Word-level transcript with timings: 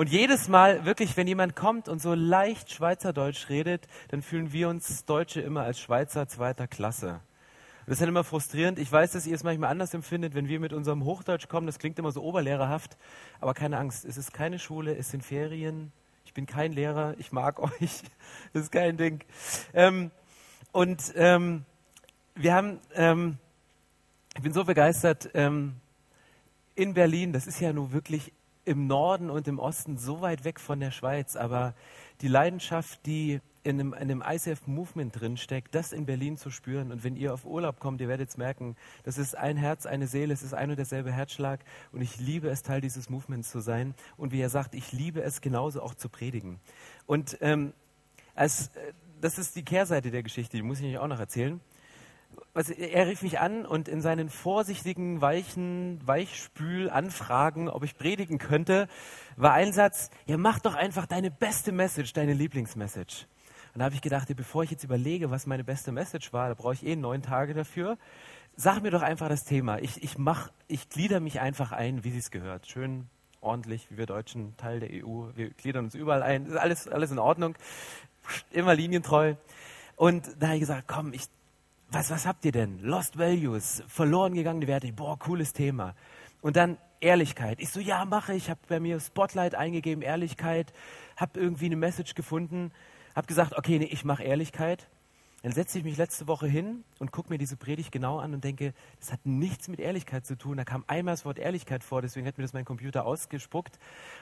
Und 0.00 0.08
jedes 0.08 0.48
Mal, 0.48 0.86
wirklich, 0.86 1.14
wenn 1.18 1.26
jemand 1.26 1.54
kommt 1.54 1.86
und 1.86 2.00
so 2.00 2.14
leicht 2.14 2.72
Schweizerdeutsch 2.72 3.50
redet, 3.50 3.86
dann 4.08 4.22
fühlen 4.22 4.50
wir 4.50 4.70
uns 4.70 5.04
Deutsche 5.04 5.42
immer 5.42 5.64
als 5.64 5.78
Schweizer 5.78 6.26
zweiter 6.26 6.66
Klasse. 6.66 7.20
Das 7.84 7.96
ist 7.96 8.00
dann 8.00 8.08
immer 8.08 8.24
frustrierend. 8.24 8.78
Ich 8.78 8.90
weiß, 8.90 9.12
dass 9.12 9.26
ihr 9.26 9.34
es 9.34 9.44
manchmal 9.44 9.68
anders 9.68 9.92
empfindet, 9.92 10.34
wenn 10.34 10.48
wir 10.48 10.58
mit 10.58 10.72
unserem 10.72 11.04
Hochdeutsch 11.04 11.48
kommen. 11.48 11.66
Das 11.66 11.78
klingt 11.78 11.98
immer 11.98 12.12
so 12.12 12.22
oberlehrerhaft. 12.22 12.96
Aber 13.42 13.52
keine 13.52 13.76
Angst, 13.76 14.06
es 14.06 14.16
ist 14.16 14.32
keine 14.32 14.58
Schule, 14.58 14.96
es 14.96 15.10
sind 15.10 15.22
Ferien. 15.22 15.92
Ich 16.24 16.32
bin 16.32 16.46
kein 16.46 16.72
Lehrer, 16.72 17.14
ich 17.18 17.30
mag 17.30 17.58
euch. 17.62 18.00
Das 18.54 18.62
ist 18.62 18.72
kein 18.72 18.96
Ding. 18.96 19.22
Ähm, 19.74 20.10
und 20.72 21.12
ähm, 21.14 21.66
wir 22.36 22.54
haben, 22.54 22.80
ähm, 22.94 23.36
ich 24.34 24.40
bin 24.40 24.54
so 24.54 24.64
begeistert, 24.64 25.28
ähm, 25.34 25.74
in 26.74 26.94
Berlin, 26.94 27.34
das 27.34 27.46
ist 27.46 27.60
ja 27.60 27.70
nun 27.74 27.92
wirklich 27.92 28.32
im 28.70 28.86
Norden 28.86 29.30
und 29.30 29.48
im 29.48 29.58
Osten 29.58 29.98
so 29.98 30.20
weit 30.20 30.44
weg 30.44 30.60
von 30.60 30.78
der 30.78 30.92
Schweiz, 30.92 31.34
aber 31.34 31.74
die 32.20 32.28
Leidenschaft, 32.28 33.04
die 33.04 33.40
in 33.64 33.80
einem, 33.80 33.92
in 33.94 33.98
einem 33.98 34.22
ICF-Movement 34.24 35.20
drinsteckt, 35.20 35.74
das 35.74 35.92
in 35.92 36.06
Berlin 36.06 36.36
zu 36.36 36.50
spüren. 36.50 36.92
Und 36.92 37.02
wenn 37.02 37.16
ihr 37.16 37.34
auf 37.34 37.44
Urlaub 37.44 37.80
kommt, 37.80 38.00
ihr 38.00 38.06
werdet 38.06 38.28
es 38.28 38.36
merken, 38.36 38.76
das 39.02 39.18
ist 39.18 39.36
ein 39.36 39.56
Herz, 39.56 39.86
eine 39.86 40.06
Seele, 40.06 40.32
es 40.32 40.44
ist 40.44 40.54
ein 40.54 40.70
und 40.70 40.76
derselbe 40.76 41.10
Herzschlag. 41.10 41.64
Und 41.90 42.00
ich 42.00 42.20
liebe 42.20 42.48
es, 42.48 42.62
Teil 42.62 42.80
dieses 42.80 43.10
Movements 43.10 43.50
zu 43.50 43.58
sein. 43.58 43.94
Und 44.16 44.30
wie 44.30 44.40
er 44.40 44.50
sagt, 44.50 44.76
ich 44.76 44.92
liebe 44.92 45.20
es 45.20 45.40
genauso 45.40 45.82
auch 45.82 45.94
zu 45.94 46.08
predigen. 46.08 46.60
Und 47.06 47.38
ähm, 47.40 47.72
als, 48.36 48.68
äh, 48.68 48.92
das 49.20 49.36
ist 49.36 49.56
die 49.56 49.64
Kehrseite 49.64 50.12
der 50.12 50.22
Geschichte, 50.22 50.56
die 50.56 50.62
muss 50.62 50.78
ich 50.78 50.94
euch 50.94 50.98
auch 50.98 51.08
noch 51.08 51.18
erzählen. 51.18 51.60
Also 52.52 52.72
er 52.72 53.06
rief 53.06 53.22
mich 53.22 53.38
an 53.38 53.64
und 53.64 53.86
in 53.86 54.00
seinen 54.00 54.28
vorsichtigen, 54.28 55.20
weichen 55.20 56.00
Weichspül-Anfragen, 56.04 57.68
ob 57.68 57.84
ich 57.84 57.96
predigen 57.96 58.38
könnte, 58.38 58.88
war 59.36 59.52
ein 59.52 59.72
Satz, 59.72 60.10
ja 60.26 60.36
mach 60.36 60.58
doch 60.58 60.74
einfach 60.74 61.06
deine 61.06 61.30
beste 61.30 61.70
Message, 61.70 62.12
deine 62.12 62.32
Lieblingsmessage. 62.32 63.26
Und 63.72 63.78
da 63.78 63.84
habe 63.84 63.94
ich 63.94 64.02
gedacht, 64.02 64.34
bevor 64.34 64.64
ich 64.64 64.72
jetzt 64.72 64.82
überlege, 64.82 65.30
was 65.30 65.46
meine 65.46 65.62
beste 65.62 65.92
Message 65.92 66.32
war, 66.32 66.48
da 66.48 66.54
brauche 66.54 66.74
ich 66.74 66.84
eh 66.84 66.96
neun 66.96 67.22
Tage 67.22 67.54
dafür. 67.54 67.98
Sag 68.56 68.82
mir 68.82 68.90
doch 68.90 69.02
einfach 69.02 69.28
das 69.28 69.44
Thema. 69.44 69.78
Ich, 69.78 70.02
ich, 70.02 70.18
mach, 70.18 70.50
ich 70.66 70.88
glieder 70.88 71.20
mich 71.20 71.40
einfach 71.40 71.70
ein, 71.70 72.02
wie 72.02 72.16
es 72.18 72.32
gehört. 72.32 72.66
Schön 72.66 73.06
ordentlich, 73.40 73.88
wie 73.90 73.96
wir 73.96 74.06
Deutschen, 74.06 74.56
Teil 74.56 74.80
der 74.80 74.90
EU. 74.90 75.28
Wir 75.36 75.50
gliedern 75.50 75.84
uns 75.84 75.94
überall 75.94 76.24
ein. 76.24 76.46
Ist 76.46 76.56
alles, 76.56 76.88
alles 76.88 77.12
in 77.12 77.20
Ordnung. 77.20 77.54
Immer 78.50 78.74
linientreu. 78.74 79.36
Und 79.94 80.28
da 80.40 80.48
habe 80.48 80.56
ich 80.56 80.60
gesagt, 80.60 80.88
komm, 80.88 81.12
ich, 81.12 81.28
was, 81.90 82.10
was 82.10 82.26
habt 82.26 82.44
ihr 82.44 82.52
denn? 82.52 82.80
Lost 82.80 83.18
Values, 83.18 83.82
verloren 83.88 84.34
gegangene 84.34 84.66
Werte. 84.66 84.92
Boah, 84.92 85.18
cooles 85.18 85.52
Thema. 85.52 85.94
Und 86.40 86.56
dann 86.56 86.78
Ehrlichkeit. 87.00 87.60
Ich 87.60 87.70
so, 87.70 87.80
ja, 87.80 88.04
mache 88.04 88.34
ich. 88.34 88.50
habe 88.50 88.60
bei 88.68 88.80
mir 88.80 89.00
Spotlight 89.00 89.54
eingegeben, 89.54 90.02
Ehrlichkeit. 90.02 90.72
Habe 91.16 91.40
irgendwie 91.40 91.66
eine 91.66 91.76
Message 91.76 92.14
gefunden 92.14 92.72
habe 93.14 93.26
gesagt, 93.26 93.56
okay, 93.56 93.78
nee, 93.78 93.86
ich 93.86 94.04
mache 94.04 94.22
Ehrlichkeit. 94.22 94.88
Dann 95.42 95.52
setze 95.52 95.78
ich 95.78 95.84
mich 95.84 95.96
letzte 95.96 96.26
Woche 96.28 96.46
hin 96.46 96.84
und 96.98 97.12
gucke 97.12 97.30
mir 97.30 97.38
diese 97.38 97.56
Predigt 97.56 97.90
genau 97.92 98.18
an 98.18 98.34
und 98.34 98.44
denke, 98.44 98.74
das 98.98 99.10
hat 99.10 99.24
nichts 99.24 99.68
mit 99.68 99.80
Ehrlichkeit 99.80 100.26
zu 100.26 100.36
tun. 100.36 100.58
Da 100.58 100.64
kam 100.64 100.84
einmal 100.86 101.14
das 101.14 101.24
Wort 101.24 101.38
Ehrlichkeit 101.38 101.82
vor, 101.82 102.02
deswegen 102.02 102.26
hat 102.26 102.36
mir 102.36 102.44
das 102.44 102.52
mein 102.52 102.66
Computer 102.66 103.06
ausgespuckt. 103.06 103.78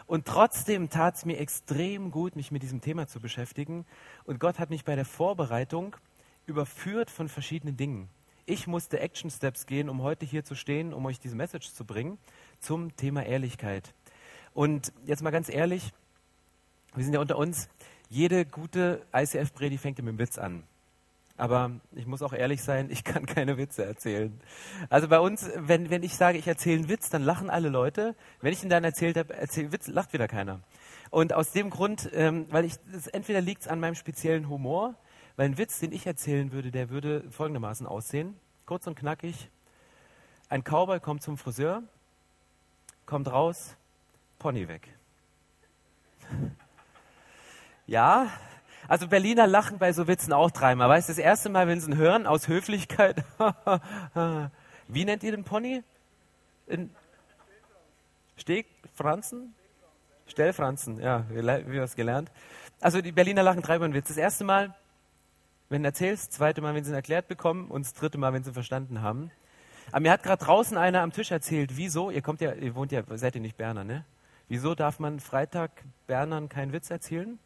Und 0.06 0.26
trotzdem 0.26 0.90
tat 0.90 1.16
es 1.16 1.24
mir 1.24 1.38
extrem 1.38 2.12
gut, 2.12 2.36
mich 2.36 2.52
mit 2.52 2.62
diesem 2.62 2.80
Thema 2.80 3.08
zu 3.08 3.18
beschäftigen. 3.18 3.84
Und 4.24 4.38
Gott 4.38 4.60
hat 4.60 4.70
mich 4.70 4.84
bei 4.84 4.94
der 4.94 5.04
Vorbereitung 5.04 5.96
überführt 6.48 7.10
von 7.10 7.28
verschiedenen 7.28 7.76
Dingen. 7.76 8.08
Ich 8.46 8.66
musste 8.66 8.98
Action 9.00 9.30
Steps 9.30 9.66
gehen, 9.66 9.88
um 9.90 10.02
heute 10.02 10.24
hier 10.24 10.42
zu 10.44 10.54
stehen, 10.54 10.94
um 10.94 11.04
euch 11.04 11.20
diese 11.20 11.36
Message 11.36 11.72
zu 11.72 11.84
bringen 11.84 12.18
zum 12.60 12.96
Thema 12.96 13.24
Ehrlichkeit. 13.24 13.92
Und 14.54 14.92
jetzt 15.04 15.22
mal 15.22 15.30
ganz 15.30 15.50
ehrlich, 15.50 15.92
wir 16.94 17.04
sind 17.04 17.12
ja 17.12 17.20
unter 17.20 17.36
uns, 17.36 17.68
jede 18.08 18.46
gute 18.46 19.02
ICF-Predigt 19.14 19.82
fängt 19.82 19.98
mit 19.98 20.08
einem 20.08 20.18
Witz 20.18 20.38
an. 20.38 20.64
Aber 21.36 21.70
ich 21.92 22.06
muss 22.06 22.22
auch 22.22 22.32
ehrlich 22.32 22.62
sein, 22.62 22.88
ich 22.90 23.04
kann 23.04 23.26
keine 23.26 23.58
Witze 23.58 23.84
erzählen. 23.84 24.40
Also 24.88 25.08
bei 25.08 25.20
uns, 25.20 25.50
wenn, 25.54 25.90
wenn 25.90 26.02
ich 26.02 26.16
sage, 26.16 26.38
ich 26.38 26.48
erzähle 26.48 26.78
einen 26.78 26.88
Witz, 26.88 27.10
dann 27.10 27.22
lachen 27.22 27.50
alle 27.50 27.68
Leute. 27.68 28.16
Wenn 28.40 28.54
ich 28.54 28.62
ihn 28.62 28.70
dann 28.70 28.82
erzählt 28.82 29.18
habe, 29.18 29.34
erzähle 29.34 29.72
Witz, 29.72 29.86
lacht 29.88 30.14
wieder 30.14 30.26
keiner. 30.26 30.60
Und 31.10 31.34
aus 31.34 31.52
dem 31.52 31.68
Grund, 31.68 32.08
ähm, 32.14 32.46
weil 32.50 32.64
ich, 32.64 32.74
entweder 33.12 33.42
liegt 33.42 33.62
es 33.62 33.68
an 33.68 33.78
meinem 33.78 33.94
speziellen 33.94 34.48
Humor, 34.48 34.94
weil 35.38 35.46
ein 35.46 35.56
Witz, 35.56 35.78
den 35.78 35.92
ich 35.92 36.04
erzählen 36.04 36.50
würde, 36.50 36.72
der 36.72 36.90
würde 36.90 37.22
folgendermaßen 37.30 37.86
aussehen. 37.86 38.34
Kurz 38.66 38.88
und 38.88 38.98
knackig. 38.98 39.48
Ein 40.48 40.64
Cowboy 40.64 40.98
kommt 40.98 41.22
zum 41.22 41.38
Friseur, 41.38 41.84
kommt 43.06 43.30
raus, 43.30 43.76
Pony 44.38 44.68
weg. 44.68 44.88
Ja, 47.86 48.30
also 48.86 49.08
Berliner 49.08 49.46
lachen 49.46 49.78
bei 49.78 49.94
so 49.94 50.06
Witzen 50.06 50.34
auch 50.34 50.50
dreimal. 50.50 50.90
Weißt 50.90 51.08
du, 51.08 51.12
das 51.12 51.18
erste 51.18 51.48
Mal, 51.48 51.66
wenn 51.68 51.80
sie 51.80 51.90
ihn 51.90 51.96
hören, 51.96 52.26
aus 52.26 52.46
Höflichkeit. 52.48 53.24
Wie 54.88 55.06
nennt 55.06 55.22
ihr 55.22 55.30
den 55.30 55.44
Pony? 55.44 55.82
In 56.66 56.90
Stegfranzen? 58.36 59.54
Stellfranzen, 60.26 61.00
ja, 61.00 61.24
wir 61.30 61.82
es 61.82 61.96
gelernt. 61.96 62.30
Also 62.78 63.00
die 63.00 63.12
Berliner 63.12 63.42
lachen 63.42 63.62
dreimal 63.62 63.94
Witz. 63.94 64.08
Das 64.08 64.18
erste 64.18 64.44
Mal, 64.44 64.74
wenn 65.68 65.82
du 65.82 65.88
erzählst, 65.88 66.32
zweite 66.32 66.60
Mal, 66.60 66.74
wenn 66.74 66.84
sie 66.84 66.90
ihn 66.90 66.94
erklärt 66.94 67.28
bekommen 67.28 67.68
und 67.68 67.84
das 67.84 67.94
dritte 67.94 68.18
Mal, 68.18 68.32
wenn 68.32 68.42
sie 68.42 68.50
ihn 68.50 68.54
verstanden 68.54 69.02
haben. 69.02 69.30
Aber 69.90 70.00
mir 70.00 70.12
hat 70.12 70.22
gerade 70.22 70.44
draußen 70.44 70.76
einer 70.76 71.00
am 71.02 71.12
Tisch 71.12 71.30
erzählt, 71.30 71.76
wieso, 71.76 72.10
ihr 72.10 72.22
kommt 72.22 72.40
ja, 72.40 72.52
ihr 72.52 72.74
wohnt 72.74 72.92
ja, 72.92 73.02
seid 73.14 73.34
ihr 73.34 73.40
nicht 73.40 73.56
Berner, 73.56 73.84
ne? 73.84 74.04
Wieso 74.48 74.74
darf 74.74 74.98
man 74.98 75.20
Freitag 75.20 75.70
Bernern 76.06 76.48
keinen 76.48 76.72
Witz 76.72 76.90
erzählen? 76.90 77.38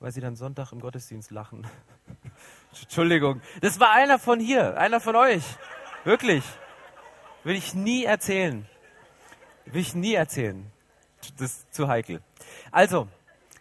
weil 0.00 0.12
sie 0.12 0.20
dann 0.20 0.34
Sonntag 0.34 0.72
im 0.72 0.80
Gottesdienst 0.80 1.30
lachen. 1.30 1.66
Entschuldigung. 2.82 3.40
Das 3.60 3.78
war 3.78 3.92
einer 3.92 4.18
von 4.18 4.40
hier, 4.40 4.76
einer 4.78 4.98
von 4.98 5.14
euch. 5.14 5.44
Wirklich. 6.04 6.42
Will 7.44 7.54
ich 7.54 7.74
nie 7.74 8.04
erzählen. 8.04 8.66
Will 9.66 9.82
ich 9.82 9.94
nie 9.94 10.14
erzählen. 10.14 10.66
Das 11.36 11.52
ist 11.52 11.74
zu 11.74 11.86
heikel. 11.86 12.22
Also, 12.72 13.08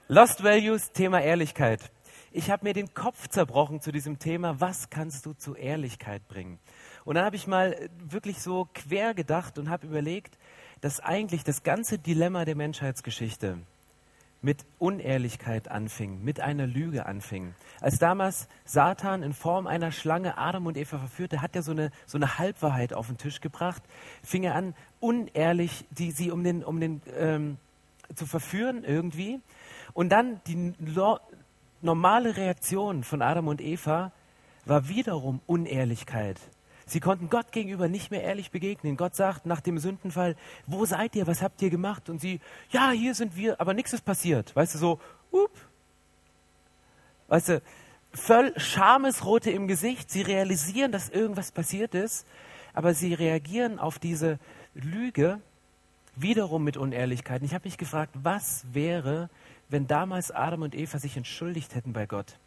Lost 0.08 0.44
Values, 0.44 0.92
Thema 0.94 1.22
Ehrlichkeit. 1.22 1.92
Ich 2.32 2.52
habe 2.52 2.66
mir 2.66 2.74
den 2.74 2.94
Kopf 2.94 3.28
zerbrochen 3.28 3.82
zu 3.82 3.92
diesem 3.92 4.20
Thema, 4.20 4.60
was 4.62 4.92
kannst 4.92 5.26
du 5.26 5.34
zu 5.34 5.56
Ehrlichkeit 5.56 6.28
bringen? 6.28 6.60
Und 7.04 7.16
dann 7.16 7.26
habe 7.26 7.36
ich 7.36 7.48
mal 7.48 7.90
wirklich 7.98 8.40
so 8.40 8.68
quer 8.74 9.16
gedacht 9.16 9.58
und 9.58 9.70
habe 9.70 9.88
überlegt, 9.88 10.38
dass 10.82 11.00
eigentlich 11.00 11.44
das 11.44 11.64
ganze 11.64 11.98
Dilemma 11.98 12.46
der 12.46 12.56
Menschheitsgeschichte, 12.56 13.58
mit 14.42 14.66
Unehrlichkeit 14.78 15.70
anfing, 15.70 16.24
mit 16.24 16.40
einer 16.40 16.66
Lüge 16.66 17.06
anfing. 17.06 17.56
Als 17.82 17.98
damals 17.98 18.48
Satan 18.64 19.22
in 19.22 19.34
Form 19.34 19.68
einer 19.68 19.92
Schlange 19.92 20.38
Adam 20.38 20.66
und 20.66 20.78
Eva 20.78 20.98
verführte, 20.98 21.42
hat 21.42 21.56
er 21.56 21.64
so 21.64 21.72
eine, 21.72 21.92
so 22.06 22.18
eine 22.18 22.38
Halbwahrheit 22.38 22.94
auf 22.94 23.08
den 23.08 23.18
Tisch 23.18 23.42
gebracht, 23.42 23.84
fing 24.24 24.44
er 24.44 24.56
an, 24.56 24.76
unehrlich 25.00 25.86
die, 25.90 26.12
sie 26.12 26.32
um 26.32 26.44
den, 26.44 26.64
um 26.64 26.80
den 26.80 27.02
ähm, 27.18 27.58
zu 28.16 28.26
verführen 28.26 28.84
irgendwie. 28.84 29.40
Und 29.94 30.10
dann 30.10 30.40
die 30.48 30.74
normale 31.82 32.38
Reaktion 32.38 33.04
von 33.04 33.22
Adam 33.22 33.48
und 33.48 33.62
Eva 33.62 34.12
war 34.66 34.88
wiederum 34.88 35.42
Unehrlichkeit. 35.46 36.40
Sie 36.86 37.00
konnten 37.00 37.30
Gott 37.30 37.52
gegenüber 37.52 37.88
nicht 37.88 38.10
mehr 38.10 38.24
ehrlich 38.24 38.50
begegnen. 38.50 38.98
Gott 38.98 39.16
sagt 39.16 39.46
nach 39.46 39.62
dem 39.62 39.78
Sündenfall, 39.78 40.36
wo 40.66 40.86
seid 40.86 41.16
ihr, 41.16 41.28
was 41.28 41.42
habt 41.42 41.62
ihr 41.62 41.70
gemacht? 41.70 42.10
Und 42.10 42.20
sie, 42.20 42.40
ja, 42.72 42.90
hier 42.92 43.14
sind 43.14 43.36
wir, 43.36 43.62
aber 43.62 43.74
nichts 43.74 43.94
ist 43.94 44.04
passiert. 44.04 44.56
Weißt 44.56 44.74
du, 44.74 44.80
so, 44.80 45.00
up. 45.32 45.52
Weißt 47.28 47.50
du, 47.50 47.62
voll 48.12 48.54
Schamesrote 48.58 49.52
im 49.52 49.68
Gesicht. 49.68 50.10
Sie 50.10 50.24
realisieren, 50.24 50.92
dass 50.92 51.10
irgendwas 51.10 51.52
passiert 51.52 51.94
ist, 51.94 52.26
aber 52.74 52.96
sie 52.96 53.14
reagieren 53.14 53.78
auf 53.78 54.00
diese 54.00 54.40
Lüge 54.74 55.40
wiederum 56.16 56.64
mit 56.64 56.76
Unehrlichkeit. 56.76 57.42
Und 57.42 57.46
ich 57.46 57.54
habe 57.54 57.68
mich 57.68 57.78
gefragt, 57.78 58.14
was 58.16 58.66
wäre, 58.74 59.30
wenn 59.70 59.88
damals 59.88 60.32
Adam 60.32 60.64
und 60.64 60.76
Eva 60.76 61.00
sich 61.00 61.16
entschuldigt 61.16 61.76
hätten 61.76 61.94
bei 61.94 62.06
Gott? 62.06 62.38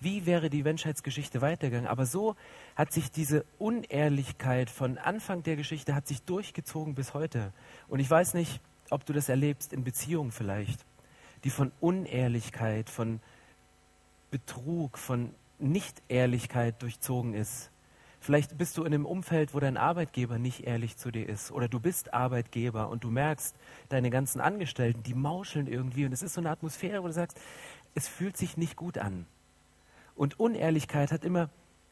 wie 0.00 0.26
wäre 0.26 0.50
die 0.50 0.62
Menschheitsgeschichte 0.62 1.40
weitergegangen. 1.40 1.88
Aber 1.88 2.06
so 2.06 2.36
hat 2.74 2.92
sich 2.92 3.10
diese 3.10 3.44
Unehrlichkeit 3.58 4.70
von 4.70 4.98
Anfang 4.98 5.42
der 5.42 5.56
Geschichte 5.56 5.94
hat 5.94 6.06
sich 6.06 6.22
durchgezogen 6.22 6.94
bis 6.94 7.14
heute. 7.14 7.52
Und 7.88 8.00
ich 8.00 8.10
weiß 8.10 8.34
nicht, 8.34 8.60
ob 8.90 9.04
du 9.06 9.12
das 9.12 9.28
erlebst 9.28 9.72
in 9.72 9.84
Beziehungen 9.84 10.32
vielleicht, 10.32 10.84
die 11.44 11.50
von 11.50 11.72
Unehrlichkeit, 11.80 12.90
von 12.90 13.20
Betrug, 14.30 14.98
von 14.98 15.34
Nicht-Ehrlichkeit 15.58 16.82
durchzogen 16.82 17.34
ist. 17.34 17.70
Vielleicht 18.20 18.58
bist 18.58 18.76
du 18.76 18.82
in 18.82 18.92
einem 18.92 19.06
Umfeld, 19.06 19.54
wo 19.54 19.60
dein 19.60 19.76
Arbeitgeber 19.76 20.38
nicht 20.38 20.66
ehrlich 20.66 20.96
zu 20.96 21.10
dir 21.10 21.28
ist. 21.28 21.52
Oder 21.52 21.68
du 21.68 21.78
bist 21.78 22.14
Arbeitgeber 22.14 22.88
und 22.88 23.04
du 23.04 23.10
merkst, 23.10 23.54
deine 23.88 24.10
ganzen 24.10 24.40
Angestellten, 24.40 25.02
die 25.02 25.14
mauscheln 25.14 25.66
irgendwie. 25.66 26.04
Und 26.06 26.12
es 26.12 26.22
ist 26.22 26.34
so 26.34 26.40
eine 26.40 26.50
Atmosphäre, 26.50 27.02
wo 27.02 27.06
du 27.06 27.12
sagst, 27.12 27.38
es 27.94 28.08
fühlt 28.08 28.36
sich 28.36 28.56
nicht 28.56 28.76
gut 28.76 28.98
an. 28.98 29.26
Und 30.14 30.40
Unehrlichkeit 30.40 31.12
hat 31.12 31.24
immer 31.24 31.50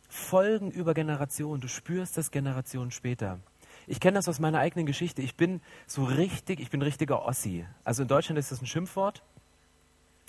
Folgen 0.08 0.70
über 0.70 0.94
Generationen. 0.94 1.60
Du 1.60 1.68
spürst 1.68 2.16
das 2.16 2.30
Generationen 2.30 2.90
später. 2.90 3.38
Ich 3.86 4.00
kenne 4.00 4.16
das 4.16 4.28
aus 4.28 4.40
meiner 4.40 4.58
eigenen 4.58 4.86
Geschichte. 4.86 5.22
Ich 5.22 5.36
bin 5.36 5.60
so 5.86 6.04
richtig, 6.04 6.60
ich 6.60 6.70
bin 6.70 6.82
richtiger 6.82 7.24
Ossi. 7.24 7.66
Also 7.84 8.02
in 8.02 8.08
Deutschland 8.08 8.38
ist 8.38 8.50
das 8.50 8.62
ein 8.62 8.66
Schimpfwort. 8.66 9.22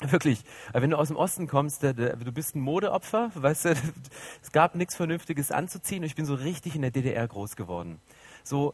Wirklich, 0.02 0.44
wenn 0.74 0.90
du 0.90 0.98
aus 0.98 1.08
dem 1.08 1.16
Osten 1.16 1.48
kommst, 1.48 1.82
du 1.84 2.32
bist 2.34 2.56
ein 2.56 2.60
Modeopfer, 2.60 3.32
weißt 3.34 3.66
du, 3.66 3.70
es 4.42 4.52
gab 4.52 4.76
nichts 4.76 4.96
Vernünftiges 4.96 5.52
anzuziehen 5.52 6.00
und 6.00 6.08
ich 6.08 6.16
bin 6.16 6.26
so 6.26 6.36
richtig 6.36 6.76
in 6.76 6.82
der 6.82 6.92
DDR 6.92 7.26
groß 7.28 7.56
geworden. 7.56 8.00
So 8.44 8.74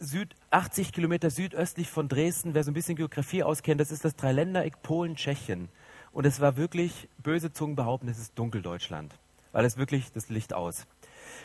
Süd, 0.00 0.34
80 0.50 0.92
Kilometer 0.92 1.30
südöstlich 1.30 1.88
von 1.88 2.08
Dresden, 2.08 2.54
wer 2.54 2.62
so 2.62 2.70
ein 2.70 2.74
bisschen 2.74 2.96
Geografie 2.96 3.42
auskennt, 3.42 3.80
das 3.80 3.90
ist 3.90 4.04
das 4.04 4.16
Dreiländereck 4.16 4.82
Polen, 4.82 5.16
Tschechien. 5.16 5.68
Und 6.12 6.26
es 6.26 6.40
war 6.40 6.56
wirklich, 6.56 7.08
böse 7.18 7.52
Zungen 7.52 7.74
behaupten, 7.74 8.08
es 8.08 8.18
ist 8.18 8.38
Dunkeldeutschland, 8.38 9.14
weil 9.52 9.64
es 9.64 9.76
wirklich 9.76 10.12
das 10.12 10.28
Licht 10.28 10.52
aus. 10.52 10.86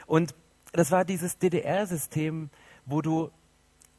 Und 0.06 0.36
das 0.74 0.92
war 0.92 1.06
dieses 1.06 1.38
DDR-System, 1.38 2.50
wo 2.86 3.02
du 3.02 3.32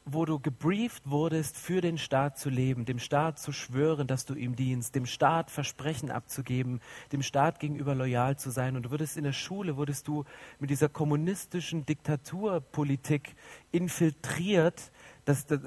wo 0.05 0.25
du 0.25 0.39
gebrieft 0.39 1.09
wurdest, 1.09 1.57
für 1.57 1.79
den 1.79 1.97
Staat 1.97 2.37
zu 2.37 2.49
leben, 2.49 2.85
dem 2.85 2.97
Staat 2.97 3.39
zu 3.39 3.51
schwören, 3.51 4.07
dass 4.07 4.25
du 4.25 4.33
ihm 4.33 4.55
dienst, 4.55 4.95
dem 4.95 5.05
Staat 5.05 5.51
Versprechen 5.51 6.09
abzugeben, 6.09 6.81
dem 7.11 7.21
Staat 7.21 7.59
gegenüber 7.59 7.93
loyal 7.93 8.37
zu 8.37 8.49
sein. 8.49 8.75
Und 8.75 8.83
du 8.83 8.91
würdest 8.91 9.15
in 9.15 9.23
der 9.23 9.33
Schule, 9.33 9.77
wurdest 9.77 10.07
du 10.07 10.25
mit 10.59 10.69
dieser 10.71 10.89
kommunistischen 10.89 11.85
Diktaturpolitik 11.85 13.35
infiltriert. 13.71 14.91
Das, 15.25 15.45
das, 15.45 15.61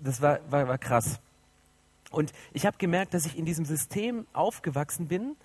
das 0.00 0.20
war, 0.20 0.40
war, 0.50 0.66
war 0.66 0.78
krass. 0.78 1.20
Und 2.10 2.32
ich 2.52 2.66
habe 2.66 2.76
gemerkt, 2.78 3.14
dass 3.14 3.26
ich 3.26 3.38
in 3.38 3.44
diesem 3.44 3.64
System 3.64 4.26
aufgewachsen 4.32 5.06
bin 5.06 5.36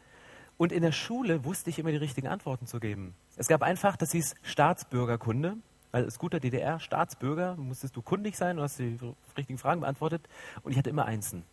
und 0.57 0.71
in 0.71 0.81
der 0.81 0.91
Schule 0.91 1.43
wusste 1.45 1.69
ich 1.69 1.79
immer 1.79 1.91
die 1.91 1.97
richtigen 1.97 2.27
Antworten 2.27 2.65
zu 2.65 2.79
geben. 2.79 3.13
Es 3.35 3.47
gab 3.47 3.61
einfach, 3.61 3.97
das 3.97 4.11
hieß 4.11 4.35
Staatsbürgerkunde 4.43 5.57
als 5.91 6.19
guter 6.19 6.39
DDR-Staatsbürger 6.39 7.55
musstest 7.55 7.95
du 7.95 8.01
kundig 8.01 8.37
sein 8.37 8.57
und 8.57 8.63
hast 8.63 8.79
die 8.79 8.97
richtigen 9.37 9.57
Fragen 9.59 9.81
beantwortet. 9.81 10.27
Und 10.63 10.71
ich 10.71 10.77
hatte 10.77 10.89
immer 10.89 11.05
Einsen. 11.05 11.43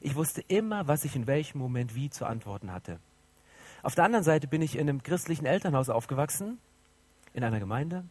Ich 0.00 0.14
wusste 0.14 0.42
immer, 0.48 0.88
was 0.88 1.04
ich 1.04 1.14
in 1.14 1.26
welchem 1.26 1.58
Moment 1.58 1.94
wie 1.94 2.10
zu 2.10 2.26
antworten 2.26 2.72
hatte. 2.72 2.98
Auf 3.82 3.94
der 3.94 4.04
anderen 4.04 4.24
Seite 4.24 4.46
bin 4.46 4.62
ich 4.62 4.76
in 4.76 4.88
einem 4.88 5.02
christlichen 5.02 5.46
Elternhaus 5.46 5.88
aufgewachsen, 5.88 6.58
in 7.34 7.44
einer 7.44 7.60
Gemeinde, 7.60 8.04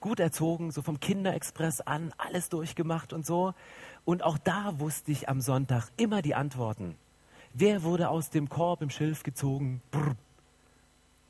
gut 0.00 0.20
erzogen, 0.20 0.70
so 0.70 0.82
vom 0.82 1.00
Kinderexpress 1.00 1.80
an, 1.80 2.12
alles 2.18 2.48
durchgemacht 2.48 3.12
und 3.12 3.26
so. 3.26 3.54
Und 4.04 4.22
auch 4.22 4.38
da 4.38 4.78
wusste 4.78 5.12
ich 5.12 5.28
am 5.28 5.40
Sonntag 5.40 5.88
immer 5.96 6.22
die 6.22 6.34
Antworten. 6.34 6.96
Wer 7.52 7.82
wurde 7.82 8.08
aus 8.08 8.30
dem 8.30 8.48
Korb 8.48 8.82
im 8.82 8.90
Schilf 8.90 9.22
gezogen? 9.22 9.82
Brr. 9.90 10.14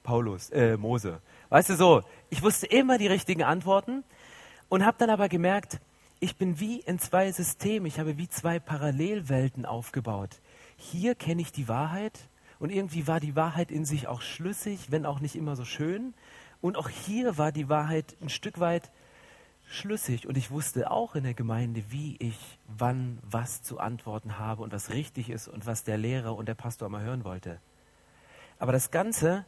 Paulus, 0.06 0.50
äh, 0.50 0.76
Mose. 0.76 1.20
Weißt 1.48 1.68
du 1.68 1.74
so, 1.74 2.02
ich 2.30 2.40
wusste 2.40 2.66
immer 2.66 2.96
die 2.96 3.08
richtigen 3.08 3.42
Antworten 3.42 4.04
und 4.68 4.86
habe 4.86 4.96
dann 4.98 5.10
aber 5.10 5.28
gemerkt, 5.28 5.80
ich 6.20 6.36
bin 6.36 6.60
wie 6.60 6.78
in 6.78 7.00
zwei 7.00 7.32
Systemen, 7.32 7.86
ich 7.86 7.98
habe 7.98 8.16
wie 8.16 8.28
zwei 8.28 8.60
Parallelwelten 8.60 9.66
aufgebaut. 9.66 10.40
Hier 10.76 11.16
kenne 11.16 11.42
ich 11.42 11.50
die 11.50 11.66
Wahrheit 11.66 12.28
und 12.60 12.70
irgendwie 12.70 13.08
war 13.08 13.18
die 13.18 13.34
Wahrheit 13.34 13.72
in 13.72 13.84
sich 13.84 14.06
auch 14.06 14.22
schlüssig, 14.22 14.92
wenn 14.92 15.06
auch 15.06 15.18
nicht 15.18 15.34
immer 15.34 15.56
so 15.56 15.64
schön. 15.64 16.14
Und 16.60 16.76
auch 16.76 16.88
hier 16.88 17.36
war 17.36 17.50
die 17.50 17.68
Wahrheit 17.68 18.16
ein 18.22 18.28
Stück 18.28 18.60
weit 18.60 18.92
schlüssig 19.68 20.28
und 20.28 20.38
ich 20.38 20.52
wusste 20.52 20.92
auch 20.92 21.16
in 21.16 21.24
der 21.24 21.34
Gemeinde, 21.34 21.82
wie 21.90 22.16
ich 22.20 22.60
wann 22.68 23.18
was 23.22 23.62
zu 23.62 23.80
antworten 23.80 24.38
habe 24.38 24.62
und 24.62 24.72
was 24.72 24.90
richtig 24.90 25.30
ist 25.30 25.48
und 25.48 25.66
was 25.66 25.82
der 25.82 25.98
Lehrer 25.98 26.36
und 26.36 26.46
der 26.46 26.54
Pastor 26.54 26.88
mal 26.88 27.02
hören 27.02 27.24
wollte. 27.24 27.60
Aber 28.60 28.70
das 28.70 28.92
Ganze 28.92 29.44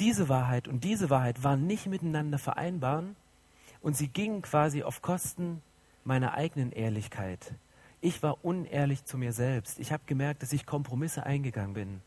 diese 0.00 0.28
Wahrheit 0.28 0.66
und 0.66 0.82
diese 0.82 1.10
Wahrheit 1.10 1.44
waren 1.44 1.66
nicht 1.66 1.86
miteinander 1.86 2.38
vereinbar 2.38 3.04
und 3.82 3.96
sie 3.96 4.08
gingen 4.08 4.42
quasi 4.42 4.82
auf 4.82 5.02
Kosten 5.02 5.62
meiner 6.04 6.34
eigenen 6.34 6.72
Ehrlichkeit. 6.72 7.54
Ich 8.00 8.22
war 8.22 8.42
unehrlich 8.42 9.04
zu 9.04 9.18
mir 9.18 9.32
selbst. 9.32 9.78
Ich 9.78 9.92
habe 9.92 10.02
gemerkt, 10.06 10.42
dass 10.42 10.52
ich 10.52 10.64
Kompromisse 10.64 11.24
eingegangen 11.24 11.74
bin. 11.74 12.00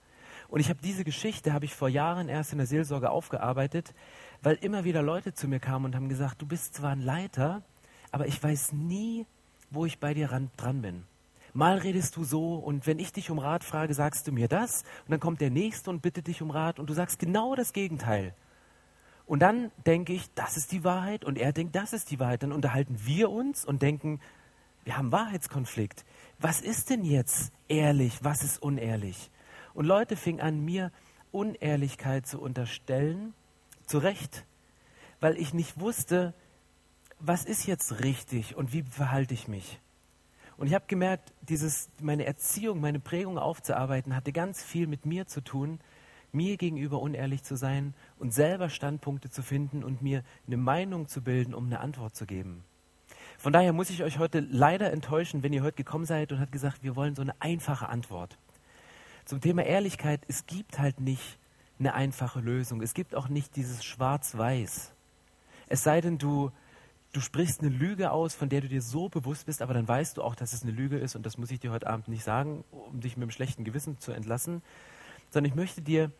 Und 0.49 0.59
ich 0.59 0.69
habe 0.69 0.79
diese 0.83 1.03
Geschichte, 1.03 1.53
habe 1.53 1.65
ich 1.65 1.75
vor 1.75 1.89
Jahren 1.89 2.29
erst 2.29 2.51
in 2.51 2.57
der 2.57 2.67
Seelsorge 2.67 3.11
aufgearbeitet, 3.11 3.93
weil 4.41 4.55
immer 4.55 4.83
wieder 4.83 5.01
Leute 5.01 5.33
zu 5.33 5.47
mir 5.47 5.59
kamen 5.59 5.85
und 5.85 5.95
haben 5.95 6.09
gesagt, 6.09 6.41
du 6.41 6.47
bist 6.47 6.75
zwar 6.75 6.91
ein 6.91 7.01
Leiter, 7.01 7.61
aber 8.11 8.27
ich 8.27 8.41
weiß 8.41 8.73
nie, 8.73 9.25
wo 9.69 9.85
ich 9.85 9.99
bei 9.99 10.13
dir 10.13 10.31
ran, 10.31 10.49
dran 10.57 10.81
bin. 10.81 11.03
Mal 11.53 11.77
redest 11.77 12.15
du 12.15 12.23
so 12.23 12.55
und 12.55 12.87
wenn 12.87 12.97
ich 12.97 13.13
dich 13.13 13.29
um 13.29 13.37
Rat 13.37 13.63
frage, 13.63 13.93
sagst 13.93 14.27
du 14.27 14.31
mir 14.31 14.47
das 14.47 14.83
und 15.05 15.11
dann 15.11 15.19
kommt 15.19 15.39
der 15.39 15.51
Nächste 15.51 15.91
und 15.91 16.01
bittet 16.01 16.27
dich 16.27 16.41
um 16.41 16.49
Rat 16.49 16.79
und 16.79 16.89
du 16.89 16.93
sagst 16.93 17.19
genau 17.19 17.53
das 17.53 17.73
Gegenteil. 17.73 18.33
Und 19.25 19.39
dann 19.39 19.71
denke 19.85 20.13
ich, 20.13 20.33
das 20.33 20.57
ist 20.57 20.71
die 20.71 20.83
Wahrheit 20.83 21.23
und 21.23 21.37
er 21.37 21.53
denkt, 21.53 21.75
das 21.75 21.93
ist 21.93 22.11
die 22.11 22.19
Wahrheit. 22.19 22.43
Dann 22.43 22.51
unterhalten 22.51 22.99
wir 23.05 23.29
uns 23.29 23.63
und 23.65 23.81
denken, 23.81 24.19
wir 24.83 24.97
haben 24.97 25.11
Wahrheitskonflikt. 25.11 26.03
Was 26.39 26.59
ist 26.59 26.89
denn 26.89 27.05
jetzt 27.05 27.51
ehrlich, 27.67 28.23
was 28.23 28.43
ist 28.43 28.61
unehrlich? 28.61 29.31
Und 29.73 29.85
Leute 29.85 30.17
fingen 30.17 30.41
an, 30.41 30.65
mir 30.65 30.91
Unehrlichkeit 31.31 32.27
zu 32.27 32.41
unterstellen, 32.41 33.33
zu 33.85 33.99
Recht, 33.99 34.45
weil 35.19 35.37
ich 35.37 35.53
nicht 35.53 35.79
wusste, 35.79 36.33
was 37.19 37.45
ist 37.45 37.65
jetzt 37.65 38.03
richtig 38.03 38.55
und 38.55 38.73
wie 38.73 38.83
verhalte 38.83 39.33
ich 39.33 39.47
mich. 39.47 39.79
Und 40.57 40.67
ich 40.67 40.73
habe 40.73 40.85
gemerkt, 40.87 41.33
dieses, 41.41 41.89
meine 41.99 42.25
Erziehung, 42.25 42.79
meine 42.79 42.99
Prägung 42.99 43.37
aufzuarbeiten, 43.37 44.15
hatte 44.15 44.31
ganz 44.31 44.63
viel 44.63 44.87
mit 44.87 45.05
mir 45.05 45.27
zu 45.27 45.41
tun, 45.41 45.79
mir 46.31 46.57
gegenüber 46.57 47.01
unehrlich 47.01 47.43
zu 47.43 47.55
sein 47.55 47.93
und 48.17 48.33
selber 48.33 48.69
Standpunkte 48.69 49.29
zu 49.29 49.43
finden 49.43 49.83
und 49.83 50.01
mir 50.01 50.23
eine 50.47 50.57
Meinung 50.57 51.07
zu 51.07 51.21
bilden, 51.21 51.53
um 51.53 51.65
eine 51.65 51.79
Antwort 51.79 52.15
zu 52.15 52.25
geben. 52.25 52.63
Von 53.37 53.53
daher 53.53 53.73
muss 53.73 53.89
ich 53.89 54.03
euch 54.03 54.19
heute 54.19 54.39
leider 54.39 54.91
enttäuschen, 54.91 55.43
wenn 55.43 55.53
ihr 55.53 55.63
heute 55.63 55.77
gekommen 55.77 56.05
seid 56.05 56.31
und 56.31 56.39
habt 56.39 56.51
gesagt, 56.51 56.83
wir 56.83 56.95
wollen 56.95 57.15
so 57.15 57.21
eine 57.21 57.39
einfache 57.39 57.89
Antwort. 57.89 58.37
Zum 59.25 59.41
Thema 59.41 59.63
Ehrlichkeit, 59.63 60.21
es 60.27 60.45
gibt 60.45 60.79
halt 60.79 60.99
nicht 60.99 61.37
eine 61.79 61.93
einfache 61.93 62.39
Lösung. 62.39 62.81
Es 62.81 62.93
gibt 62.93 63.15
auch 63.15 63.29
nicht 63.29 63.55
dieses 63.55 63.83
Schwarz-Weiß. 63.83 64.91
Es 65.67 65.83
sei 65.83 66.01
denn, 66.01 66.17
du 66.17 66.51
du 67.13 67.21
sprichst 67.21 67.61
eine 67.61 67.69
Lüge 67.69 68.11
aus, 68.11 68.33
von 68.33 68.49
der 68.49 68.61
du 68.61 68.67
dir 68.67 68.81
so 68.81 69.07
bewusst 69.07 69.45
bist, 69.45 69.61
aber 69.61 69.73
dann 69.73 69.87
weißt 69.87 70.17
du 70.17 70.23
auch, 70.23 70.35
dass 70.35 70.51
es 70.51 70.63
eine 70.63 70.71
Lüge 70.71 70.97
ist 70.97 71.15
und 71.15 71.25
das 71.25 71.37
muss 71.37 71.51
ich 71.51 71.59
dir 71.59 71.71
heute 71.71 71.87
Abend 71.87 72.07
nicht 72.07 72.23
sagen, 72.23 72.63
um 72.71 72.99
dich 72.99 73.15
mit 73.15 73.23
einem 73.23 73.31
schlechten 73.31 73.63
Gewissen 73.63 73.99
zu 73.99 74.11
entlassen, 74.11 74.61
sondern 75.29 75.51
ich 75.51 75.55
möchte 75.55 75.81
dir 75.81 76.11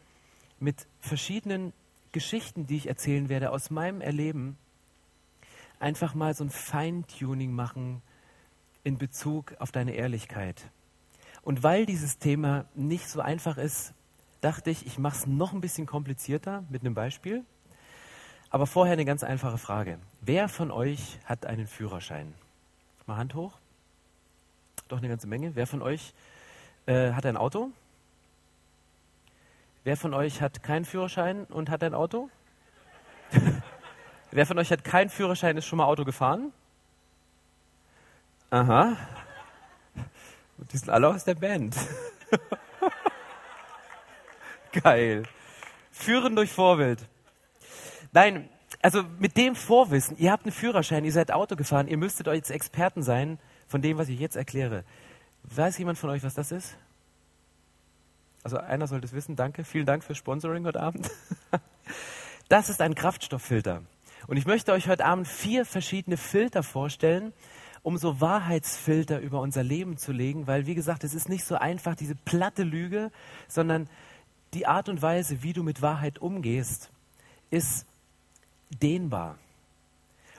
mit 0.59 0.87
verschiedenen 1.01 1.73
Geschichten, 2.11 2.67
die 2.67 2.77
ich 2.77 2.87
erzählen 2.87 3.27
werde, 3.27 3.51
aus 3.51 3.71
meinem 3.71 4.01
Erleben, 4.01 4.55
einfach 5.79 6.13
mal 6.13 6.35
so 6.35 6.43
ein 6.43 6.51
Feintuning 6.51 7.51
machen 7.51 8.01
in 8.83 8.97
Bezug 8.97 9.55
auf 9.59 9.71
deine 9.71 9.95
Ehrlichkeit. 9.95 10.69
Und 11.41 11.63
weil 11.63 11.85
dieses 11.85 12.19
Thema 12.19 12.65
nicht 12.75 13.09
so 13.09 13.19
einfach 13.19 13.57
ist, 13.57 13.93
dachte 14.41 14.69
ich, 14.69 14.85
ich 14.85 14.99
mache 14.99 15.17
es 15.17 15.27
noch 15.27 15.53
ein 15.53 15.61
bisschen 15.61 15.87
komplizierter 15.87 16.63
mit 16.69 16.81
einem 16.81 16.93
Beispiel. 16.93 17.43
Aber 18.49 18.67
vorher 18.67 18.93
eine 18.93 19.05
ganz 19.05 19.23
einfache 19.23 19.57
Frage. 19.57 19.97
Wer 20.25 20.47
von 20.47 20.71
euch 20.71 21.19
hat 21.25 21.45
einen 21.45 21.67
Führerschein? 21.67 22.33
Mal 23.07 23.17
Hand 23.17 23.33
hoch. 23.33 23.59
Doch 24.87 24.99
eine 24.99 25.09
ganze 25.09 25.27
Menge. 25.27 25.53
Wer 25.55 25.67
von 25.67 25.81
euch 25.81 26.13
äh, 26.85 27.11
hat 27.11 27.25
ein 27.25 27.35
Auto? 27.35 27.71
Wer 29.83 29.97
von 29.97 30.13
euch 30.13 30.41
hat 30.41 30.63
keinen 30.63 30.85
Führerschein 30.85 31.43
und 31.43 31.69
hat 31.69 31.83
ein 31.83 31.93
Auto? 31.93 32.29
Wer 34.31 34.45
von 34.45 34.57
euch 34.59 34.71
hat 34.71 34.85
keinen 34.85 35.09
Führerschein, 35.09 35.57
ist 35.57 35.65
schon 35.65 35.75
mal 35.75 35.87
Auto 35.87 36.05
gefahren? 36.05 36.53
Aha. 38.49 38.95
Die 40.71 40.77
sind 40.77 40.89
alle 40.89 41.09
aus 41.09 41.25
der 41.25 41.35
Band. 41.35 41.75
Geil. 44.71 45.23
Führen 45.91 46.37
durch 46.37 46.53
Vorbild. 46.53 47.05
Nein, 48.13 48.47
also 48.83 49.03
mit 49.17 49.37
dem 49.37 49.55
Vorwissen, 49.55 50.17
ihr 50.19 50.31
habt 50.31 50.45
einen 50.45 50.51
Führerschein, 50.51 51.05
ihr 51.05 51.11
seid 51.11 51.31
Auto 51.31 51.55
gefahren, 51.55 51.87
ihr 51.87 51.97
müsstet 51.97 52.27
euch 52.27 52.35
jetzt 52.35 52.51
Experten 52.51 53.01
sein 53.01 53.39
von 53.65 53.81
dem, 53.81 53.97
was 53.97 54.09
ich 54.09 54.19
jetzt 54.19 54.35
erkläre. 54.35 54.83
Weiß 55.43 55.77
jemand 55.77 55.97
von 55.97 56.09
euch, 56.09 56.21
was 56.23 56.33
das 56.33 56.51
ist? 56.51 56.75
Also 58.43 58.57
einer 58.57 58.87
sollte 58.87 59.05
es 59.05 59.13
wissen, 59.13 59.37
danke. 59.37 59.63
Vielen 59.63 59.85
Dank 59.85 60.03
fürs 60.03 60.17
Sponsoring 60.17 60.65
heute 60.65 60.81
Abend. 60.81 61.09
Das 62.49 62.69
ist 62.69 62.81
ein 62.81 62.93
Kraftstofffilter. 62.93 63.81
Und 64.27 64.37
ich 64.37 64.45
möchte 64.45 64.73
euch 64.73 64.87
heute 64.87 65.05
Abend 65.05 65.27
vier 65.27 65.65
verschiedene 65.65 66.17
Filter 66.17 66.61
vorstellen, 66.61 67.33
um 67.81 67.97
so 67.97 68.21
Wahrheitsfilter 68.21 69.19
über 69.19 69.39
unser 69.39 69.63
Leben 69.63 69.97
zu 69.97 70.11
legen, 70.11 70.45
weil 70.45 70.67
wie 70.67 70.75
gesagt, 70.75 71.03
es 71.03 71.15
ist 71.15 71.29
nicht 71.29 71.45
so 71.45 71.55
einfach, 71.55 71.95
diese 71.95 72.15
platte 72.15 72.63
Lüge, 72.63 73.11
sondern 73.47 73.89
die 74.53 74.67
Art 74.67 74.87
und 74.87 75.01
Weise, 75.01 75.41
wie 75.41 75.53
du 75.53 75.63
mit 75.63 75.81
Wahrheit 75.81 76.19
umgehst, 76.19 76.91
ist 77.49 77.87
dehnbar. 78.69 79.37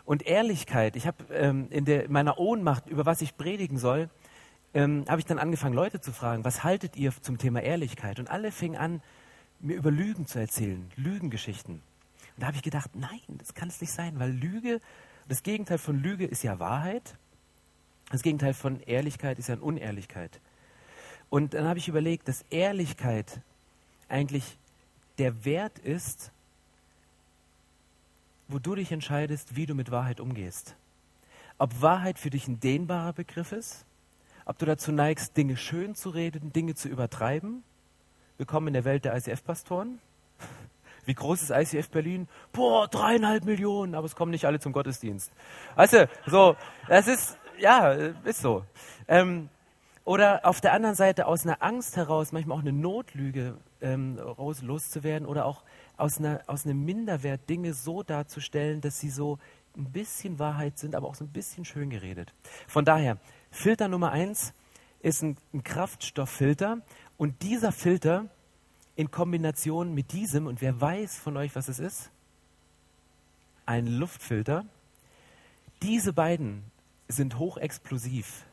Und 0.04 0.26
Ehrlichkeit, 0.26 0.96
ich 0.96 1.06
habe 1.06 1.24
ähm, 1.32 1.68
in, 1.70 1.86
in 1.86 2.12
meiner 2.12 2.38
Ohnmacht, 2.38 2.88
über 2.88 3.06
was 3.06 3.22
ich 3.22 3.36
predigen 3.36 3.78
soll, 3.78 4.10
ähm, 4.74 5.04
habe 5.08 5.20
ich 5.20 5.26
dann 5.26 5.38
angefangen, 5.38 5.74
Leute 5.74 6.00
zu 6.00 6.12
fragen, 6.12 6.44
was 6.44 6.64
haltet 6.64 6.96
ihr 6.96 7.12
zum 7.22 7.38
Thema 7.38 7.62
Ehrlichkeit? 7.62 8.18
Und 8.18 8.30
alle 8.30 8.52
fingen 8.52 8.76
an, 8.76 9.00
mir 9.60 9.76
über 9.76 9.90
Lügen 9.90 10.26
zu 10.26 10.38
erzählen, 10.38 10.90
Lügengeschichten. 10.96 11.74
Und 11.76 12.42
da 12.42 12.48
habe 12.48 12.56
ich 12.56 12.62
gedacht, 12.62 12.90
nein, 12.94 13.20
das 13.38 13.54
kann 13.54 13.68
es 13.68 13.80
nicht 13.80 13.92
sein, 13.92 14.18
weil 14.18 14.30
Lüge, 14.30 14.80
das 15.28 15.42
Gegenteil 15.42 15.78
von 15.78 16.02
Lüge 16.02 16.26
ist 16.26 16.42
ja 16.42 16.58
Wahrheit. 16.58 17.16
Das 18.10 18.22
Gegenteil 18.22 18.52
von 18.52 18.80
Ehrlichkeit 18.80 19.38
ist 19.38 19.48
ja 19.48 19.56
Unehrlichkeit. 19.56 20.40
Und 21.30 21.54
dann 21.54 21.66
habe 21.66 21.78
ich 21.78 21.88
überlegt, 21.88 22.28
dass 22.28 22.44
Ehrlichkeit 22.50 23.40
eigentlich 24.08 24.58
der 25.18 25.44
Wert 25.44 25.78
ist, 25.78 26.30
wo 28.48 28.58
du 28.58 28.74
dich 28.74 28.92
entscheidest, 28.92 29.56
wie 29.56 29.66
du 29.66 29.74
mit 29.74 29.90
Wahrheit 29.90 30.20
umgehst. 30.20 30.76
Ob 31.58 31.80
Wahrheit 31.80 32.18
für 32.18 32.30
dich 32.30 32.48
ein 32.48 32.60
dehnbarer 32.60 33.12
Begriff 33.12 33.52
ist, 33.52 33.86
ob 34.44 34.58
du 34.58 34.66
dazu 34.66 34.92
neigst, 34.92 35.36
Dinge 35.36 35.56
schön 35.56 35.94
zu 35.94 36.10
reden, 36.10 36.52
Dinge 36.52 36.74
zu 36.74 36.88
übertreiben. 36.88 37.62
Willkommen 38.36 38.68
in 38.68 38.74
der 38.74 38.84
Welt 38.84 39.04
der 39.04 39.16
ICF-Pastoren. 39.16 40.00
Wie 41.06 41.14
groß 41.14 41.42
ist 41.42 41.50
ICF 41.50 41.88
Berlin? 41.90 42.28
Boah, 42.52 42.88
dreieinhalb 42.88 43.44
Millionen, 43.44 43.94
aber 43.94 44.06
es 44.06 44.16
kommen 44.16 44.32
nicht 44.32 44.44
alle 44.44 44.60
zum 44.60 44.72
Gottesdienst. 44.72 45.32
Weißt 45.76 45.92
du, 45.94 46.08
so, 46.26 46.56
das 46.88 47.08
ist, 47.08 47.38
ja, 47.58 47.92
ist 47.92 48.40
so. 48.40 48.64
Ähm, 49.08 49.48
oder 50.04 50.44
auf 50.44 50.60
der 50.60 50.74
anderen 50.74 50.94
Seite 50.94 51.26
aus 51.26 51.46
einer 51.46 51.62
Angst 51.62 51.96
heraus, 51.96 52.32
manchmal 52.32 52.58
auch 52.58 52.62
eine 52.62 52.72
Notlüge 52.72 53.56
ähm, 53.80 54.18
loszuwerden 54.60 55.26
oder 55.26 55.46
auch 55.46 55.62
aus, 55.96 56.18
einer, 56.18 56.42
aus 56.46 56.64
einem 56.64 56.84
Minderwert 56.84 57.48
Dinge 57.48 57.74
so 57.74 58.02
darzustellen, 58.02 58.80
dass 58.80 58.98
sie 59.00 59.10
so 59.10 59.38
ein 59.76 59.90
bisschen 59.90 60.38
Wahrheit 60.38 60.78
sind, 60.78 60.94
aber 60.94 61.08
auch 61.08 61.14
so 61.14 61.24
ein 61.24 61.32
bisschen 61.32 61.64
schön 61.64 61.90
geredet. 61.90 62.32
Von 62.68 62.84
daher, 62.84 63.18
Filter 63.50 63.88
Nummer 63.88 64.12
eins 64.12 64.52
ist 65.00 65.22
ein, 65.22 65.36
ein 65.52 65.62
Kraftstofffilter 65.62 66.78
und 67.16 67.42
dieser 67.42 67.72
Filter 67.72 68.28
in 68.96 69.10
Kombination 69.10 69.92
mit 69.92 70.12
diesem, 70.12 70.46
und 70.46 70.60
wer 70.60 70.80
weiß 70.80 71.18
von 71.18 71.36
euch, 71.36 71.54
was 71.56 71.68
es 71.68 71.78
ist? 71.78 72.10
Ein 73.66 73.86
Luftfilter. 73.86 74.64
Diese 75.82 76.12
beiden 76.12 76.64
sind 77.08 77.38
hochexplosiv, 77.38 78.44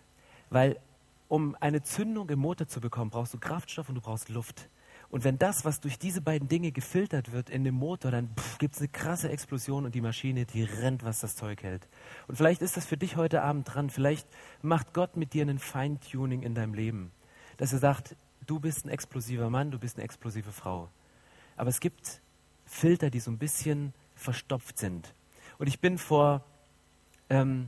weil 0.50 0.80
um 1.28 1.56
eine 1.60 1.82
Zündung 1.82 2.30
im 2.30 2.40
Motor 2.40 2.68
zu 2.68 2.82
bekommen, 2.82 3.10
brauchst 3.12 3.34
du 3.34 3.38
Kraftstoff 3.38 3.88
und 3.88 3.96
du 3.96 4.02
brauchst 4.02 4.30
Luft. 4.30 4.68
Und 5.12 5.26
wenn 5.26 5.38
das, 5.38 5.66
was 5.66 5.82
durch 5.82 6.00
diese 6.00 6.22
beiden 6.22 6.48
Dinge 6.48 6.72
gefiltert 6.72 7.34
wird 7.34 7.50
in 7.50 7.66
dem 7.66 7.76
Motor, 7.76 8.12
dann 8.12 8.30
gibt 8.60 8.76
es 8.76 8.80
eine 8.80 8.88
krasse 8.88 9.30
Explosion 9.30 9.84
und 9.84 9.94
die 9.94 10.00
Maschine, 10.00 10.46
die 10.46 10.64
rennt, 10.64 11.04
was 11.04 11.20
das 11.20 11.36
Zeug 11.36 11.64
hält. 11.64 11.86
Und 12.28 12.38
vielleicht 12.38 12.62
ist 12.62 12.78
das 12.78 12.86
für 12.86 12.96
dich 12.96 13.18
heute 13.18 13.42
Abend 13.42 13.74
dran. 13.74 13.90
Vielleicht 13.90 14.26
macht 14.62 14.94
Gott 14.94 15.18
mit 15.18 15.34
dir 15.34 15.42
einen 15.42 15.60
Feintuning 15.60 16.44
in 16.44 16.56
deinem 16.56 16.74
Leben. 16.74 17.12
Dass 17.58 17.74
er 17.74 17.80
sagt, 17.80 18.16
du 18.48 18.62
bist 18.62 18.86
ein 18.86 18.90
explosiver 18.90 19.50
Mann, 19.50 19.70
du 19.70 19.80
bist 19.80 19.98
eine 19.98 20.06
explosive 20.06 20.54
Frau. 20.54 20.88
Aber 21.58 21.70
es 21.70 21.82
gibt 21.82 22.22
Filter, 22.66 23.10
die 23.10 23.20
so 23.20 23.32
ein 23.32 23.38
bisschen 23.38 23.94
verstopft 24.16 24.80
sind. 24.80 25.14
Und 25.58 25.68
ich 25.68 25.82
bin 25.82 25.98
vor, 25.98 26.46
ähm, 27.30 27.68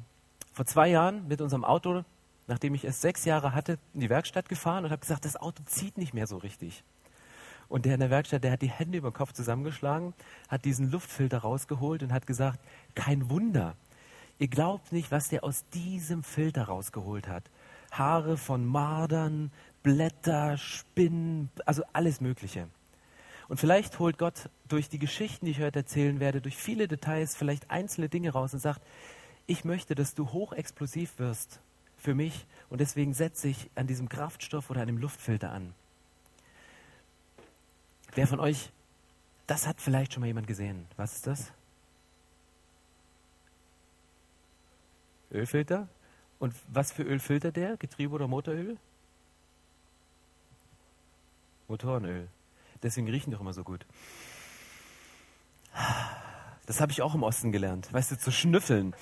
vor 0.53 0.65
zwei 0.65 0.87
Jahren 0.87 1.27
mit 1.27 1.41
unserem 1.41 1.65
Auto 1.65 2.05
nachdem 2.47 2.75
ich 2.75 2.83
es 2.83 3.01
sechs 3.01 3.25
Jahre 3.25 3.53
hatte, 3.53 3.79
in 3.93 4.01
die 4.01 4.09
Werkstatt 4.09 4.49
gefahren 4.49 4.83
und 4.85 4.91
habe 4.91 4.99
gesagt, 4.99 5.25
das 5.25 5.37
Auto 5.37 5.63
zieht 5.65 5.97
nicht 5.97 6.13
mehr 6.13 6.27
so 6.27 6.37
richtig. 6.37 6.83
Und 7.73 7.85
der 7.85 7.95
in 7.95 8.01
der 8.01 8.11
Werkstatt, 8.11 8.43
der 8.43 8.51
hat 8.51 8.61
die 8.61 8.69
Hände 8.69 8.99
über 8.99 9.09
den 9.09 9.15
Kopf 9.15 9.33
zusammengeschlagen, 9.33 10.13
hat 10.47 10.63
diesen 10.63 10.91
Luftfilter 10.91 11.39
rausgeholt 11.39 12.03
und 12.03 12.13
hat 12.13 12.27
gesagt, 12.27 12.59
kein 12.93 13.31
Wunder. 13.31 13.75
Ihr 14.37 14.47
glaubt 14.47 14.91
nicht, 14.91 15.09
was 15.09 15.29
der 15.29 15.43
aus 15.43 15.65
diesem 15.73 16.21
Filter 16.21 16.65
rausgeholt 16.65 17.27
hat. 17.27 17.49
Haare 17.89 18.37
von 18.37 18.63
Mardern, 18.63 19.51
Blätter, 19.81 20.55
Spinnen, 20.55 21.49
also 21.65 21.81
alles 21.93 22.21
Mögliche. 22.21 22.67
Und 23.47 23.59
vielleicht 23.59 23.97
holt 23.97 24.19
Gott 24.19 24.51
durch 24.67 24.87
die 24.87 24.99
Geschichten, 24.99 25.47
die 25.47 25.53
ich 25.53 25.59
heute 25.59 25.79
erzählen 25.79 26.19
werde, 26.19 26.41
durch 26.41 26.57
viele 26.57 26.87
Details 26.87 27.35
vielleicht 27.35 27.71
einzelne 27.71 28.07
Dinge 28.07 28.33
raus 28.33 28.53
und 28.53 28.59
sagt, 28.59 28.83
ich 29.47 29.65
möchte, 29.65 29.95
dass 29.95 30.13
du 30.13 30.31
hochexplosiv 30.31 31.17
wirst 31.17 31.59
für 31.97 32.13
mich 32.13 32.45
und 32.69 32.81
deswegen 32.81 33.15
setze 33.15 33.47
ich 33.47 33.71
an 33.73 33.87
diesem 33.87 34.09
Kraftstoff 34.09 34.69
oder 34.69 34.81
an 34.81 34.87
dem 34.87 34.99
Luftfilter 34.99 35.51
an. 35.51 35.73
Wer 38.15 38.27
von 38.27 38.39
euch, 38.39 38.71
das 39.47 39.67
hat 39.67 39.81
vielleicht 39.81 40.13
schon 40.13 40.21
mal 40.21 40.27
jemand 40.27 40.47
gesehen. 40.47 40.85
Was 40.97 41.15
ist 41.15 41.27
das? 41.27 41.51
Ölfilter? 45.31 45.87
Und 46.39 46.53
was 46.67 46.91
für 46.91 47.03
Öl 47.03 47.19
filtert 47.19 47.55
der? 47.55 47.77
Getriebe 47.77 48.13
oder 48.13 48.27
Motoröl? 48.27 48.77
Motorenöl. 51.67 52.27
Deswegen 52.83 53.07
riechen 53.09 53.31
die 53.31 53.37
auch 53.37 53.41
immer 53.41 53.53
so 53.53 53.63
gut. 53.63 53.85
Das 56.65 56.81
habe 56.81 56.91
ich 56.91 57.01
auch 57.01 57.15
im 57.15 57.23
Osten 57.23 57.51
gelernt. 57.51 57.91
Weißt 57.91 58.11
du, 58.11 58.17
zu 58.17 58.31
schnüffeln. 58.31 58.93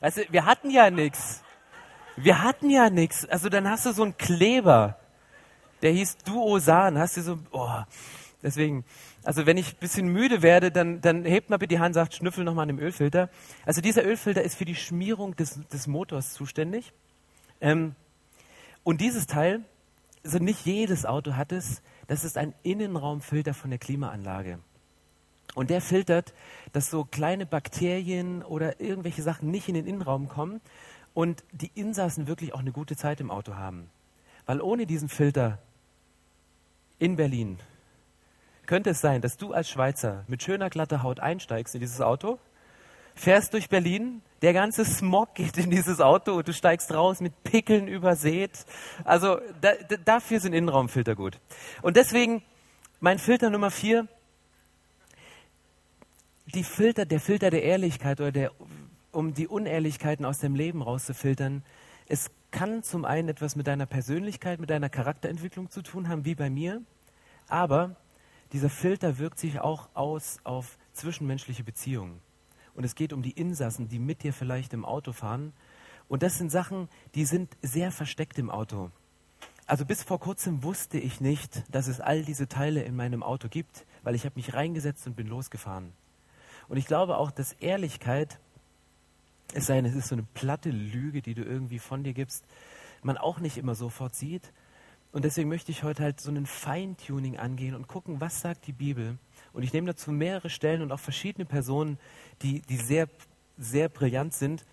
Du, 0.00 0.22
wir 0.30 0.46
hatten 0.46 0.70
ja 0.70 0.90
nichts. 0.90 1.42
Wir 2.16 2.42
hatten 2.42 2.70
ja 2.70 2.90
nichts. 2.90 3.24
Also 3.26 3.48
dann 3.48 3.68
hast 3.68 3.86
du 3.86 3.92
so 3.92 4.02
einen 4.02 4.16
Kleber, 4.16 4.98
der 5.82 5.92
hieß 5.92 6.18
Duosan. 6.18 6.98
Hast 6.98 7.16
du 7.16 7.22
so, 7.22 7.38
oh, 7.52 7.82
deswegen, 8.42 8.84
also 9.24 9.46
wenn 9.46 9.56
ich 9.56 9.74
ein 9.74 9.80
bisschen 9.80 10.08
müde 10.08 10.42
werde, 10.42 10.70
dann, 10.70 11.00
dann 11.00 11.24
hebt 11.24 11.50
mal 11.50 11.56
bitte 11.56 11.74
die 11.74 11.78
Hand 11.78 11.88
und 11.88 11.94
sagt, 11.94 12.14
schnüffel 12.14 12.44
nochmal 12.44 12.62
an 12.62 12.68
dem 12.68 12.78
Ölfilter. 12.78 13.28
Also 13.64 13.80
dieser 13.80 14.04
Ölfilter 14.04 14.42
ist 14.42 14.56
für 14.56 14.64
die 14.64 14.74
Schmierung 14.74 15.36
des, 15.36 15.60
des 15.68 15.86
Motors 15.86 16.32
zuständig. 16.32 16.92
Ähm, 17.60 17.94
und 18.84 19.00
dieses 19.00 19.26
Teil, 19.26 19.60
also 20.24 20.38
nicht 20.38 20.64
jedes 20.66 21.04
Auto 21.04 21.34
hat 21.34 21.52
es, 21.52 21.82
das 22.06 22.24
ist 22.24 22.38
ein 22.38 22.54
Innenraumfilter 22.62 23.54
von 23.54 23.70
der 23.70 23.78
Klimaanlage. 23.78 24.58
Und 25.54 25.70
der 25.70 25.80
filtert, 25.80 26.34
dass 26.72 26.90
so 26.90 27.04
kleine 27.04 27.46
Bakterien 27.46 28.42
oder 28.42 28.80
irgendwelche 28.80 29.22
Sachen 29.22 29.50
nicht 29.50 29.68
in 29.68 29.74
den 29.74 29.86
Innenraum 29.86 30.28
kommen 30.28 30.60
und 31.14 31.42
die 31.52 31.70
Insassen 31.74 32.28
wirklich 32.28 32.54
auch 32.54 32.60
eine 32.60 32.72
gute 32.72 32.96
Zeit 32.96 33.20
im 33.20 33.30
Auto 33.30 33.56
haben. 33.56 33.90
Weil 34.46 34.60
ohne 34.60 34.86
diesen 34.86 35.08
Filter 35.08 35.58
in 36.98 37.16
Berlin 37.16 37.58
könnte 38.68 38.90
es 38.90 39.00
sein, 39.00 39.22
dass 39.22 39.36
du 39.38 39.52
als 39.52 39.68
Schweizer 39.68 40.24
mit 40.28 40.42
schöner 40.42 40.70
glatter 40.70 41.02
Haut 41.02 41.18
einsteigst 41.18 41.74
in 41.74 41.80
dieses 41.80 42.00
Auto, 42.00 42.38
fährst 43.16 43.54
durch 43.54 43.68
Berlin, 43.68 44.22
der 44.42 44.52
ganze 44.52 44.84
Smog 44.84 45.34
geht 45.34 45.56
in 45.56 45.70
dieses 45.70 46.00
Auto 46.00 46.34
und 46.34 46.46
du 46.46 46.52
steigst 46.52 46.92
raus 46.92 47.20
mit 47.20 47.42
Pickeln 47.42 47.88
übersät. 47.88 48.66
Also 49.04 49.40
da, 49.62 49.72
da, 49.88 49.96
dafür 49.96 50.38
sind 50.38 50.52
Innenraumfilter 50.52 51.16
gut. 51.16 51.40
Und 51.82 51.96
deswegen 51.96 52.42
mein 53.00 53.18
Filter 53.18 53.48
Nummer 53.48 53.70
vier, 53.70 54.06
die 56.54 56.62
Filter, 56.62 57.06
der 57.06 57.20
Filter 57.20 57.50
der 57.50 57.62
Ehrlichkeit 57.62 58.20
oder 58.20 58.32
der 58.32 58.52
um 59.10 59.32
die 59.32 59.48
Unehrlichkeiten 59.48 60.26
aus 60.26 60.38
dem 60.38 60.54
Leben 60.54 60.82
rauszufiltern. 60.82 61.64
Es 62.06 62.30
kann 62.50 62.82
zum 62.82 63.06
einen 63.06 63.30
etwas 63.30 63.56
mit 63.56 63.66
deiner 63.66 63.86
Persönlichkeit, 63.86 64.60
mit 64.60 64.68
deiner 64.68 64.90
Charakterentwicklung 64.90 65.70
zu 65.70 65.80
tun 65.80 66.08
haben, 66.08 66.26
wie 66.26 66.34
bei 66.34 66.50
mir, 66.50 66.82
aber 67.48 67.96
dieser 68.52 68.70
Filter 68.70 69.18
wirkt 69.18 69.38
sich 69.38 69.60
auch 69.60 69.88
aus 69.94 70.38
auf 70.44 70.78
zwischenmenschliche 70.92 71.64
Beziehungen. 71.64 72.20
Und 72.74 72.84
es 72.84 72.94
geht 72.94 73.12
um 73.12 73.22
die 73.22 73.32
Insassen, 73.32 73.88
die 73.88 73.98
mit 73.98 74.22
dir 74.22 74.32
vielleicht 74.32 74.72
im 74.72 74.84
Auto 74.84 75.12
fahren. 75.12 75.52
Und 76.08 76.22
das 76.22 76.38
sind 76.38 76.50
Sachen, 76.50 76.88
die 77.14 77.24
sind 77.24 77.56
sehr 77.62 77.90
versteckt 77.90 78.38
im 78.38 78.50
Auto. 78.50 78.90
Also 79.66 79.84
bis 79.84 80.02
vor 80.02 80.20
kurzem 80.20 80.62
wusste 80.62 80.98
ich 80.98 81.20
nicht, 81.20 81.62
dass 81.70 81.88
es 81.88 82.00
all 82.00 82.22
diese 82.22 82.48
Teile 82.48 82.82
in 82.82 82.96
meinem 82.96 83.22
Auto 83.22 83.48
gibt, 83.48 83.84
weil 84.02 84.14
ich 84.14 84.24
habe 84.24 84.36
mich 84.36 84.54
reingesetzt 84.54 85.06
und 85.06 85.16
bin 85.16 85.26
losgefahren. 85.26 85.92
Und 86.68 86.76
ich 86.76 86.86
glaube 86.86 87.18
auch, 87.18 87.30
dass 87.30 87.52
Ehrlichkeit 87.54 88.38
es 89.54 89.66
sei 89.66 89.76
denn, 89.76 89.86
es 89.86 89.94
ist 89.94 90.08
so 90.08 90.14
eine 90.14 90.26
platte 90.34 90.70
Lüge, 90.70 91.22
die 91.22 91.34
du 91.34 91.42
irgendwie 91.42 91.78
von 91.78 92.04
dir 92.04 92.12
gibst, 92.12 92.44
man 93.02 93.16
auch 93.16 93.40
nicht 93.40 93.56
immer 93.56 93.74
sofort 93.74 94.14
sieht. 94.14 94.52
Und 95.12 95.24
deswegen 95.24 95.48
möchte 95.48 95.72
ich 95.72 95.82
heute 95.82 96.02
halt 96.02 96.20
so 96.20 96.30
einen 96.30 96.46
Feintuning 96.46 97.38
angehen 97.38 97.74
und 97.74 97.88
gucken, 97.88 98.20
was 98.20 98.40
sagt 98.40 98.66
die 98.66 98.72
Bibel. 98.72 99.18
Und 99.52 99.62
ich 99.62 99.72
nehme 99.72 99.86
dazu 99.86 100.12
mehrere 100.12 100.50
Stellen 100.50 100.82
und 100.82 100.92
auch 100.92 101.00
verschiedene 101.00 101.46
Personen, 101.46 101.98
die, 102.42 102.60
die 102.60 102.76
sehr, 102.76 103.08
sehr 103.56 103.88
brillant 103.88 104.34
sind, 104.34 104.64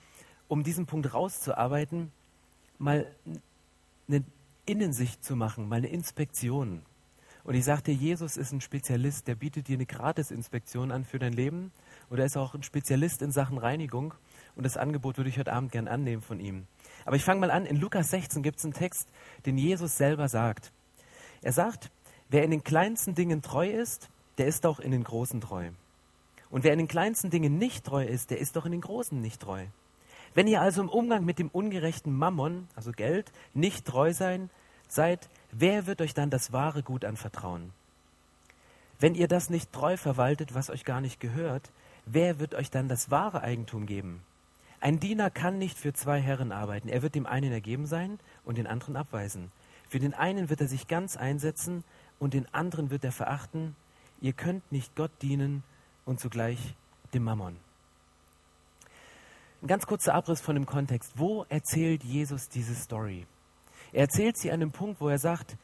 um 0.47 0.63
diesen 0.63 0.85
Punkt 0.85 1.13
rauszuarbeiten, 1.13 2.11
mal 2.77 3.07
eine 4.07 4.23
Innensicht 4.65 5.23
zu 5.23 5.35
machen, 5.35 5.69
mal 5.69 5.77
eine 5.77 5.87
Inspektion. 5.87 6.81
Und 7.45 7.53
ich 7.53 7.63
sagte, 7.63 7.91
Jesus 7.91 8.37
ist 8.37 8.51
ein 8.51 8.61
Spezialist, 8.61 9.27
der 9.27 9.35
bietet 9.35 9.67
dir 9.67 9.75
eine 9.75 9.85
Gratisinspektion 9.85 10.91
an 10.91 11.05
für 11.05 11.19
dein 11.19 11.33
Leben. 11.33 11.71
Und 12.09 12.17
er 12.19 12.25
ist 12.25 12.37
auch 12.37 12.55
ein 12.55 12.63
Spezialist 12.63 13.21
in 13.21 13.31
Sachen 13.31 13.59
Reinigung. 13.59 14.15
Und 14.55 14.63
das 14.63 14.77
Angebot 14.77 15.17
würde 15.17 15.29
ich 15.29 15.37
heute 15.37 15.53
Abend 15.53 15.71
gern 15.71 15.87
annehmen 15.87 16.21
von 16.21 16.39
ihm. 16.39 16.67
Aber 17.05 17.15
ich 17.15 17.23
fange 17.23 17.41
mal 17.41 17.51
an. 17.51 17.65
In 17.65 17.77
Lukas 17.77 18.09
16 18.09 18.41
gibt 18.41 18.59
es 18.59 18.63
einen 18.63 18.73
Text, 18.73 19.09
den 19.45 19.57
Jesus 19.57 19.97
selber 19.97 20.29
sagt. 20.29 20.71
Er 21.41 21.51
sagt, 21.51 21.91
wer 22.29 22.43
in 22.43 22.51
den 22.51 22.63
kleinsten 22.63 23.15
Dingen 23.15 23.41
treu 23.41 23.69
ist, 23.69 24.09
der 24.37 24.47
ist 24.47 24.65
auch 24.65 24.79
in 24.79 24.91
den 24.91 25.03
großen 25.03 25.41
treu. 25.41 25.69
Und 26.49 26.63
wer 26.63 26.73
in 26.73 26.79
den 26.79 26.87
kleinsten 26.87 27.29
Dingen 27.29 27.57
nicht 27.57 27.85
treu 27.85 28.03
ist, 28.03 28.31
der 28.31 28.39
ist 28.39 28.55
doch 28.55 28.65
in 28.65 28.71
den 28.71 28.81
großen 28.81 29.19
nicht 29.19 29.41
treu. 29.41 29.65
Wenn 30.33 30.47
ihr 30.47 30.61
also 30.61 30.81
im 30.81 30.89
Umgang 30.89 31.25
mit 31.25 31.39
dem 31.39 31.49
ungerechten 31.49 32.13
Mammon, 32.13 32.67
also 32.75 32.91
Geld, 32.91 33.31
nicht 33.53 33.85
treu 33.85 34.13
sein, 34.13 34.49
seid, 34.87 35.29
wer 35.51 35.87
wird 35.87 36.01
euch 36.01 36.13
dann 36.13 36.29
das 36.29 36.51
wahre 36.51 36.83
Gut 36.83 37.05
anvertrauen? 37.05 37.71
Wenn 38.99 39.15
ihr 39.15 39.27
das 39.27 39.49
nicht 39.49 39.71
treu 39.73 39.97
verwaltet, 39.97 40.53
was 40.53 40.69
euch 40.69 40.85
gar 40.85 41.01
nicht 41.01 41.19
gehört, 41.19 41.71
wer 42.05 42.39
wird 42.39 42.55
euch 42.55 42.71
dann 42.71 42.87
das 42.87 43.11
wahre 43.11 43.41
Eigentum 43.41 43.85
geben? 43.85 44.21
Ein 44.79 44.99
Diener 44.99 45.29
kann 45.29 45.57
nicht 45.57 45.77
für 45.77 45.93
zwei 45.93 46.19
Herren 46.19 46.51
arbeiten. 46.51 46.89
Er 46.89 47.01
wird 47.01 47.15
dem 47.15 47.25
einen 47.25 47.51
ergeben 47.51 47.87
sein 47.87 48.19
und 48.43 48.57
den 48.57 48.67
anderen 48.67 48.95
abweisen. 48.95 49.51
Für 49.89 49.99
den 49.99 50.13
einen 50.13 50.49
wird 50.49 50.61
er 50.61 50.67
sich 50.67 50.87
ganz 50.87 51.15
einsetzen 51.17 51.83
und 52.19 52.33
den 52.33 52.51
anderen 52.53 52.89
wird 52.89 53.03
er 53.03 53.11
verachten. 53.11 53.75
Ihr 54.21 54.33
könnt 54.33 54.71
nicht 54.71 54.95
Gott 54.95 55.11
dienen 55.21 55.63
und 56.05 56.19
zugleich 56.19 56.75
dem 57.13 57.23
Mammon. 57.23 57.57
Ein 59.61 59.67
ganz 59.67 59.85
kurzer 59.87 60.13
Abriss 60.13 60.41
von 60.41 60.55
dem 60.55 60.65
Kontext. 60.65 61.13
Wo 61.15 61.45
erzählt 61.49 62.03
Jesus 62.03 62.49
diese 62.49 62.75
Story? 62.75 63.25
Er 63.91 64.01
erzählt 64.01 64.37
sie 64.37 64.51
an 64.51 64.61
einem 64.61 64.71
Punkt, 64.71 65.01
wo 65.01 65.09
er 65.09 65.19
sagt, 65.19 65.57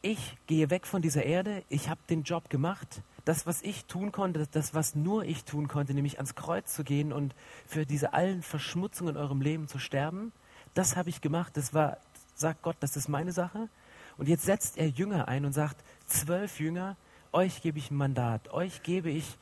ich 0.00 0.36
gehe 0.46 0.70
weg 0.70 0.86
von 0.86 1.02
dieser 1.02 1.24
Erde, 1.24 1.62
ich 1.68 1.88
habe 1.88 2.00
den 2.08 2.22
Job 2.22 2.48
gemacht, 2.50 3.02
das, 3.24 3.46
was 3.46 3.62
ich 3.62 3.84
tun 3.86 4.12
konnte, 4.12 4.46
das, 4.50 4.74
was 4.74 4.94
nur 4.94 5.24
ich 5.24 5.44
tun 5.44 5.68
konnte, 5.68 5.94
nämlich 5.94 6.16
ans 6.16 6.34
Kreuz 6.34 6.74
zu 6.74 6.84
gehen 6.84 7.12
und 7.12 7.34
für 7.66 7.86
diese 7.86 8.12
allen 8.12 8.42
Verschmutzungen 8.42 9.14
in 9.14 9.20
eurem 9.20 9.40
Leben 9.40 9.68
zu 9.68 9.78
sterben, 9.78 10.32
das 10.74 10.96
habe 10.96 11.10
ich 11.10 11.20
gemacht, 11.20 11.56
das 11.56 11.74
war, 11.74 11.98
sagt 12.34 12.62
Gott, 12.62 12.76
das 12.80 12.96
ist 12.96 13.08
meine 13.08 13.32
Sache. 13.32 13.68
Und 14.16 14.28
jetzt 14.28 14.44
setzt 14.44 14.76
er 14.78 14.88
Jünger 14.88 15.28
ein 15.28 15.44
und 15.44 15.52
sagt, 15.52 15.76
zwölf 16.06 16.60
Jünger, 16.60 16.96
euch 17.32 17.62
gebe 17.62 17.78
ich 17.78 17.90
ein 17.90 17.96
Mandat, 17.96 18.52
euch 18.52 18.82
gebe 18.82 19.10
ich 19.10 19.38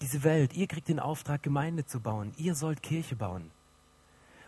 diese 0.00 0.24
Welt, 0.24 0.54
ihr 0.54 0.66
kriegt 0.66 0.88
den 0.88 0.98
Auftrag, 0.98 1.42
Gemeinde 1.42 1.84
zu 1.86 2.00
bauen, 2.00 2.32
ihr 2.36 2.54
sollt 2.54 2.82
Kirche 2.82 3.16
bauen. 3.16 3.50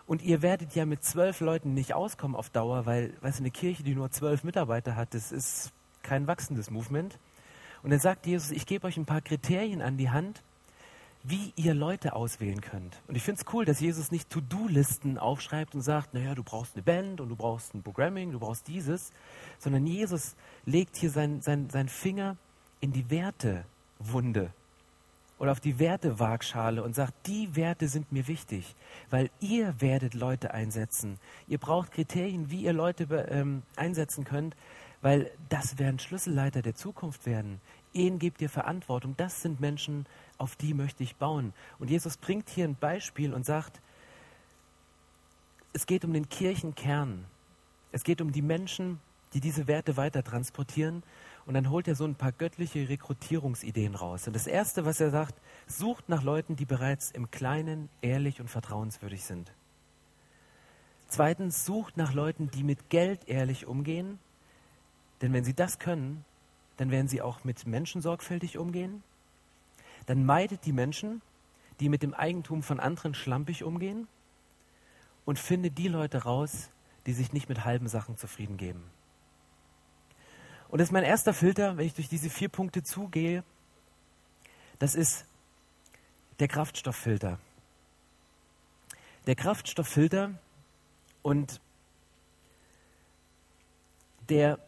Und 0.07 0.23
ihr 0.23 0.43
werdet 0.43 0.75
ja 0.75 0.85
mit 0.85 1.05
zwölf 1.05 1.41
Leuten 1.41 1.75
nicht 1.75 1.95
auskommen 1.95 2.37
auf 2.37 2.51
Dauer, 2.51 2.87
weil, 2.87 3.15
weißt 3.21 3.39
du, 3.39 3.43
eine 3.43 3.51
Kirche, 3.51 3.83
die 3.83 3.95
nur 3.95 4.11
zwölf 4.11 4.45
Mitarbeiter 4.45 4.97
hat, 4.97 5.15
das 5.15 5.31
ist 5.31 5.73
kein 6.03 6.27
wachsendes 6.27 6.71
Movement. 6.71 7.19
Und 7.83 7.91
dann 7.91 8.01
sagt 8.01 8.27
Jesus, 8.27 8.51
ich 8.51 8.67
gebe 8.67 8.87
euch 8.87 8.97
ein 8.97 9.07
paar 9.07 9.21
Kriterien 9.21 9.83
an 9.83 9.97
die 9.97 10.11
Hand, 10.11 10.43
wie 11.25 11.53
ihr 11.57 11.75
Leute 11.75 12.15
auswählen 12.15 12.61
könnt. 12.61 13.01
Und 13.07 13.17
ich 13.17 13.23
finde 13.23 13.41
es 13.41 13.53
cool, 13.53 13.65
dass 13.65 13.81
Jesus 13.81 14.11
nicht 14.11 14.29
To-Do-Listen 14.31 15.19
aufschreibt 15.19 15.75
und 15.75 15.83
sagt, 15.83 16.15
naja, 16.15 16.35
du 16.35 16.43
brauchst 16.43 16.75
eine 16.75 16.83
Band 16.83 17.21
und 17.21 17.29
du 17.29 17.37
brauchst 17.37 17.75
ein 17.75 17.83
Programming, 17.83 18.33
du 18.33 18.41
brauchst 18.41 18.67
dieses, 18.67 19.13
sondern 19.59 19.87
Jesus 19.87 20.35
legt 20.67 20.97
hier 20.97 21.11
seinen 21.11 21.41
sein, 21.41 21.71
sein 21.71 21.89
Finger 21.89 22.37
in 22.81 22.93
die 22.93 23.09
Wertewunde 23.09 24.51
oder 25.39 25.53
auf 25.53 25.61
die 25.61 25.79
Wertewaagschale 25.79 26.83
und 26.83 26.95
sagt, 26.95 27.27
die 27.27 27.55
Werte 27.55 27.89
sind 27.89 28.11
mir 28.13 28.27
wichtig, 28.29 28.75
weil 29.11 29.31
ihr 29.41 29.81
werdet 29.81 30.15
Leute 30.15 30.55
einsetzen. 30.55 31.19
Ihr 31.47 31.59
braucht 31.59 31.93
Kriterien, 31.93 32.51
wie 32.51 32.63
ihr 32.63 32.73
Leute 32.73 33.05
ähm, 33.29 33.63
einsetzen 33.77 34.25
könnt, 34.25 34.57
weil 35.03 35.31
das 35.49 35.79
werden 35.79 35.99
Schlüsselleiter 35.99 36.63
der 36.63 36.75
Zukunft 36.75 37.27
werden. 37.27 37.61
Ihnen 37.93 38.19
gebt 38.19 38.41
ihr 38.41 38.49
Verantwortung. 38.49 39.15
Das 39.17 39.43
sind 39.43 39.61
Menschen, 39.61 40.07
auf 40.39 40.57
die 40.57 40.73
möchte 40.73 41.03
ich 41.03 41.17
bauen. 41.17 41.53
Und 41.79 41.91
Jesus 41.91 42.17
bringt 42.17 42.49
hier 42.49 42.65
ein 42.65 42.77
Beispiel 42.77 43.35
und 43.35 43.45
sagt, 43.45 43.83
es 45.73 45.87
geht 45.87 46.05
um 46.05 46.13
den 46.13 46.29
Kirchenkern. 46.29 47.27
Es 47.91 48.05
geht 48.05 48.21
um 48.21 48.33
die 48.33 48.43
Menschen, 48.43 49.01
die 49.35 49.41
diese 49.41 49.67
Werte 49.67 49.97
weiter 49.97 50.23
transportieren. 50.23 51.03
Und 51.45 51.55
dann 51.55 51.71
holt 51.71 51.89
er 51.89 51.97
so 51.97 52.05
ein 52.05 52.15
paar 52.15 52.33
göttliche 52.33 52.89
Rekrutierungsideen 52.89 53.97
raus. 53.97 54.27
Und 54.29 54.37
das 54.37 54.47
Erste, 54.47 54.85
was 54.85 55.01
er 55.01 55.11
sagt, 55.11 55.35
sucht 55.67 56.09
nach 56.09 56.23
Leuten, 56.23 56.55
die 56.55 56.65
bereits 56.65 57.11
im 57.11 57.31
Kleinen 57.31 57.89
ehrlich 58.01 58.41
und 58.41 58.49
vertrauenswürdig 58.49 59.25
sind. 59.25 59.53
Zweitens, 61.09 61.67
sucht 61.67 61.97
nach 61.97 62.15
Leuten, 62.15 62.51
die 62.51 62.63
mit 62.63 62.89
Geld 62.89 63.29
ehrlich 63.29 63.67
umgehen. 63.67 64.19
Denn 65.23 65.33
wenn 65.33 65.45
sie 65.45 65.55
das 65.55 65.79
können, 65.79 66.25
dann 66.77 66.91
werden 66.91 67.09
sie 67.09 67.23
auch 67.23 67.45
mit 67.45 67.67
Menschen 67.67 68.03
sorgfältig 68.03 68.59
umgehen. 68.59 69.03
Dann 70.07 70.27
meidet 70.27 70.67
die 70.67 70.73
Menschen, 70.73 71.23
die 71.81 71.89
mit 71.89 72.03
dem 72.03 72.13
Eigentum 72.13 72.63
von 72.63 72.81
anderen 72.81 73.15
schlampig 73.15 73.63
umgehen. 73.63 74.09
Und 75.25 75.39
findet 75.39 75.79
die 75.79 75.87
Leute 75.87 76.25
raus, 76.25 76.71
die 77.07 77.13
sich 77.13 77.33
nicht 77.33 77.49
mit 77.49 77.65
halben 77.65 77.87
Sachen 77.87 78.17
zufrieden 78.17 78.57
geben. 78.57 78.83
Und 80.69 80.81
das 80.81 80.89
ist 80.89 80.93
mein 80.93 81.05
erster 81.05 81.33
Filter, 81.33 81.77
wenn 81.77 81.87
ich 81.87 81.95
durch 81.95 82.09
diese 82.09 82.29
vier 82.29 82.49
Punkte 82.49 82.83
zugehe. 82.83 83.45
Das 84.81 84.97
ist 84.97 85.27
der 86.41 86.49
Kraftstofffilter. 86.49 87.39
Der 89.27 89.37
Kraftstofffilter 89.37 90.33
und 91.23 91.61
der 94.29 94.59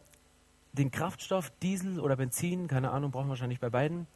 den 0.74 0.90
Kraftstoff 0.90 1.50
Diesel 1.62 2.00
oder 2.00 2.16
Benzin, 2.16 2.68
keine 2.68 2.90
Ahnung, 2.90 3.10
brauchen 3.10 3.26
wir 3.26 3.30
wahrscheinlich 3.30 3.60
bei 3.60 3.70
beiden, 3.70 4.06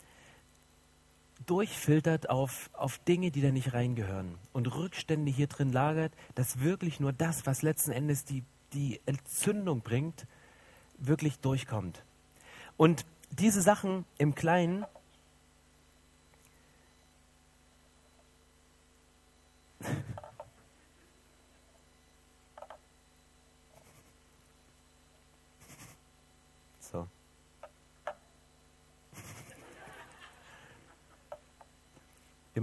durchfiltert 1.47 2.29
auf, 2.31 2.68
auf 2.73 2.99
Dinge, 2.99 3.31
die 3.31 3.40
da 3.40 3.51
nicht 3.51 3.73
reingehören 3.73 4.35
und 4.53 4.75
Rückstände 4.75 5.31
hier 5.31 5.47
drin 5.47 5.73
lagert, 5.73 6.12
dass 6.35 6.61
wirklich 6.61 7.01
nur 7.01 7.12
das, 7.12 7.47
was 7.47 7.62
letzten 7.62 7.92
Endes 7.92 8.25
die, 8.25 8.42
die 8.73 9.01
Entzündung 9.07 9.81
bringt, 9.81 10.27
wirklich 10.99 11.38
durchkommt. 11.38 12.03
Und 12.77 13.05
diese 13.31 13.62
Sachen 13.62 14.05
im 14.18 14.35
Kleinen, 14.35 14.85
so. 26.81 27.07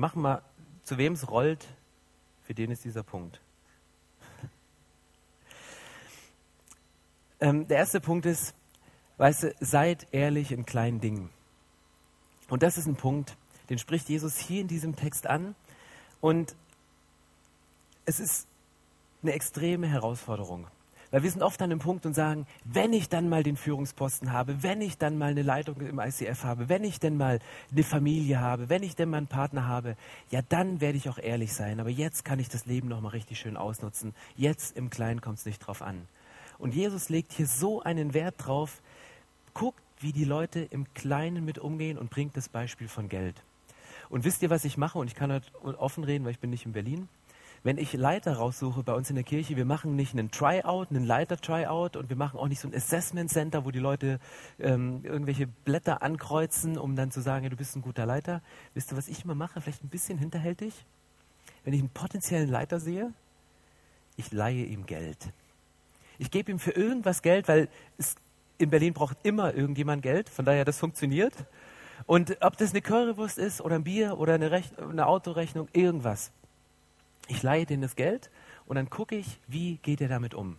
Machen 0.05 0.21
mal, 0.21 0.43
zu 0.83 0.99
wem 0.99 1.13
es 1.13 1.31
rollt, 1.31 1.65
für 2.43 2.53
den 2.53 2.69
ist 2.69 2.85
dieser 2.85 3.01
Punkt. 3.01 3.41
Ähm, 7.39 7.67
der 7.67 7.77
erste 7.77 7.99
Punkt 7.99 8.27
ist, 8.27 8.53
weißt 9.17 9.43
du, 9.43 9.55
seid 9.61 10.05
ehrlich 10.11 10.51
in 10.51 10.63
kleinen 10.63 11.01
Dingen. 11.01 11.31
Und 12.49 12.61
das 12.61 12.77
ist 12.77 12.85
ein 12.85 12.95
Punkt, 12.95 13.35
den 13.71 13.79
spricht 13.79 14.07
Jesus 14.07 14.37
hier 14.37 14.61
in 14.61 14.67
diesem 14.67 14.95
Text 14.95 15.25
an. 15.25 15.55
Und 16.21 16.55
es 18.05 18.19
ist 18.19 18.47
eine 19.23 19.33
extreme 19.33 19.87
Herausforderung. 19.87 20.67
Weil 21.11 21.23
wir 21.23 21.31
sind 21.31 21.43
oft 21.43 21.61
an 21.61 21.69
dem 21.69 21.79
Punkt 21.79 22.05
und 22.05 22.13
sagen, 22.13 22.47
wenn 22.63 22.93
ich 22.93 23.09
dann 23.09 23.29
mal 23.29 23.43
den 23.43 23.57
Führungsposten 23.57 24.31
habe, 24.31 24.63
wenn 24.63 24.81
ich 24.81 24.97
dann 24.97 25.17
mal 25.17 25.31
eine 25.31 25.43
Leitung 25.43 25.79
im 25.81 25.99
ICF 25.99 26.43
habe, 26.43 26.69
wenn 26.69 26.83
ich 26.83 26.99
denn 26.99 27.17
mal 27.17 27.39
eine 27.71 27.83
Familie 27.83 28.39
habe, 28.39 28.69
wenn 28.69 28.83
ich 28.83 28.95
denn 28.95 29.09
mal 29.09 29.17
einen 29.17 29.27
Partner 29.27 29.67
habe, 29.67 29.95
ja, 30.31 30.41
dann 30.41 30.81
werde 30.81 30.97
ich 30.97 31.09
auch 31.09 31.19
ehrlich 31.19 31.53
sein. 31.53 31.79
Aber 31.79 31.89
jetzt 31.89 32.25
kann 32.25 32.39
ich 32.39 32.49
das 32.49 32.65
Leben 32.65 32.87
nochmal 32.87 33.11
richtig 33.11 33.39
schön 33.39 33.57
ausnutzen. 33.57 34.13
Jetzt 34.35 34.75
im 34.75 34.89
Kleinen 34.89 35.21
kommt 35.21 35.39
es 35.39 35.45
nicht 35.45 35.59
drauf 35.59 35.81
an. 35.81 36.07
Und 36.57 36.73
Jesus 36.73 37.09
legt 37.09 37.33
hier 37.33 37.47
so 37.47 37.81
einen 37.81 38.13
Wert 38.13 38.35
drauf, 38.37 38.81
guckt, 39.53 39.81
wie 39.99 40.11
die 40.11 40.25
Leute 40.25 40.61
im 40.61 40.93
Kleinen 40.93 41.45
mit 41.45 41.59
umgehen 41.59 41.97
und 41.97 42.09
bringt 42.09 42.35
das 42.35 42.49
Beispiel 42.49 42.87
von 42.87 43.09
Geld. 43.09 43.35
Und 44.09 44.23
wisst 44.23 44.41
ihr, 44.43 44.49
was 44.49 44.65
ich 44.65 44.77
mache? 44.77 44.99
Und 44.99 45.07
ich 45.07 45.15
kann 45.15 45.31
heute 45.31 45.51
offen 45.77 46.03
reden, 46.03 46.25
weil 46.25 46.31
ich 46.31 46.39
bin 46.39 46.49
nicht 46.49 46.65
in 46.65 46.73
Berlin. 46.73 47.07
Wenn 47.65 47.79
ich 47.79 47.93
Leiter 47.93 48.33
raussuche 48.33 48.83
bei 48.83 48.93
uns 48.93 49.09
in 49.09 49.15
der 49.15 49.23
Kirche, 49.23 49.57
wir 49.57 49.65
machen 49.65 49.95
nicht 49.95 50.13
einen 50.13 50.29
Tryout, 50.29 50.91
einen 50.91 51.03
Leiter-Tryout 51.03 51.95
und 51.95 52.09
wir 52.09 52.15
machen 52.15 52.39
auch 52.39 52.47
nicht 52.47 52.59
so 52.59 52.67
ein 52.67 52.75
Assessment 52.75 53.31
Center, 53.31 53.65
wo 53.65 53.71
die 53.71 53.79
Leute 53.79 54.19
ähm, 54.59 54.99
irgendwelche 55.01 55.47
Blätter 55.47 56.03
ankreuzen, 56.03 56.77
um 56.77 56.95
dann 56.95 57.09
zu 57.09 57.21
sagen, 57.21 57.43
ja, 57.43 57.49
du 57.49 57.55
bist 57.55 57.75
ein 57.75 57.81
guter 57.81 58.05
Leiter. 58.05 58.43
Wisst 58.75 58.93
ihr, 58.93 58.97
was 58.97 59.07
ich 59.07 59.23
immer 59.23 59.33
mache? 59.33 59.61
Vielleicht 59.61 59.83
ein 59.83 59.89
bisschen 59.89 60.19
hinterhältig. 60.19 60.85
Wenn 61.63 61.73
ich 61.73 61.79
einen 61.79 61.89
potenziellen 61.89 62.49
Leiter 62.49 62.79
sehe, 62.79 63.11
ich 64.15 64.31
leihe 64.31 64.65
ihm 64.65 64.85
Geld. 64.85 65.29
Ich 66.19 66.29
gebe 66.29 66.51
ihm 66.51 66.59
für 66.59 66.69
irgendwas 66.69 67.23
Geld, 67.23 67.47
weil 67.47 67.67
es, 67.97 68.13
in 68.59 68.69
Berlin 68.69 68.93
braucht 68.93 69.17
immer 69.23 69.55
irgendjemand 69.55 70.03
Geld, 70.03 70.29
von 70.29 70.45
daher 70.45 70.65
das 70.65 70.77
funktioniert. 70.77 71.33
Und 72.05 72.37
ob 72.41 72.57
das 72.57 72.73
eine 72.73 72.83
Currywurst 72.83 73.39
ist 73.39 73.59
oder 73.59 73.73
ein 73.73 73.83
Bier 73.83 74.19
oder 74.19 74.35
eine, 74.35 74.51
Rech 74.51 74.69
eine 74.77 75.07
Autorechnung, 75.07 75.67
irgendwas. 75.73 76.31
Ich 77.27 77.41
leihe 77.43 77.65
denen 77.65 77.81
das 77.81 77.95
Geld 77.95 78.29
und 78.65 78.75
dann 78.75 78.89
gucke 78.89 79.15
ich, 79.15 79.39
wie 79.47 79.77
geht 79.77 80.01
er 80.01 80.07
damit 80.07 80.33
um. 80.33 80.57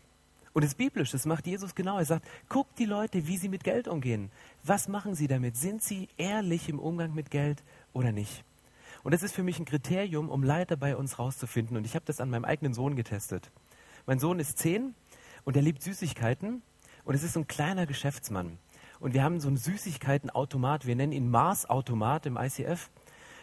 Und 0.53 0.63
es 0.63 0.71
ist 0.71 0.79
biblisch, 0.79 1.11
das 1.11 1.27
macht 1.27 1.47
Jesus 1.47 1.75
genau. 1.75 1.99
Er 1.99 2.07
sagt, 2.07 2.27
guckt 2.49 2.79
die 2.79 2.87
Leute, 2.87 3.27
wie 3.27 3.37
sie 3.37 3.51
mit 3.51 3.63
Geld 3.63 3.89
umgehen. 3.89 4.31
Was 4.65 4.89
machen 4.89 5.15
sie 5.15 5.29
damit? 5.29 5.57
Sind 5.57 5.83
sie 5.83 6.09
ehrlich 6.17 6.71
im 6.71 6.79
Umgang 6.79 7.13
mit 7.15 7.31
Geld 7.31 7.63
oder 7.93 8.11
nicht? 8.11 8.43
Und 9.03 9.13
das 9.13 9.23
ist 9.23 9.35
für 9.35 9.43
mich 9.43 9.59
ein 9.59 9.67
Kriterium, 9.67 10.31
um 10.31 10.43
Leiter 10.43 10.77
bei 10.77 10.97
uns 10.97 11.19
rauszufinden. 11.19 11.77
Und 11.77 11.85
ich 11.85 11.95
habe 11.95 12.07
das 12.07 12.21
an 12.21 12.31
meinem 12.31 12.47
eigenen 12.47 12.73
Sohn 12.73 12.97
getestet. 12.97 13.51
Mein 14.07 14.19
Sohn 14.19 14.41
ist 14.41 14.59
zehn 14.59 14.95
und 15.45 15.57
er 15.57 15.63
liebt 15.63 15.83
Süßigkeiten 15.83 16.63
und 17.05 17.15
es 17.15 17.23
ist 17.23 17.35
so 17.35 17.41
ein 17.41 17.47
kleiner 17.47 17.87
Geschäftsmann. 17.87 18.59
Und 18.99 19.15
wir 19.15 19.23
haben 19.23 19.41
so 19.41 19.49
einen 19.49 19.59
Süßigkeitenautomat, 19.59 20.87
wir 20.87 20.97
nennen 20.97 21.13
ihn 21.13 21.31
Mars-Automat 21.31 22.27
im 22.27 22.37
ICF. 22.37 22.91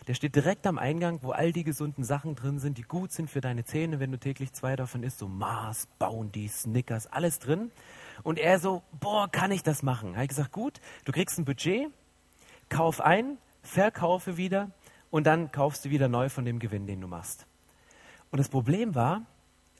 Der 0.07 0.15
steht 0.15 0.35
direkt 0.35 0.67
am 0.67 0.77
Eingang, 0.77 1.19
wo 1.21 1.31
all 1.31 1.53
die 1.53 1.63
gesunden 1.63 2.03
Sachen 2.03 2.35
drin 2.35 2.59
sind, 2.59 2.77
die 2.77 2.83
gut 2.83 3.13
sind 3.13 3.29
für 3.29 3.39
deine 3.39 3.63
Zähne, 3.63 3.99
wenn 3.99 4.11
du 4.11 4.19
täglich 4.19 4.51
zwei 4.51 4.75
davon 4.75 5.01
isst, 5.03 5.19
so 5.19 5.27
Mars, 5.27 5.87
Bounty, 5.97 6.47
Snickers, 6.49 7.07
alles 7.07 7.39
drin. 7.39 7.71
Und 8.21 8.37
er 8.37 8.59
so, 8.59 8.83
boah, 8.99 9.31
kann 9.31 9.51
ich 9.51 9.63
das 9.63 9.81
machen? 9.81 10.15
Er 10.15 10.21
hat 10.21 10.29
gesagt, 10.29 10.51
gut, 10.51 10.81
du 11.05 11.13
kriegst 11.13 11.37
ein 11.39 11.45
Budget, 11.45 11.89
kauf 12.67 12.99
ein, 12.99 13.37
verkaufe 13.61 14.35
wieder 14.35 14.71
und 15.09 15.25
dann 15.25 15.51
kaufst 15.51 15.85
du 15.85 15.89
wieder 15.89 16.09
neu 16.09 16.27
von 16.27 16.43
dem 16.43 16.59
Gewinn, 16.59 16.85
den 16.85 16.99
du 16.99 17.07
machst. 17.07 17.45
Und 18.29 18.39
das 18.39 18.49
Problem 18.49 18.95
war, 18.95 19.21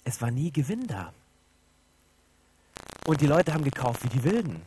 es 0.05 0.21
war 0.21 0.31
nie 0.31 0.51
Gewinn 0.51 0.87
da. 0.87 1.13
Und 3.05 3.19
die 3.19 3.27
Leute 3.27 3.53
haben 3.53 3.63
gekauft 3.63 4.03
wie 4.03 4.09
die 4.09 4.23
Wilden. 4.23 4.61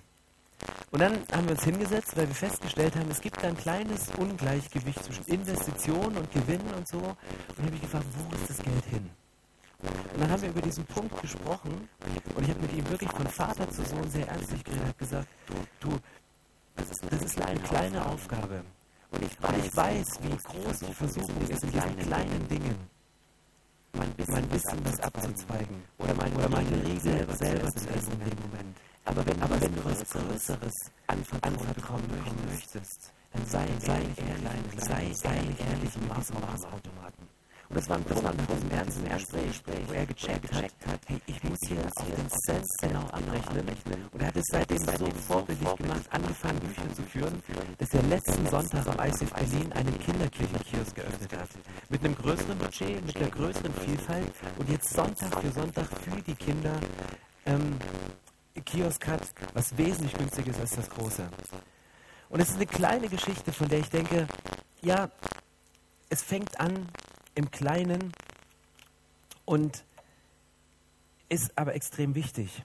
Und 0.90 1.00
dann 1.00 1.18
haben 1.32 1.44
wir 1.44 1.52
uns 1.52 1.64
hingesetzt, 1.64 2.16
weil 2.16 2.28
wir 2.28 2.34
festgestellt 2.34 2.96
haben, 2.96 3.10
es 3.10 3.20
gibt 3.20 3.42
ein 3.44 3.56
kleines 3.56 4.08
Ungleichgewicht 4.16 5.04
zwischen 5.04 5.24
Investitionen 5.26 6.16
und 6.16 6.30
Gewinnen 6.32 6.72
und 6.76 6.88
so. 6.88 6.98
Und 6.98 7.16
dann 7.56 7.66
habe 7.66 7.74
ich 7.74 7.82
gefragt, 7.82 8.06
wo 8.16 8.34
ist 8.34 8.50
das 8.50 8.58
Geld 8.58 8.84
hin? 8.90 9.10
Und 9.82 10.20
dann 10.20 10.30
haben 10.30 10.42
wir 10.42 10.48
über 10.48 10.62
diesen 10.62 10.86
Punkt 10.86 11.20
gesprochen 11.20 11.88
und 12.34 12.42
ich 12.42 12.50
habe 12.50 12.60
mit 12.60 12.72
ihm 12.72 12.88
wirklich 12.88 13.10
von 13.10 13.26
Vater 13.26 13.68
zu 13.68 13.84
Sohn 13.84 14.10
sehr 14.10 14.26
ernstlich 14.26 14.64
geredet 14.64 14.86
und 14.86 14.98
gesagt, 14.98 15.28
du, 15.80 15.98
das 16.76 16.90
ist, 16.90 17.04
das 17.10 17.22
ist 17.22 17.40
eine 17.42 17.60
kleine 17.60 18.06
Aufgabe. 18.06 18.62
Und 19.10 19.22
ich 19.22 19.42
weiß, 19.42 19.64
ich 19.66 19.76
weiß 19.76 20.06
wie 20.22 20.36
groß 20.36 20.78
die 20.78 20.94
Versuchung 20.94 21.40
ist 21.42 21.62
in 21.62 21.70
diesen 21.72 21.98
kleinen 21.98 22.48
Dingen 22.48 22.96
mein 23.96 24.18
Wissen, 24.18 24.32
mein 24.32 24.52
Wissen 24.52 24.84
was 24.84 25.00
abzuzweigen 25.00 25.82
oder 25.98 26.14
meine, 26.14 26.34
oder 26.36 26.48
meine 26.48 27.00
selber, 27.00 27.34
selber 27.34 27.72
zu 27.74 27.88
essen 27.88 28.12
in 28.12 28.30
dem 28.30 28.38
Moment. 28.50 28.76
Aber 29.06 29.24
wenn, 29.24 29.40
aber 29.40 29.56
du 29.56 29.84
was 29.84 30.04
Größeres 30.10 30.74
anvertrauen 31.06 31.74
bekommen 31.74 32.08
möchtest, 32.50 33.12
dann 33.32 33.46
sei, 33.46 33.66
sei 33.78 34.00
ehrlich, 34.16 34.84
sei, 34.84 35.12
sei 35.12 35.34
ehrlich 35.36 35.58
mit 35.70 35.82
diesem 35.82 36.08
Maßautomaten. 36.08 37.36
Und 37.68 37.76
das 37.76 37.88
war 37.88 37.96
ein 37.96 38.04
Punkt 38.04 38.22
nach 38.22 38.32
diesem 38.46 38.70
ganzen 38.70 39.04
Gespräch, 39.08 39.62
wo 39.88 39.92
er 39.92 40.06
gecheckt 40.06 40.54
hat, 40.54 41.00
hey, 41.06 41.20
ich 41.26 41.42
muss 41.42 41.58
hier 41.66 41.78
auf 41.78 42.06
den 42.06 42.28
Cent 42.46 42.66
genau 42.80 43.06
abrechnen. 43.10 43.66
Und 44.12 44.20
er 44.20 44.28
hat 44.28 44.36
es 44.36 44.44
seitdem 44.50 44.78
so 44.78 45.10
vorbildlich 45.26 45.76
gemacht, 45.76 46.04
angefangen 46.10 46.60
Bücher 46.60 46.92
zu 46.94 47.02
führen, 47.02 47.42
dass 47.78 47.92
er 47.92 48.02
letzten 48.04 48.46
Sonntag 48.46 48.86
am 48.86 49.04
ICF 49.04 49.32
Berlin 49.32 49.72
einen 49.72 49.98
Kinderkirchenkiosk 49.98 50.94
geöffnet 50.94 51.32
hat. 51.36 51.48
Mit 51.88 52.04
einem 52.04 52.14
größeren 52.14 52.58
Budget, 52.58 53.04
mit 53.04 53.16
einer 53.16 53.30
größeren 53.30 53.74
Vielfalt 53.74 54.32
und 54.58 54.68
jetzt 54.68 54.90
Sonntag 54.90 55.40
für 55.40 55.52
Sonntag 55.52 55.86
für 56.02 56.22
die 56.22 56.34
Kinder 56.34 56.78
ähm, 57.46 57.78
Kiosk 58.60 59.06
hat, 59.06 59.22
was 59.54 59.76
wesentlich 59.76 60.14
günstiger 60.14 60.50
ist 60.50 60.60
als 60.60 60.76
das 60.76 60.90
große. 60.90 61.28
Und 62.28 62.40
es 62.40 62.50
ist 62.50 62.56
eine 62.56 62.66
kleine 62.66 63.08
Geschichte, 63.08 63.52
von 63.52 63.68
der 63.68 63.80
ich 63.80 63.88
denke, 63.88 64.26
ja, 64.82 65.10
es 66.08 66.22
fängt 66.22 66.58
an 66.60 66.88
im 67.34 67.50
Kleinen 67.50 68.12
und 69.44 69.84
ist 71.28 71.56
aber 71.56 71.74
extrem 71.74 72.14
wichtig, 72.14 72.62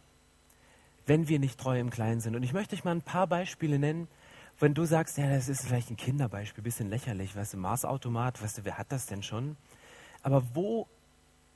wenn 1.06 1.28
wir 1.28 1.40
nicht 1.40 1.60
treu 1.60 1.80
im 1.80 1.90
Kleinen 1.90 2.22
sind. 2.22 2.36
Und 2.36 2.44
ich 2.44 2.54
möchte 2.54 2.76
euch 2.76 2.84
mal 2.84 2.92
ein 2.92 3.02
paar 3.02 3.28
Beispiele 3.28 3.80
nennen, 3.80 4.08
wenn 4.60 4.74
du 4.74 4.86
sagst, 4.86 5.18
ja, 5.18 5.28
das 5.30 5.50
ist 5.50 5.66
vielleicht 5.66 5.90
ein 5.90 5.98
Kinderbeispiel, 5.98 6.64
bisschen 6.64 6.90
lächerlich, 6.90 7.36
weißt 7.36 7.54
du, 7.54 7.58
Maßautomat, 7.58 8.42
weißt 8.42 8.60
du, 8.60 8.66
wer 8.66 8.78
hat 8.78 8.92
das 8.92 9.08
denn 9.08 9.24
schon? 9.24 9.58
Aber 10.22 10.44
wo 10.54 10.88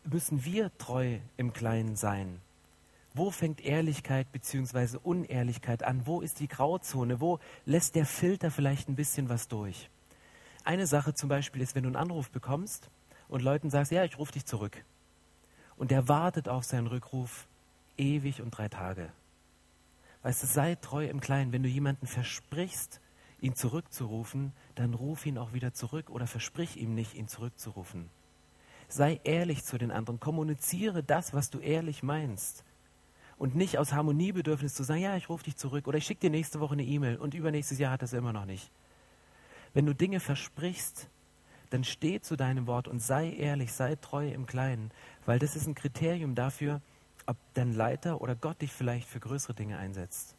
müssen 0.03 0.43
wir 0.43 0.75
treu 0.77 1.19
im 1.37 1.53
Kleinen 1.53 1.95
sein? 1.95 2.41
Wo 3.17 3.31
fängt 3.31 3.61
Ehrlichkeit 3.61 4.29
bzw. 4.33 4.97
Unehrlichkeit 5.01 5.83
an? 5.83 6.05
Wo 6.05 6.19
ist 6.19 6.41
die 6.41 6.49
Grauzone? 6.49 7.21
Wo 7.21 7.39
lässt 7.65 7.95
der 7.95 8.05
Filter 8.05 8.51
vielleicht 8.51 8.89
ein 8.89 8.97
bisschen 8.97 9.29
was 9.29 9.47
durch? 9.47 9.89
Eine 10.65 10.85
Sache 10.85 11.13
zum 11.13 11.29
Beispiel 11.29 11.61
ist, 11.61 11.75
wenn 11.75 11.83
du 11.83 11.87
einen 11.87 11.95
Anruf 11.95 12.29
bekommst 12.29 12.89
und 13.29 13.41
Leuten 13.41 13.69
sagst, 13.69 13.93
ja, 13.93 14.03
ich 14.03 14.19
rufe 14.19 14.33
dich 14.33 14.45
zurück. 14.45 14.83
Und 15.77 15.91
der 15.91 16.09
wartet 16.09 16.49
auf 16.49 16.65
seinen 16.65 16.87
Rückruf 16.87 17.47
ewig 17.95 18.41
und 18.41 18.51
drei 18.51 18.67
Tage. 18.67 19.09
Weißt 20.23 20.43
du, 20.43 20.47
sei 20.47 20.75
treu 20.75 21.05
im 21.05 21.21
Kleinen. 21.21 21.53
Wenn 21.53 21.63
du 21.63 21.69
jemanden 21.69 22.07
versprichst, 22.07 22.99
ihn 23.39 23.55
zurückzurufen, 23.55 24.51
dann 24.73 24.93
ruf 24.93 25.25
ihn 25.25 25.37
auch 25.37 25.53
wieder 25.53 25.73
zurück 25.73 26.09
oder 26.09 26.27
versprich 26.27 26.75
ihm 26.75 26.95
nicht, 26.95 27.13
ihn 27.13 27.29
zurückzurufen. 27.29 28.09
Sei 28.89 29.21
ehrlich 29.23 29.63
zu 29.63 29.77
den 29.77 29.91
anderen. 29.91 30.19
Kommuniziere 30.19 31.01
das, 31.01 31.33
was 31.33 31.49
du 31.49 31.59
ehrlich 31.59 32.03
meinst. 32.03 32.65
Und 33.37 33.55
nicht 33.55 33.77
aus 33.77 33.91
Harmoniebedürfnis 33.91 34.73
zu 34.73 34.83
sagen, 34.83 35.01
ja, 35.01 35.17
ich 35.17 35.29
rufe 35.29 35.43
dich 35.43 35.57
zurück 35.57 35.87
oder 35.87 35.97
ich 35.97 36.05
schicke 36.05 36.21
dir 36.21 36.29
nächste 36.29 36.59
Woche 36.59 36.73
eine 36.73 36.83
E-Mail 36.83 37.17
und 37.17 37.33
übernächstes 37.33 37.79
Jahr 37.79 37.91
hat 37.91 38.03
es 38.03 38.13
immer 38.13 38.31
noch 38.31 38.45
nicht. 38.45 38.71
Wenn 39.73 39.85
du 39.85 39.93
Dinge 39.93 40.21
versprichst, 40.21 41.09
dann 41.69 41.83
steh 41.83 42.21
zu 42.21 42.37
deinem 42.37 42.67
Wort 42.67 42.87
und 42.87 43.01
sei 43.01 43.31
ehrlich, 43.33 43.73
sei 43.73 43.95
treu 43.95 44.29
im 44.29 44.45
Kleinen, 44.45 44.91
weil 45.25 45.39
das 45.39 45.55
ist 45.55 45.67
ein 45.67 45.75
Kriterium 45.75 46.33
dafür, 46.33 46.81
ob 47.25 47.37
dein 47.53 47.73
Leiter 47.73 48.21
oder 48.21 48.35
Gott 48.35 48.61
dich 48.61 48.71
vielleicht 48.71 49.07
für 49.07 49.19
größere 49.19 49.53
Dinge 49.53 49.77
einsetzt. 49.77 50.35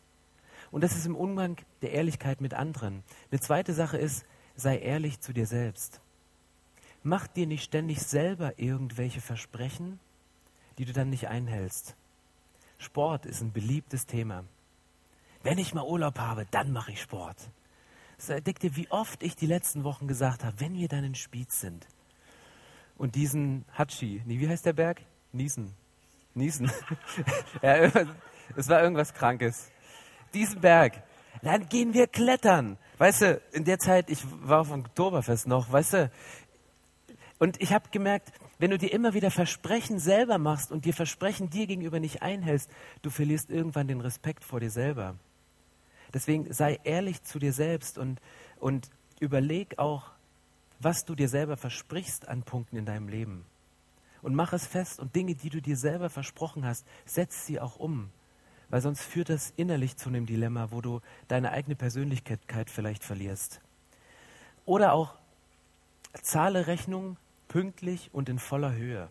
Und 0.70 0.82
das 0.82 0.96
ist 0.96 1.06
im 1.06 1.16
Umgang 1.16 1.56
der 1.82 1.92
Ehrlichkeit 1.92 2.40
mit 2.40 2.54
anderen. 2.54 3.02
Eine 3.30 3.40
zweite 3.40 3.74
Sache 3.74 3.98
ist, 3.98 4.24
sei 4.56 4.78
ehrlich 4.78 5.20
zu 5.20 5.32
dir 5.32 5.46
selbst. 5.46 6.00
Mach 7.02 7.26
dir 7.26 7.46
nicht 7.46 7.64
ständig 7.64 8.02
selber 8.02 8.59
irgendwelche 8.59 9.20
Versprechen, 9.20 10.00
die 10.78 10.85
du 10.85 10.92
dann 10.92 11.11
nicht 11.11 11.28
einhältst. 11.28 11.94
Sport 12.78 13.26
ist 13.26 13.40
ein 13.40 13.52
beliebtes 13.52 14.06
Thema. 14.06 14.44
Wenn 15.42 15.58
ich 15.58 15.74
mal 15.74 15.84
Urlaub 15.84 16.18
habe, 16.18 16.46
dann 16.50 16.72
mache 16.72 16.92
ich 16.92 17.00
Sport. 17.00 17.36
Denk 18.28 18.60
dir, 18.60 18.76
wie 18.76 18.90
oft 18.90 19.22
ich 19.22 19.36
die 19.36 19.46
letzten 19.46 19.84
Wochen 19.84 20.08
gesagt 20.08 20.44
habe, 20.44 20.58
wenn 20.60 20.74
wir 20.74 20.88
dann 20.88 21.04
in 21.04 21.14
Spiez 21.14 21.60
sind 21.60 21.86
und 22.96 23.14
diesen 23.14 23.64
Hatschi, 23.72 24.22
nee, 24.24 24.40
wie 24.40 24.48
heißt 24.48 24.64
der 24.64 24.72
Berg? 24.72 25.02
Niesen. 25.32 25.74
Niesen. 26.34 26.70
ja, 27.62 27.90
es 28.56 28.68
war 28.68 28.82
irgendwas 28.82 29.12
Krankes. 29.12 29.70
Diesen 30.32 30.60
Berg, 30.60 31.02
dann 31.42 31.68
gehen 31.68 31.94
wir 31.94 32.06
klettern. 32.06 32.78
Weißt 32.98 33.22
du, 33.22 33.40
in 33.52 33.64
der 33.64 33.78
Zeit, 33.78 34.10
ich 34.10 34.24
war 34.42 34.60
auf 34.60 34.70
dem 34.70 34.80
Oktoberfest 34.80 35.46
noch, 35.46 35.70
weißt 35.70 35.92
du, 35.92 36.10
und 37.38 37.60
ich 37.60 37.72
habe 37.72 37.90
gemerkt, 37.90 38.32
wenn 38.58 38.70
du 38.70 38.78
dir 38.78 38.92
immer 38.92 39.14
wieder 39.14 39.30
Versprechen 39.30 39.98
selber 39.98 40.38
machst 40.38 40.72
und 40.72 40.84
dir 40.84 40.94
Versprechen 40.94 41.50
dir 41.50 41.66
gegenüber 41.66 42.00
nicht 42.00 42.22
einhältst, 42.22 42.70
du 43.02 43.10
verlierst 43.10 43.50
irgendwann 43.50 43.88
den 43.88 44.00
Respekt 44.00 44.44
vor 44.44 44.60
dir 44.60 44.70
selber. 44.70 45.16
Deswegen 46.14 46.52
sei 46.52 46.78
ehrlich 46.84 47.22
zu 47.22 47.38
dir 47.38 47.52
selbst 47.52 47.98
und, 47.98 48.20
und 48.58 48.90
überleg 49.20 49.78
auch, 49.78 50.10
was 50.78 51.04
du 51.04 51.14
dir 51.14 51.28
selber 51.28 51.56
versprichst 51.56 52.28
an 52.28 52.42
Punkten 52.42 52.76
in 52.76 52.86
deinem 52.86 53.08
Leben. 53.08 53.44
Und 54.22 54.34
mach 54.34 54.52
es 54.52 54.66
fest 54.66 54.98
und 54.98 55.14
Dinge, 55.14 55.34
die 55.34 55.50
du 55.50 55.60
dir 55.60 55.76
selber 55.76 56.10
versprochen 56.10 56.64
hast, 56.64 56.86
setz 57.04 57.46
sie 57.46 57.60
auch 57.60 57.76
um. 57.76 58.10
Weil 58.68 58.80
sonst 58.80 59.02
führt 59.02 59.28
das 59.28 59.52
innerlich 59.56 59.96
zu 59.96 60.08
einem 60.08 60.26
Dilemma, 60.26 60.70
wo 60.70 60.80
du 60.80 61.00
deine 61.28 61.52
eigene 61.52 61.76
Persönlichkeit 61.76 62.70
vielleicht 62.70 63.04
verlierst. 63.04 63.60
Oder 64.64 64.92
auch 64.92 65.14
zahle 66.22 66.66
Rechnung 66.66 67.16
pünktlich 67.48 68.11
und 68.12 68.28
in 68.28 68.38
voller 68.38 68.74
Höhe 68.74 69.09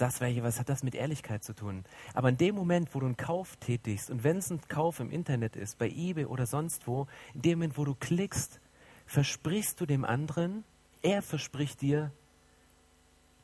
sagst, 0.00 0.20
was 0.20 0.58
hat 0.58 0.68
das 0.68 0.82
mit 0.82 0.94
Ehrlichkeit 0.94 1.44
zu 1.44 1.54
tun? 1.54 1.84
Aber 2.14 2.30
in 2.30 2.36
dem 2.36 2.54
Moment, 2.54 2.94
wo 2.94 3.00
du 3.00 3.06
einen 3.06 3.16
Kauf 3.16 3.56
tätigst 3.56 4.10
und 4.10 4.24
wenn 4.24 4.38
es 4.38 4.50
ein 4.50 4.60
Kauf 4.66 4.98
im 4.98 5.10
Internet 5.10 5.56
ist, 5.56 5.78
bei 5.78 5.88
eBay 5.88 6.24
oder 6.24 6.46
sonst 6.46 6.86
wo, 6.86 7.06
in 7.34 7.42
dem 7.42 7.58
Moment, 7.58 7.78
wo 7.78 7.84
du 7.84 7.94
klickst, 7.94 8.60
versprichst 9.06 9.80
du 9.80 9.86
dem 9.86 10.04
anderen, 10.04 10.64
er 11.02 11.22
verspricht 11.22 11.80
dir, 11.82 12.12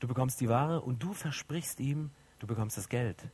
du 0.01 0.09
bekommst 0.09 0.41
die 0.41 0.49
Ware 0.49 0.81
und 0.81 1.03
du 1.03 1.13
versprichst 1.13 1.79
ihm, 1.79 2.11
du 2.39 2.47
bekommst 2.47 2.77
das 2.77 2.89
Geld. 2.89 3.29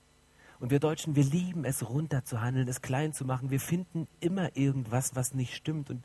Und 0.60 0.70
wir 0.70 0.78
Deutschen, 0.78 1.16
wir 1.16 1.24
lieben 1.24 1.64
es 1.64 1.88
runterzuhandeln, 1.88 2.68
es 2.68 2.82
klein 2.82 3.12
zu 3.12 3.24
machen. 3.24 3.50
Wir 3.50 3.58
finden 3.58 4.06
immer 4.20 4.56
irgendwas, 4.56 5.16
was 5.16 5.34
nicht 5.34 5.54
stimmt. 5.56 5.90
Und, 5.90 6.04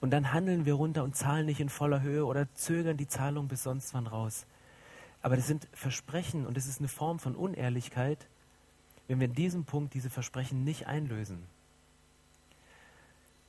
und 0.00 0.10
dann 0.10 0.32
handeln 0.32 0.64
wir 0.64 0.74
runter 0.74 1.04
und 1.04 1.14
zahlen 1.14 1.46
nicht 1.46 1.60
in 1.60 1.68
voller 1.68 2.00
Höhe 2.00 2.24
oder 2.24 2.52
zögern 2.54 2.96
die 2.96 3.08
Zahlung 3.08 3.48
bis 3.48 3.62
sonst 3.62 3.94
wann 3.94 4.06
raus. 4.06 4.46
Aber 5.22 5.36
das 5.36 5.46
sind 5.46 5.68
Versprechen 5.72 6.46
und 6.46 6.56
es 6.56 6.66
ist 6.66 6.80
eine 6.80 6.88
Form 6.88 7.18
von 7.18 7.36
Unehrlichkeit, 7.36 8.26
wenn 9.08 9.20
wir 9.20 9.26
in 9.26 9.34
diesem 9.34 9.64
Punkt 9.64 9.92
diese 9.92 10.08
Versprechen 10.08 10.64
nicht 10.64 10.86
einlösen. 10.86 11.42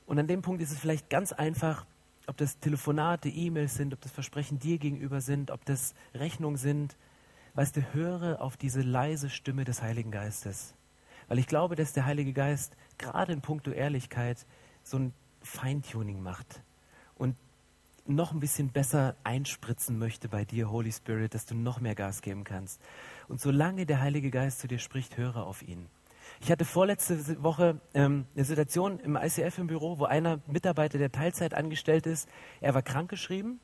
Und 0.05 0.19
an 0.19 0.27
dem 0.27 0.41
Punkt 0.41 0.61
ist 0.61 0.71
es 0.71 0.79
vielleicht 0.79 1.09
ganz 1.09 1.31
einfach, 1.31 1.85
ob 2.27 2.35
das 2.35 2.59
Telefonate, 2.59 3.29
E-Mails 3.29 3.75
sind, 3.75 3.93
ob 3.93 4.01
das 4.01 4.11
Versprechen 4.11 4.59
dir 4.59 4.77
gegenüber 4.77 5.21
sind, 5.21 5.51
ob 5.51 5.63
das 5.65 5.93
Rechnungen 6.13 6.57
sind. 6.57 6.97
Weißt 7.53 7.77
du, 7.77 7.93
höre 7.93 8.41
auf 8.41 8.57
diese 8.57 8.81
leise 8.81 9.29
Stimme 9.29 9.63
des 9.63 9.81
Heiligen 9.81 10.11
Geistes. 10.11 10.73
Weil 11.27 11.39
ich 11.39 11.47
glaube, 11.47 11.75
dass 11.75 11.93
der 11.93 12.05
Heilige 12.05 12.33
Geist 12.33 12.75
gerade 12.97 13.31
in 13.31 13.41
puncto 13.41 13.71
Ehrlichkeit 13.71 14.45
so 14.83 14.97
ein 14.97 15.13
Feintuning 15.41 16.21
macht 16.21 16.61
und 17.15 17.35
noch 18.05 18.31
ein 18.31 18.39
bisschen 18.39 18.69
besser 18.69 19.15
einspritzen 19.23 19.97
möchte 19.97 20.27
bei 20.27 20.45
dir, 20.45 20.71
Holy 20.71 20.91
Spirit, 20.91 21.33
dass 21.33 21.45
du 21.45 21.55
noch 21.55 21.79
mehr 21.79 21.95
Gas 21.95 22.21
geben 22.21 22.43
kannst. 22.43 22.81
Und 23.27 23.39
solange 23.39 23.85
der 23.85 24.01
Heilige 24.01 24.31
Geist 24.31 24.59
zu 24.59 24.67
dir 24.67 24.79
spricht, 24.79 25.17
höre 25.17 25.45
auf 25.45 25.61
ihn. 25.61 25.87
Ich 26.39 26.51
hatte 26.51 26.65
vorletzte 26.65 27.43
Woche 27.43 27.79
ähm, 27.93 28.25
eine 28.35 28.45
Situation 28.45 28.99
im 28.99 29.15
ICF 29.15 29.59
im 29.59 29.67
Büro, 29.67 29.99
wo 29.99 30.05
einer 30.05 30.39
Mitarbeiter, 30.47 30.97
der 30.97 31.11
Teilzeit 31.11 31.53
angestellt 31.53 32.05
ist, 32.05 32.27
er 32.61 32.73
war 32.73 32.81
krankgeschrieben. 32.81 33.59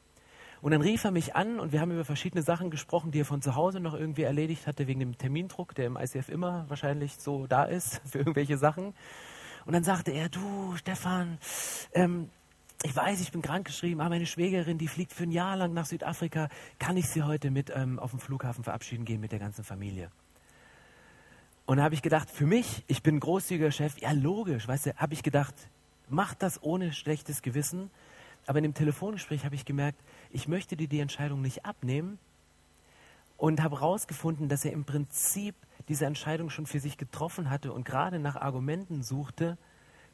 Und 0.62 0.72
dann 0.72 0.82
rief 0.82 1.04
er 1.04 1.12
mich 1.12 1.36
an 1.36 1.60
und 1.60 1.72
wir 1.72 1.82
haben 1.82 1.92
über 1.92 2.06
verschiedene 2.06 2.42
Sachen 2.42 2.72
gesprochen, 2.72 3.12
die 3.12 3.22
er 3.22 3.26
von 3.26 3.42
zu 3.42 3.56
Hause 3.56 3.80
noch 3.80 3.94
irgendwie 3.94 4.24
erledigt 4.24 4.66
hatte, 4.66 4.88
wegen 4.88 5.00
dem 5.00 5.18
Termindruck, 5.18 5.76
der 5.76 5.86
im 5.86 5.98
ICF 5.98 6.30
immer 6.30 6.66
wahrscheinlich 6.68 7.18
so 7.18 7.46
da 7.46 7.64
ist 7.64 8.02
für 8.06 8.20
irgendwelche 8.20 8.58
Sachen. 8.58 8.94
Und 9.68 9.74
dann 9.74 9.84
sagte 9.84 10.12
er, 10.12 10.30
du, 10.30 10.78
Stefan, 10.78 11.40
ähm, 11.94 12.30
ich 12.84 12.96
weiß, 12.96 13.20
ich 13.20 13.34
bin 13.34 13.42
krankgeschrieben, 13.42 14.00
aber 14.00 14.12
meine 14.12 14.26
Schwägerin, 14.26 14.78
die 14.78 14.88
fliegt 14.88 15.12
für 15.12 15.24
ein 15.24 15.32
Jahr 15.32 15.58
lang 15.58 15.74
nach 15.74 15.86
Südafrika, 15.86 16.48
kann 16.80 16.96
ich 16.96 17.10
sie 17.10 17.24
heute 17.24 17.52
mit 17.52 17.70
ähm, 17.76 18.00
auf 18.00 18.12
dem 18.12 18.22
Flughafen 18.22 18.64
verabschieden 18.64 19.04
gehen 19.04 19.20
mit 19.20 19.34
der 19.34 19.40
ganzen 19.40 19.66
Familie? 19.66 20.10
Und 21.66 21.78
da 21.78 21.84
habe 21.84 21.96
ich 21.96 22.02
gedacht, 22.02 22.30
für 22.30 22.46
mich, 22.46 22.86
ich 22.88 23.04
bin 23.04 23.20
großzügiger 23.20 23.72
Chef, 23.72 24.00
ja 24.00 24.14
logisch, 24.14 24.70
weißt 24.70 24.86
du, 24.86 24.96
habe 24.96 25.14
ich 25.14 25.22
gedacht, 25.22 25.54
mach 26.08 26.34
das 26.34 26.64
ohne 26.64 26.94
schlechtes 26.94 27.42
Gewissen. 27.42 27.92
Aber 28.46 28.60
in 28.60 28.64
dem 28.64 28.74
Telefongespräch 28.74 29.44
habe 29.44 29.56
ich 29.56 29.66
gemerkt, 29.66 30.00
ich 30.32 30.48
möchte 30.48 30.78
dir 30.78 30.88
die 30.88 31.02
Entscheidung 31.02 31.42
nicht 31.42 31.66
abnehmen 31.66 32.20
und 33.36 33.62
habe 33.62 33.82
herausgefunden, 33.82 34.48
dass 34.48 34.64
er 34.64 34.72
im 34.72 34.86
Prinzip 34.86 35.56
diese 35.88 36.06
Entscheidung 36.06 36.50
schon 36.50 36.66
für 36.66 36.80
sich 36.80 36.98
getroffen 36.98 37.50
hatte 37.50 37.72
und 37.72 37.86
gerade 37.86 38.20
nach 38.20 38.36
Argumenten 38.36 39.04
suchte, 39.04 39.58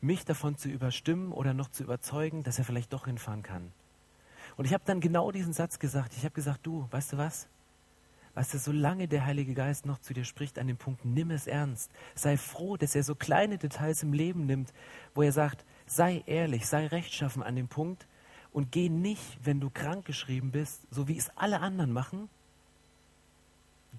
mich 0.01 0.25
davon 0.25 0.57
zu 0.57 0.69
überstimmen 0.69 1.31
oder 1.31 1.53
noch 1.53 1.69
zu 1.69 1.83
überzeugen, 1.83 2.43
dass 2.43 2.59
er 2.59 2.65
vielleicht 2.65 2.93
doch 2.93 3.05
hinfahren 3.05 3.43
kann. 3.43 3.71
Und 4.57 4.65
ich 4.65 4.73
habe 4.73 4.83
dann 4.85 4.99
genau 4.99 5.31
diesen 5.31 5.53
Satz 5.53 5.79
gesagt. 5.79 6.13
Ich 6.15 6.23
habe 6.23 6.33
gesagt, 6.33 6.65
du, 6.65 6.87
weißt 6.91 7.13
du 7.13 7.17
was? 7.17 7.47
Weißt 8.35 8.53
du, 8.53 8.57
solange 8.57 9.07
der 9.07 9.25
Heilige 9.25 9.53
Geist 9.53 9.85
noch 9.85 9.99
zu 9.99 10.13
dir 10.13 10.25
spricht 10.25 10.57
an 10.57 10.67
dem 10.67 10.77
Punkt, 10.77 11.05
nimm 11.05 11.31
es 11.31 11.47
ernst. 11.47 11.91
Sei 12.15 12.35
froh, 12.35 12.77
dass 12.77 12.95
er 12.95 13.03
so 13.03 13.15
kleine 13.15 13.57
Details 13.57 14.01
im 14.03 14.11
Leben 14.11 14.45
nimmt, 14.45 14.73
wo 15.13 15.21
er 15.21 15.31
sagt, 15.31 15.65
sei 15.85 16.23
ehrlich, 16.25 16.67
sei 16.67 16.87
rechtschaffen 16.87 17.43
an 17.43 17.55
dem 17.55 17.67
Punkt 17.67 18.07
und 18.51 18.71
geh 18.71 18.89
nicht, 18.89 19.39
wenn 19.43 19.59
du 19.59 19.69
krank 19.69 20.05
geschrieben 20.05 20.51
bist, 20.51 20.81
so 20.89 21.07
wie 21.07 21.17
es 21.17 21.29
alle 21.35 21.59
anderen 21.61 21.91
machen, 21.91 22.29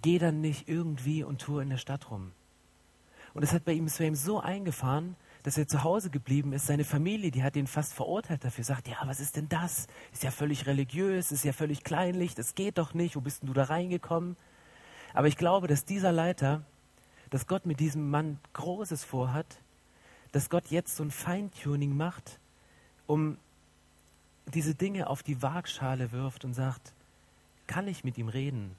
geh 0.02 0.18
dann 0.18 0.40
nicht 0.40 0.68
irgendwie 0.68 1.24
und 1.24 1.40
tue 1.40 1.62
in 1.62 1.70
der 1.70 1.76
Stadt 1.76 2.10
rum. 2.10 2.32
Und 3.32 3.42
es 3.42 3.52
hat 3.52 3.64
bei 3.64 3.72
ihm, 3.72 3.88
ihm 3.98 4.14
so 4.14 4.40
eingefahren, 4.40 5.16
dass 5.42 5.58
er 5.58 5.68
zu 5.68 5.84
Hause 5.84 6.08
geblieben 6.08 6.52
ist. 6.52 6.66
Seine 6.66 6.84
Familie, 6.84 7.30
die 7.30 7.42
hat 7.42 7.56
ihn 7.56 7.66
fast 7.66 7.92
verurteilt 7.92 8.44
dafür, 8.44 8.64
sagt, 8.64 8.88
ja, 8.88 8.96
was 9.04 9.20
ist 9.20 9.36
denn 9.36 9.48
das? 9.48 9.88
Ist 10.12 10.22
ja 10.22 10.30
völlig 10.30 10.66
religiös, 10.66 11.32
ist 11.32 11.44
ja 11.44 11.52
völlig 11.52 11.84
kleinlich, 11.84 12.34
das 12.34 12.54
geht 12.54 12.78
doch 12.78 12.94
nicht, 12.94 13.16
wo 13.16 13.20
bist 13.20 13.42
denn 13.42 13.48
du 13.48 13.52
da 13.52 13.64
reingekommen? 13.64 14.36
Aber 15.12 15.28
ich 15.28 15.36
glaube, 15.36 15.66
dass 15.66 15.84
dieser 15.84 16.12
Leiter, 16.12 16.64
dass 17.30 17.46
Gott 17.46 17.66
mit 17.66 17.78
diesem 17.78 18.08
Mann 18.10 18.38
Großes 18.54 19.04
vorhat, 19.04 19.60
dass 20.32 20.48
Gott 20.48 20.68
jetzt 20.68 20.96
so 20.96 21.04
ein 21.04 21.10
Feintuning 21.10 21.96
macht, 21.96 22.38
um 23.06 23.36
diese 24.46 24.74
Dinge 24.74 25.08
auf 25.08 25.22
die 25.22 25.42
Waagschale 25.42 26.10
wirft 26.12 26.44
und 26.44 26.54
sagt, 26.54 26.92
kann 27.66 27.86
ich 27.86 28.02
mit 28.02 28.18
ihm 28.18 28.28
reden? 28.28 28.76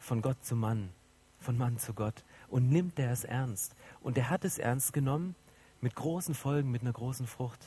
Von 0.00 0.22
Gott 0.22 0.44
zu 0.44 0.56
Mann, 0.56 0.90
von 1.38 1.56
Mann 1.56 1.78
zu 1.78 1.94
Gott. 1.94 2.24
Und 2.48 2.68
nimmt 2.68 2.98
er 2.98 3.12
es 3.12 3.22
ernst? 3.22 3.76
Und 4.00 4.18
er 4.18 4.28
hat 4.28 4.44
es 4.44 4.58
ernst 4.58 4.92
genommen 4.92 5.36
mit 5.80 5.94
großen 5.94 6.34
Folgen, 6.34 6.72
mit 6.72 6.82
einer 6.82 6.92
großen 6.92 7.28
Frucht. 7.28 7.60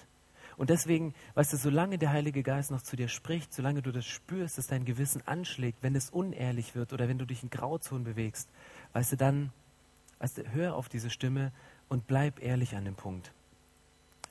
Und 0.57 0.69
deswegen, 0.69 1.13
weißt 1.35 1.53
du, 1.53 1.57
solange 1.57 1.97
der 1.97 2.11
Heilige 2.11 2.43
Geist 2.43 2.69
noch 2.69 2.81
zu 2.81 2.95
dir 2.95 3.07
spricht, 3.07 3.53
solange 3.53 3.81
du 3.81 3.91
das 3.91 4.05
spürst, 4.05 4.57
dass 4.57 4.67
dein 4.67 4.85
Gewissen 4.85 5.25
anschlägt, 5.25 5.81
wenn 5.81 5.95
es 5.95 6.09
unehrlich 6.09 6.75
wird 6.75 6.93
oder 6.93 7.07
wenn 7.07 7.17
du 7.17 7.25
dich 7.25 7.43
in 7.43 7.49
Grauzonen 7.49 8.03
bewegst, 8.03 8.49
weißt 8.93 9.13
du, 9.13 9.17
dann, 9.17 9.51
weißt 10.19 10.39
du, 10.39 10.51
hör 10.51 10.75
auf 10.75 10.89
diese 10.89 11.09
Stimme 11.09 11.51
und 11.89 12.07
bleib 12.07 12.41
ehrlich 12.41 12.75
an 12.75 12.85
dem 12.85 12.95
Punkt. 12.95 13.31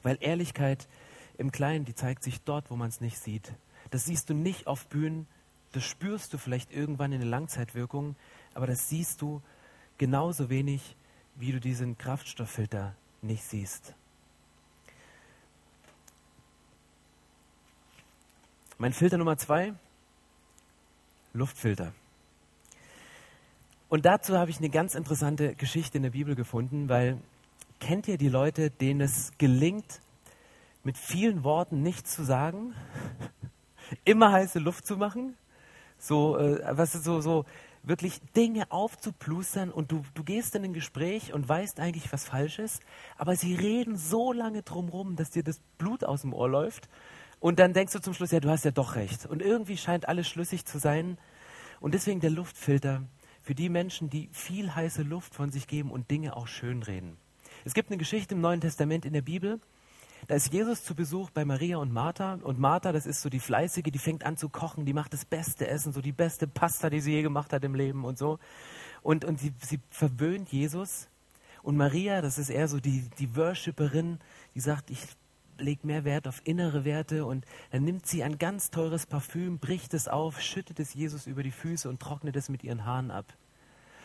Weil 0.03 0.19
Ehrlichkeit 0.21 0.89
im 1.39 1.51
Kleinen, 1.51 1.85
die 1.85 1.95
zeigt 1.95 2.23
sich 2.23 2.43
dort, 2.43 2.71
wo 2.71 2.77
man 2.77 2.89
es 2.89 3.01
nicht 3.01 3.19
sieht. 3.19 3.53
Das 3.91 4.05
siehst 4.05 4.31
du 4.31 4.35
nicht 4.35 4.67
auf 4.67 4.87
Bühnen, 4.87 5.27
das 5.73 5.85
spürst 5.85 6.33
du 6.33 6.39
vielleicht 6.39 6.73
irgendwann 6.73 7.13
in 7.13 7.21
der 7.21 7.29
Langzeitwirkung, 7.29 8.17
aber 8.55 8.67
das 8.67 8.89
siehst 8.89 9.23
du 9.23 9.43
genauso 9.99 10.51
wenig, 10.51 10.97
wie 11.37 11.53
du 11.53 11.61
diesen 11.61 11.97
Kraftstofffilter 11.99 12.95
nicht 13.23 13.45
siehst. 13.45 13.95
Mein 18.79 18.93
Filter 18.93 19.17
Nummer 19.17 19.37
zwei, 19.37 19.75
Luftfilter. 21.33 21.93
Und 23.89 24.05
dazu 24.05 24.37
habe 24.37 24.51
ich 24.51 24.59
eine 24.59 24.71
ganz 24.71 24.95
interessante 24.95 25.55
Geschichte 25.55 25.99
in 25.99 26.03
der 26.03 26.11
Bibel 26.11 26.35
gefunden, 26.35 26.89
weil 26.89 27.19
kennt 27.79 28.09
ihr 28.09 28.19
die 28.19 28.29
Leute, 28.29 28.71
denen 28.71 29.01
es 29.01 29.33
gelingt, 29.39 30.01
mit 30.85 30.99
vielen 30.99 31.45
Worten 31.45 31.83
nichts 31.83 32.15
zu 32.15 32.25
sagen, 32.25 32.75
immer 34.05 34.33
heiße 34.33 34.59
Luft 34.59 34.87
zu 34.87 34.97
machen, 34.97 35.37
so, 36.03 36.37
äh, 36.37 36.61
was 36.77 36.95
ist 36.95 37.05
so, 37.05 37.21
so 37.21 37.45
wirklich 37.85 38.21
Dinge 38.37 38.71
aufzuplustern 38.71 39.71
und 39.71 39.93
du, 39.93 40.03
du 40.15 40.25
gehst 40.25 40.55
in 40.55 40.65
ein 40.65 40.73
Gespräch 40.73 41.33
und 41.33 41.49
weißt 41.49 41.81
eigentlich 41.81 42.13
was 42.13 42.25
Falsches, 42.25 42.81
aber 43.17 43.37
sie 43.37 43.55
reden 43.55 43.97
so 43.97 44.33
lange 44.33 44.63
drumherum, 44.63 45.17
dass 45.17 45.31
dir 45.31 45.43
das 45.43 45.61
Blut 45.79 46.05
aus 46.05 46.23
dem 46.23 46.33
Ohr 46.33 46.49
läuft 46.49 46.89
und 47.41 47.59
dann 47.59 47.73
denkst 47.73 47.93
du 47.93 48.01
zum 48.01 48.15
Schluss, 48.15 48.31
ja, 48.31 48.41
du 48.41 48.51
hast 48.51 48.65
ja 48.65 48.71
doch 48.71 48.95
recht. 48.95 49.27
Und 49.27 49.43
irgendwie 49.43 49.77
scheint 49.77 50.07
alles 50.09 50.29
schlüssig 50.29 50.65
zu 50.65 50.79
sein 50.79 51.19
und 51.81 51.95
deswegen 51.95 52.21
der 52.21 52.31
Luftfilter 52.31 53.03
für 53.43 53.55
die 53.55 53.69
Menschen, 53.69 54.09
die 54.09 54.29
viel 54.33 54.75
heiße 54.75 55.03
Luft 55.03 55.35
von 55.35 55.51
sich 55.51 55.67
geben 55.67 55.91
und 55.91 56.11
Dinge 56.11 56.37
auch 56.37 56.47
schön 56.47 56.83
reden. 56.83 57.17
Es 57.65 57.75
gibt 57.75 57.91
eine 57.91 57.99
Geschichte 57.99 58.35
im 58.35 58.41
Neuen 58.41 58.61
Testament 58.61 59.05
in 59.05 59.13
der 59.13 59.23
Bibel, 59.23 59.61
da 60.29 60.37
ist 60.37 60.53
Jesus 60.53 60.85
zu 60.85 60.95
Besuch 60.95 61.31
bei 61.31 61.45
Maria 61.45 61.79
und 61.79 61.93
Martha. 61.93 62.39
Und 62.43 62.59
Martha, 62.59 62.93
das 62.93 63.07
ist 63.07 63.23
so 63.23 63.29
die 63.29 63.41
Fleißige, 63.41 63.91
die 63.91 63.99
fängt 63.99 64.25
an 64.25 64.37
zu 64.37 64.49
kochen, 64.49 64.87
die 64.87 64.93
macht 64.93 65.13
das 65.13 65.25
beste 65.25 65.67
Essen, 65.67 65.93
so 65.93 66.01
die 66.01 66.13
beste 66.13 66.47
Pasta, 66.47 66.91
die 66.91 67.01
sie 67.01 67.13
je 67.13 67.23
gemacht 67.23 67.53
hat 67.53 67.65
im 67.65 67.75
Leben 67.75 68.05
und 68.05 68.19
so. 68.19 68.39
Und, 69.03 69.25
und 69.25 69.41
sie, 69.41 69.53
sie 69.61 69.81
verwöhnt 69.91 70.53
Jesus. 70.53 71.09
Und 71.63 71.77
Maria, 71.77 72.23
das 72.23 72.39
ist 72.39 72.51
eher 72.51 72.69
so 72.69 72.79
die, 72.79 73.09
die 73.19 73.37
Worshipperin, 73.37 74.21
die 74.55 74.61
sagt, 74.61 74.91
ich 74.91 75.01
lege 75.59 75.87
mehr 75.87 76.05
Wert 76.05 76.29
auf 76.29 76.41
innere 76.45 76.85
Werte. 76.85 77.25
Und 77.25 77.45
dann 77.71 77.83
nimmt 77.83 78.07
sie 78.07 78.23
ein 78.23 78.39
ganz 78.39 78.71
teures 78.71 79.07
Parfüm, 79.07 79.59
bricht 79.59 79.93
es 79.93 80.07
auf, 80.07 80.41
schüttet 80.41 80.79
es 80.79 80.95
Jesus 80.95 81.27
über 81.27 81.43
die 81.43 81.51
Füße 81.51 81.89
und 81.89 82.01
trocknet 82.01 82.37
es 82.37 82.49
mit 82.49 82.63
ihren 82.63 82.85
Haaren 82.85 83.11
ab. 83.11 83.27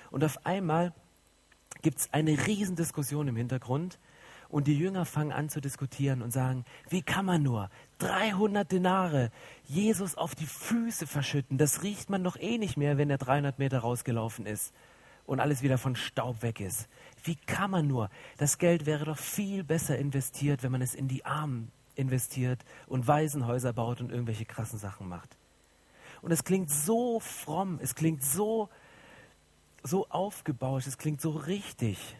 Und 0.10 0.24
auf 0.24 0.46
einmal 0.46 0.94
gibt 1.82 2.00
es 2.00 2.14
eine 2.14 2.48
Riesendiskussion 2.48 3.28
im 3.28 3.36
Hintergrund 3.36 4.00
und 4.50 4.68
die 4.68 4.78
Jünger 4.78 5.06
fangen 5.06 5.32
an 5.32 5.50
zu 5.50 5.62
diskutieren 5.62 6.22
und 6.22 6.32
sagen, 6.32 6.66
wie 6.90 7.02
kann 7.02 7.26
man 7.26 7.44
nur 7.44 7.70
300 8.00 8.72
Denare 8.72 9.32
Jesus 9.66 10.16
auf 10.16 10.36
die 10.36 10.46
Füße 10.46 11.08
verschütten? 11.08 11.58
Das 11.58 11.84
riecht 11.84 12.10
man 12.10 12.24
doch 12.24 12.38
eh 12.38 12.58
nicht 12.58 12.78
mehr, 12.78 12.98
wenn 12.98 13.10
er 13.10 13.18
300 13.18 13.60
Meter 13.60 13.80
rausgelaufen 13.80 14.46
ist 14.46 14.74
und 15.26 15.40
alles 15.40 15.62
wieder 15.62 15.78
von 15.78 15.96
Staub 15.96 16.42
weg 16.42 16.60
ist. 16.60 16.88
Wie 17.24 17.36
kann 17.36 17.72
man 17.72 17.88
nur? 17.88 18.10
Das 18.38 18.58
Geld 18.58 18.86
wäre 18.86 19.06
doch 19.06 19.18
viel 19.18 19.64
besser 19.64 19.98
investiert, 19.98 20.64
wenn 20.64 20.72
man 20.72 20.82
es 20.82 20.96
in 20.96 21.08
die 21.08 21.26
Armen 21.26 21.72
investiert 21.96 22.64
und 22.88 23.08
Waisenhäuser 23.08 23.74
baut 23.74 24.00
und 24.00 24.12
irgendwelche 24.12 24.46
krassen 24.46 24.80
Sachen 24.80 25.10
macht. 25.10 25.36
Und 26.22 26.32
es 26.32 26.44
klingt 26.44 26.72
so 26.72 27.20
fromm, 27.20 27.80
es 27.82 27.96
klingt 27.96 28.24
so, 28.24 28.70
so 29.84 30.08
aufgebaut, 30.10 30.88
es 30.88 30.98
klingt 30.98 31.22
so 31.22 31.32
richtig, 31.32 32.16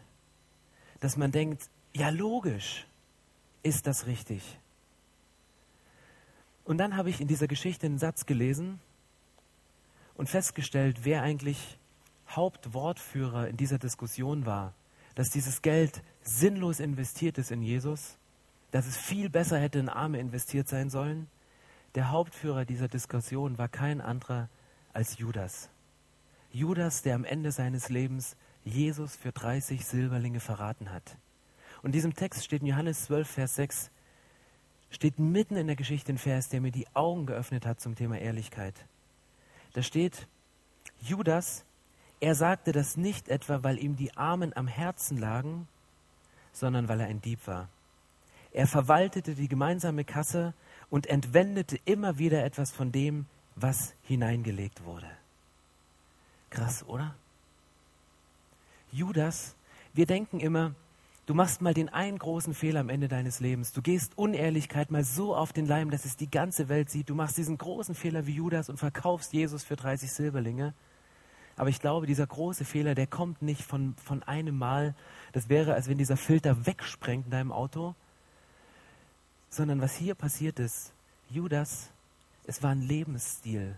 dass 1.00 1.16
man 1.16 1.32
denkt, 1.32 1.70
ja, 1.98 2.10
logisch 2.10 2.86
ist 3.62 3.86
das 3.86 4.06
richtig. 4.06 4.58
Und 6.64 6.78
dann 6.78 6.96
habe 6.96 7.10
ich 7.10 7.20
in 7.20 7.28
dieser 7.28 7.48
Geschichte 7.48 7.86
einen 7.86 7.98
Satz 7.98 8.24
gelesen 8.24 8.78
und 10.16 10.28
festgestellt, 10.28 11.00
wer 11.02 11.22
eigentlich 11.22 11.78
Hauptwortführer 12.28 13.48
in 13.48 13.56
dieser 13.56 13.78
Diskussion 13.78 14.46
war, 14.46 14.74
dass 15.14 15.30
dieses 15.30 15.62
Geld 15.62 16.02
sinnlos 16.22 16.78
investiert 16.78 17.38
ist 17.38 17.50
in 17.50 17.62
Jesus, 17.62 18.16
dass 18.70 18.86
es 18.86 18.96
viel 18.96 19.28
besser 19.28 19.58
hätte 19.58 19.78
in 19.78 19.88
Arme 19.88 20.20
investiert 20.20 20.68
sein 20.68 20.90
sollen. 20.90 21.26
Der 21.94 22.10
Hauptführer 22.10 22.64
dieser 22.64 22.88
Diskussion 22.88 23.58
war 23.58 23.68
kein 23.68 24.00
anderer 24.00 24.48
als 24.92 25.18
Judas. 25.18 25.68
Judas, 26.52 27.02
der 27.02 27.14
am 27.14 27.24
Ende 27.24 27.50
seines 27.50 27.88
Lebens 27.88 28.36
Jesus 28.64 29.16
für 29.16 29.32
30 29.32 29.84
Silberlinge 29.84 30.40
verraten 30.40 30.92
hat. 30.92 31.16
Und 31.82 31.86
in 31.86 31.92
diesem 31.92 32.14
Text 32.14 32.44
steht 32.44 32.62
in 32.62 32.68
Johannes 32.68 33.04
12, 33.04 33.28
Vers 33.28 33.54
6, 33.56 33.90
steht 34.90 35.18
mitten 35.18 35.56
in 35.56 35.66
der 35.66 35.76
Geschichte 35.76 36.12
ein 36.12 36.18
Vers, 36.18 36.48
der 36.48 36.60
mir 36.60 36.72
die 36.72 36.86
Augen 36.94 37.26
geöffnet 37.26 37.66
hat 37.66 37.80
zum 37.80 37.94
Thema 37.94 38.18
Ehrlichkeit. 38.18 38.74
Da 39.74 39.82
steht, 39.82 40.26
Judas, 41.00 41.64
er 42.20 42.34
sagte 42.34 42.72
das 42.72 42.96
nicht 42.96 43.28
etwa, 43.28 43.62
weil 43.62 43.78
ihm 43.78 43.96
die 43.96 44.16
Armen 44.16 44.56
am 44.56 44.66
Herzen 44.66 45.18
lagen, 45.18 45.68
sondern 46.52 46.88
weil 46.88 47.00
er 47.00 47.06
ein 47.06 47.20
Dieb 47.20 47.46
war. 47.46 47.68
Er 48.52 48.66
verwaltete 48.66 49.34
die 49.34 49.48
gemeinsame 49.48 50.04
Kasse 50.04 50.54
und 50.90 51.06
entwendete 51.06 51.78
immer 51.84 52.18
wieder 52.18 52.44
etwas 52.44 52.72
von 52.72 52.90
dem, 52.90 53.26
was 53.54 53.94
hineingelegt 54.02 54.84
wurde. 54.84 55.08
Krass, 56.50 56.84
oder? 56.86 57.14
Judas, 58.90 59.54
wir 59.92 60.06
denken 60.06 60.40
immer, 60.40 60.74
Du 61.28 61.34
machst 61.34 61.60
mal 61.60 61.74
den 61.74 61.90
einen 61.90 62.18
großen 62.18 62.54
Fehler 62.54 62.80
am 62.80 62.88
Ende 62.88 63.06
deines 63.06 63.38
Lebens. 63.38 63.74
Du 63.74 63.82
gehst 63.82 64.16
Unehrlichkeit 64.16 64.90
mal 64.90 65.04
so 65.04 65.36
auf 65.36 65.52
den 65.52 65.66
Leim, 65.66 65.90
dass 65.90 66.06
es 66.06 66.16
die 66.16 66.30
ganze 66.30 66.70
Welt 66.70 66.88
sieht. 66.88 67.10
Du 67.10 67.14
machst 67.14 67.36
diesen 67.36 67.58
großen 67.58 67.94
Fehler 67.94 68.26
wie 68.26 68.32
Judas 68.32 68.70
und 68.70 68.78
verkaufst 68.78 69.34
Jesus 69.34 69.62
für 69.62 69.76
30 69.76 70.10
Silberlinge. 70.10 70.72
Aber 71.54 71.68
ich 71.68 71.80
glaube, 71.80 72.06
dieser 72.06 72.26
große 72.26 72.64
Fehler, 72.64 72.94
der 72.94 73.06
kommt 73.06 73.42
nicht 73.42 73.60
von, 73.60 73.94
von 74.02 74.22
einem 74.22 74.56
Mal. 74.56 74.94
Das 75.32 75.50
wäre, 75.50 75.74
als 75.74 75.86
wenn 75.86 75.98
dieser 75.98 76.16
Filter 76.16 76.64
wegsprengt 76.64 77.26
in 77.26 77.30
deinem 77.30 77.52
Auto. 77.52 77.94
Sondern 79.50 79.82
was 79.82 79.94
hier 79.94 80.14
passiert 80.14 80.58
ist, 80.58 80.94
Judas, 81.28 81.90
es 82.46 82.62
war 82.62 82.70
ein 82.70 82.80
Lebensstil. 82.80 83.76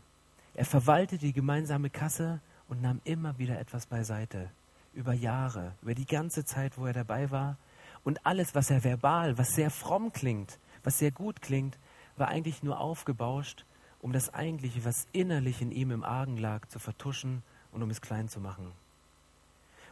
Er 0.55 0.65
verwaltete 0.67 1.27
die 1.27 1.33
gemeinsame 1.33 1.91
Kasse 1.91 2.39
und 2.69 2.81
nahm 2.81 3.01
immer 3.03 3.39
wieder 3.39 3.59
etwas 3.59 3.87
beiseite. 3.87 4.51
Über 4.93 5.13
Jahre, 5.13 5.75
über 5.83 5.95
die 5.95 6.07
ganze 6.07 6.45
Zeit, 6.45 6.77
wo 6.79 6.87
er 6.87 6.93
dabei 6.93 7.31
war. 7.31 7.57
Und 8.05 8.25
alles, 8.27 8.55
was 8.55 8.71
er 8.71 8.83
verbal, 8.83 9.39
was 9.39 9.55
sehr 9.55 9.71
fromm 9.71 10.13
klingt, 10.13 10.59
was 10.83 10.99
sehr 10.99 11.11
gut 11.11 11.43
klingt, 11.43 11.79
war 12.17 12.29
eigentlich 12.29 12.63
nur 12.63 12.81
aufgebauscht, 12.81 13.65
um 14.01 14.13
das 14.13 14.33
Eigentliche, 14.33 14.85
was 14.85 15.07
innerlich 15.13 15.61
in 15.61 15.71
ihm 15.71 15.91
im 15.91 16.05
Argen 16.05 16.37
lag, 16.37 16.67
zu 16.69 16.79
vertuschen 16.79 17.43
und 17.73 17.83
um 17.83 17.91
es 17.91 18.01
klein 18.01 18.29
zu 18.29 18.41
machen. 18.41 18.73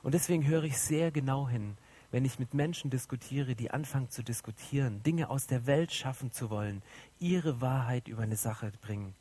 Und 0.03 0.15
deswegen 0.15 0.47
höre 0.47 0.65
ich 0.65 0.79
sehr 0.79 1.11
genau 1.11 1.49
hin, 1.49 1.77
wenn 2.11 2.25
ich 2.25 2.39
mit 2.39 2.55
Menschen 2.55 2.91
diskutiere, 2.91 3.55
die 3.55 3.71
anfangen 3.71 4.11
zu 4.11 4.23
diskutieren, 4.23 5.03
Dinge 5.03 5.29
aus 5.29 5.47
der 5.47 5.67
Welt 5.67 5.93
schaffen 5.93 6.33
zu 6.33 6.51
wollen, 6.51 6.83
ihre 7.19 7.61
Wahrheit 7.61 8.09
über 8.09 8.23
eine 8.23 8.37
Sache 8.37 8.73
bringen. 8.81 9.15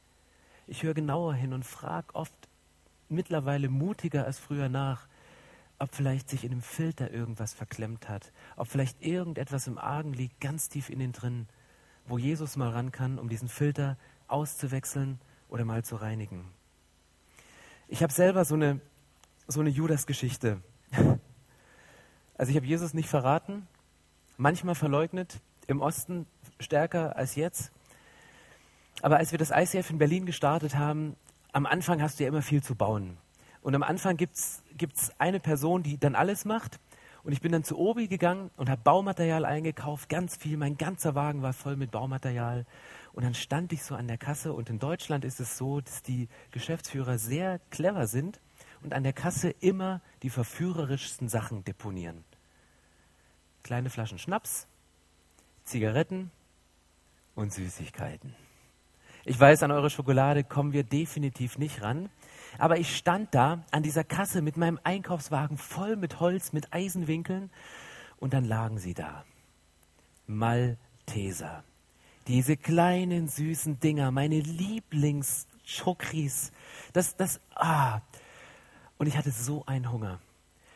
Ich 0.68 0.84
höre 0.84 0.94
genauer 0.94 1.34
hin 1.34 1.54
und 1.54 1.66
frage 1.66 2.13
oft 2.16 2.34
mittlerweile 3.10 3.70
mutiger 3.70 4.26
als 4.26 4.40
früher 4.40 4.70
nach, 4.70 5.08
ob 5.80 5.94
vielleicht 5.94 6.30
sich 6.30 6.44
in 6.44 6.50
dem 6.50 6.62
Filter 6.62 7.12
irgendwas 7.12 7.54
verklemmt 7.54 8.10
hat, 8.10 8.32
ob 8.56 8.68
vielleicht 8.68 9.02
irgendetwas 9.02 9.68
im 9.68 9.78
Argen 9.78 10.13
liegt, 10.13 10.42
ganz 10.42 10.70
tief 10.70 10.90
in 10.90 11.00
den 11.00 11.12
drin, 11.12 11.48
wo 12.08 12.18
Jesus 12.18 12.56
mal 12.56 12.70
ran 12.70 12.92
kann, 12.92 13.20
um 13.20 13.30
diesen 13.30 13.48
Filter 13.48 13.98
auszuwechseln 14.28 15.20
oder 15.50 15.66
mal 15.66 15.84
zu 15.84 15.96
reinigen. 15.96 16.46
Ich 17.88 18.04
habe 18.04 18.12
selber 18.12 18.44
so 18.44 18.56
eine, 18.56 18.82
so 19.48 19.60
eine 19.60 19.70
Judas-Geschichte. 19.70 20.62
Also 22.40 22.52
ich 22.52 22.56
habe 22.56 22.68
Jesus 22.68 22.94
nicht 22.94 23.10
verraten, 23.10 23.68
manchmal 24.38 24.76
verleugnet, 24.76 25.42
im 25.66 25.82
Osten 25.82 26.28
stärker 26.60 27.16
als 27.16 27.34
jetzt. 27.36 27.72
Aber 29.02 29.18
als 29.18 29.32
wir 29.32 29.40
das 29.40 29.50
ICF 29.50 29.90
in 29.90 29.98
Berlin 29.98 30.28
gestartet 30.28 30.76
haben, 30.76 31.16
am 31.52 31.66
Anfang 31.66 32.00
hast 32.00 32.20
du 32.20 32.24
ja 32.24 32.30
immer 32.30 32.44
viel 32.44 32.62
zu 32.62 32.76
bauen. 32.76 33.18
Und 33.67 33.75
am 33.75 33.84
Anfang 33.84 34.15
gibt 34.15 34.38
es 34.38 35.12
eine 35.17 35.41
Person, 35.41 35.84
die 35.84 35.97
dann 35.97 36.15
alles 36.15 36.45
macht. 36.45 36.80
Und 37.25 37.34
ich 37.34 37.41
bin 37.41 37.51
dann 37.51 37.65
zu 37.65 37.77
Obi 37.77 38.08
gegangen 38.08 38.49
und 38.56 38.69
habe 38.69 38.80
Baumaterial 38.82 39.43
eingekauft, 39.43 40.08
ganz 40.08 40.38
viel. 40.38 40.56
Mein 40.56 40.77
ganzer 40.77 41.15
Wagen 41.15 41.41
war 41.41 41.51
voll 41.51 41.75
mit 41.75 41.91
Baumaterial. 41.91 42.65
Und 43.12 43.25
dann 43.25 43.34
stand 43.34 43.73
ich 43.73 43.84
so 43.84 43.93
an 43.93 44.08
der 44.08 44.17
Kasse. 44.17 44.53
Und 44.53 44.69
in 44.69 44.80
Deutschland 44.80 45.25
ist 45.25 45.41
es 45.41 45.58
so, 45.58 45.82
dass 45.82 46.01
die 46.01 46.30
Geschäftsführer 46.51 47.17
sehr 47.17 47.60
clever 47.69 48.08
sind 48.08 48.39
und 48.84 48.93
an 48.93 49.03
der 49.03 49.12
Kasse 49.12 49.49
immer 49.60 49.99
die 50.23 50.30
verführerischsten 50.30 51.27
Sachen 51.27 51.65
deponieren. 51.65 52.23
Kleine 53.63 53.89
Flaschen 53.89 54.17
Schnaps, 54.17 54.65
Zigaretten 55.65 56.32
und 57.36 57.51
Süßigkeiten. 57.51 58.34
Ich 59.25 59.38
weiß, 59.38 59.62
an 59.63 59.71
eure 59.71 59.89
Schokolade 59.89 60.45
kommen 60.45 60.71
wir 60.71 60.86
definitiv 60.86 61.58
nicht 61.58 61.82
ran. 61.82 62.10
Aber 62.60 62.80
ich 62.80 62.96
stand 62.96 63.36
da 63.36 63.63
an 63.72 63.84
dieser 63.84 64.04
Kasse 64.04 64.41
mit 64.41 64.58
meinem 64.58 64.80
Einkaufswagen 64.84 65.58
voll 65.58 65.96
mit 65.96 66.20
Holz, 66.20 66.54
mit 66.54 66.74
Eisenwinkeln 66.74 67.52
und 68.17 68.34
dann 68.34 68.46
lagen 68.46 68.80
sie 68.80 68.93
da. 68.93 69.24
Malteser. 70.26 71.63
Diese 72.28 72.58
kleinen 72.58 73.30
süßen 73.30 73.80
Dinger, 73.80 74.12
meine 74.12 74.39
Lieblingschokris. 74.39 76.52
Das, 76.93 77.15
das, 77.15 77.39
ah. 77.56 78.02
Und 78.98 79.08
ich 79.08 79.17
hatte 79.17 79.32
so 79.32 79.65
einen 79.65 79.91
Hunger. 79.91 80.20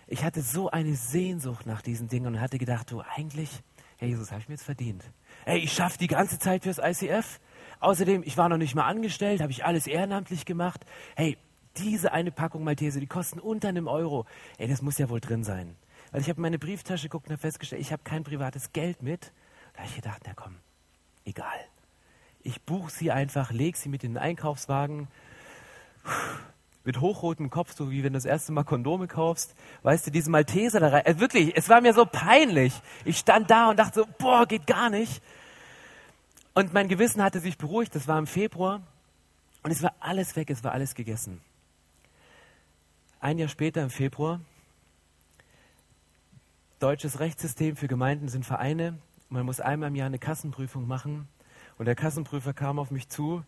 Ich 0.08 0.24
hatte 0.24 0.42
so 0.42 0.70
eine 0.70 0.96
Sehnsucht 0.96 1.66
nach 1.66 1.82
diesen 1.82 2.08
Dingen 2.08 2.28
und 2.28 2.42
hatte 2.42 2.58
gedacht, 2.58 2.92
du 2.92 3.02
eigentlich, 3.02 3.50
Herr 3.98 4.08
Jesus, 4.08 4.32
habe 4.32 4.42
ich 4.42 4.48
mir 4.48 4.56
jetzt 4.56 4.64
verdient. 4.64 5.04
Ey, 5.46 5.60
ich 5.60 5.74
schaffe 5.74 5.98
die 5.98 6.08
ganze 6.08 6.40
Zeit 6.40 6.64
fürs 6.64 6.78
ICF. 6.78 7.40
Außerdem, 7.80 8.24
ich 8.24 8.38
war 8.38 8.48
noch 8.48 8.58
nicht 8.58 8.76
mal 8.76 8.88
angestellt, 8.88 9.42
habe 9.42 9.52
ich 9.52 9.66
alles 9.66 9.88
ehrenamtlich 9.88 10.46
gemacht. 10.46 10.86
Hey, 11.16 11.38
diese 11.78 12.12
eine 12.12 12.32
Packung 12.32 12.64
Maltese, 12.64 13.00
die 13.00 13.08
kosten 13.08 13.40
unter 13.40 13.70
einem 13.70 13.88
Euro. 13.88 14.26
Ey, 14.58 14.68
das 14.68 14.82
muss 14.82 14.98
ja 14.98 15.10
wohl 15.10 15.20
drin 15.20 15.44
sein. 15.44 15.76
Weil 16.12 16.22
ich 16.22 16.30
habe 16.30 16.42
meine 16.42 16.60
Brieftasche 16.60 17.08
geguckt 17.08 17.28
und 17.28 17.34
habe 17.34 17.42
festgestellt, 17.42 17.82
ich 17.82 17.92
habe 17.92 18.04
kein 18.04 18.24
privates 18.24 18.74
Geld 18.74 19.02
mit. 19.02 19.32
Da 19.74 19.80
habe 19.80 19.90
ich 19.90 19.96
gedacht, 19.96 20.22
na 20.26 20.34
komm, 20.36 20.56
egal. 21.26 21.60
Ich 22.44 22.62
buche 22.62 22.92
sie 22.92 23.12
einfach, 23.12 23.52
lege 23.52 23.78
sie 23.78 23.90
mit 23.90 24.04
in 24.04 24.14
den 24.14 24.18
Einkaufswagen, 24.18 25.08
mit 26.84 27.00
hochrotem 27.00 27.50
Kopf, 27.50 27.76
so 27.76 27.92
wie 27.92 28.04
wenn 28.04 28.14
du 28.14 28.18
das 28.18 28.26
erste 28.26 28.52
Mal 28.52 28.64
Kondome 28.64 29.08
kaufst. 29.08 29.56
Weißt 29.84 30.08
du, 30.08 30.12
diese 30.12 30.32
Malteser 30.32 30.80
da 30.80 30.90
rein. 30.90 31.06
Also 31.06 31.20
wirklich, 31.20 31.56
es 31.56 31.70
war 31.70 31.80
mir 31.82 31.94
so 31.94 32.06
peinlich. 32.06 32.74
Ich 33.06 33.20
stand 33.20 33.50
da 33.52 33.70
und 33.70 33.78
dachte 33.78 34.02
so, 34.02 34.08
boah, 34.18 34.46
geht 34.48 34.68
gar 34.68 34.90
nicht. 34.90 35.22
Und 36.54 36.74
mein 36.74 36.90
Gewissen 36.90 37.24
hatte 37.24 37.40
sich 37.40 37.58
beruhigt, 37.58 37.96
das 37.96 38.08
war 38.08 38.18
im 38.18 38.28
Februar. 38.28 38.82
Und 39.64 39.72
es 39.72 39.84
war 39.84 39.94
alles 40.00 40.36
weg, 40.36 40.50
es 40.50 40.64
war 40.64 40.72
alles 40.72 40.96
gegessen. 40.96 41.40
Ein 43.24 43.38
Jahr 43.38 43.50
später, 43.50 43.84
im 43.84 43.92
Februar, 43.92 44.42
deutsches 46.80 47.20
Rechtssystem 47.20 47.76
für 47.76 47.88
Gemeinden 47.88 48.30
sind 48.30 48.48
Vereine. 48.48 48.98
Man 49.30 49.46
muss 49.46 49.60
einmal 49.60 49.90
im 49.90 49.96
Jahr 49.96 50.08
eine 50.08 50.18
Kassenprüfung 50.18 50.88
machen. 50.88 51.28
Und 51.78 51.86
der 51.86 51.94
Kassenprüfer 51.94 52.56
kam 52.56 52.80
auf 52.80 52.90
mich 52.90 53.10
zu, 53.10 53.44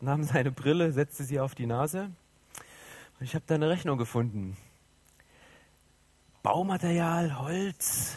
nahm 0.00 0.22
seine 0.22 0.52
Brille, 0.52 0.92
setzte 0.92 1.24
sie 1.24 1.40
auf 1.40 1.56
die 1.56 1.66
Nase. 1.66 2.12
Und 3.18 3.24
ich 3.26 3.34
habe 3.34 3.44
da 3.48 3.56
eine 3.56 3.68
Rechnung 3.68 3.98
gefunden. 3.98 4.56
Baumaterial, 6.44 7.40
Holz, 7.40 8.16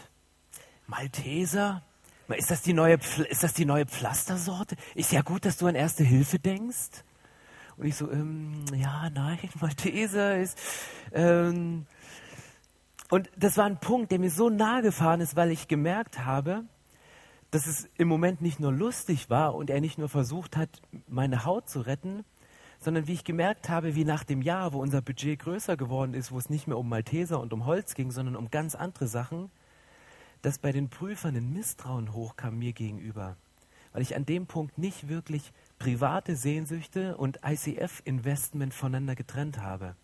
Malteser, 0.86 1.82
ist 2.28 2.52
das 2.52 2.62
die 2.62 2.74
neue, 2.74 3.00
ist 3.30 3.42
das 3.42 3.56
die 3.56 3.66
neue 3.66 3.88
Pflastersorte? 3.88 4.76
Ist 4.94 5.12
ja 5.12 5.24
gut, 5.24 5.44
dass 5.44 5.58
du 5.58 5.66
an 5.66 5.74
Erste 5.74 6.04
Hilfe 6.04 6.38
denkst. 6.38 7.04
Und 7.78 7.86
ich 7.86 7.96
so, 7.96 8.12
ähm, 8.12 8.66
ja, 8.76 9.10
nein, 9.12 9.38
Malteser 9.62 10.38
ist. 10.38 10.58
Ähm, 11.12 11.86
und 13.10 13.30
das 13.38 13.58
war 13.58 13.66
ein 13.66 13.80
Punkt, 13.80 14.12
der 14.12 14.20
mir 14.20 14.32
so 14.32 14.50
nahe 14.50 14.82
gefahren 14.82 15.22
ist, 15.22 15.36
weil 15.36 15.52
ich 15.52 15.68
gemerkt 15.68 16.26
habe, 16.26 16.66
dass 17.52 17.68
es 17.68 17.88
im 17.98 18.08
Moment 18.08 18.42
nicht 18.42 18.60
nur 18.60 18.74
lustig 18.74 19.30
war 19.30 19.56
und 19.56 19.70
er 19.70 19.80
nicht 19.80 19.98
nur 19.98 20.10
versucht 20.10 20.58
hat, 20.58 20.82
meine 21.08 21.46
Haut 21.46 21.70
zu 21.70 21.80
retten, 21.80 22.26
sondern 22.80 23.08
wie 23.08 23.14
ich 23.14 23.24
gemerkt 23.24 23.70
habe, 23.70 23.96
wie 23.96 24.04
nach 24.04 24.24
dem 24.24 24.42
Jahr, 24.42 24.74
wo 24.74 24.82
unser 24.82 25.02
Budget 25.02 25.40
größer 25.40 25.78
geworden 25.78 26.14
ist, 26.14 26.32
wo 26.32 26.38
es 26.38 26.50
nicht 26.50 26.68
mehr 26.68 26.78
um 26.78 26.90
Malteser 26.90 27.40
und 27.40 27.54
um 27.54 27.66
Holz 27.66 27.96
ging, 27.96 28.12
sondern 28.12 28.36
um 28.36 28.52
ganz 28.52 28.76
andere 28.76 29.08
Sachen, 29.08 29.50
dass 30.42 30.60
bei 30.60 30.72
den 30.72 30.90
Prüfern 30.90 31.36
ein 31.36 31.54
Misstrauen 31.54 32.14
hochkam 32.14 32.60
mir 32.60 32.74
gegenüber, 32.74 33.38
weil 33.94 34.02
ich 34.02 34.16
an 34.16 34.26
dem 34.26 34.46
Punkt 34.46 34.78
nicht 34.78 35.08
wirklich 35.08 35.54
private 35.80 36.36
Sehnsüchte 36.36 37.18
und 37.18 37.40
ICF-Investment 37.46 38.74
voneinander 38.74 39.16
getrennt 39.16 39.60
habe. 39.60 39.96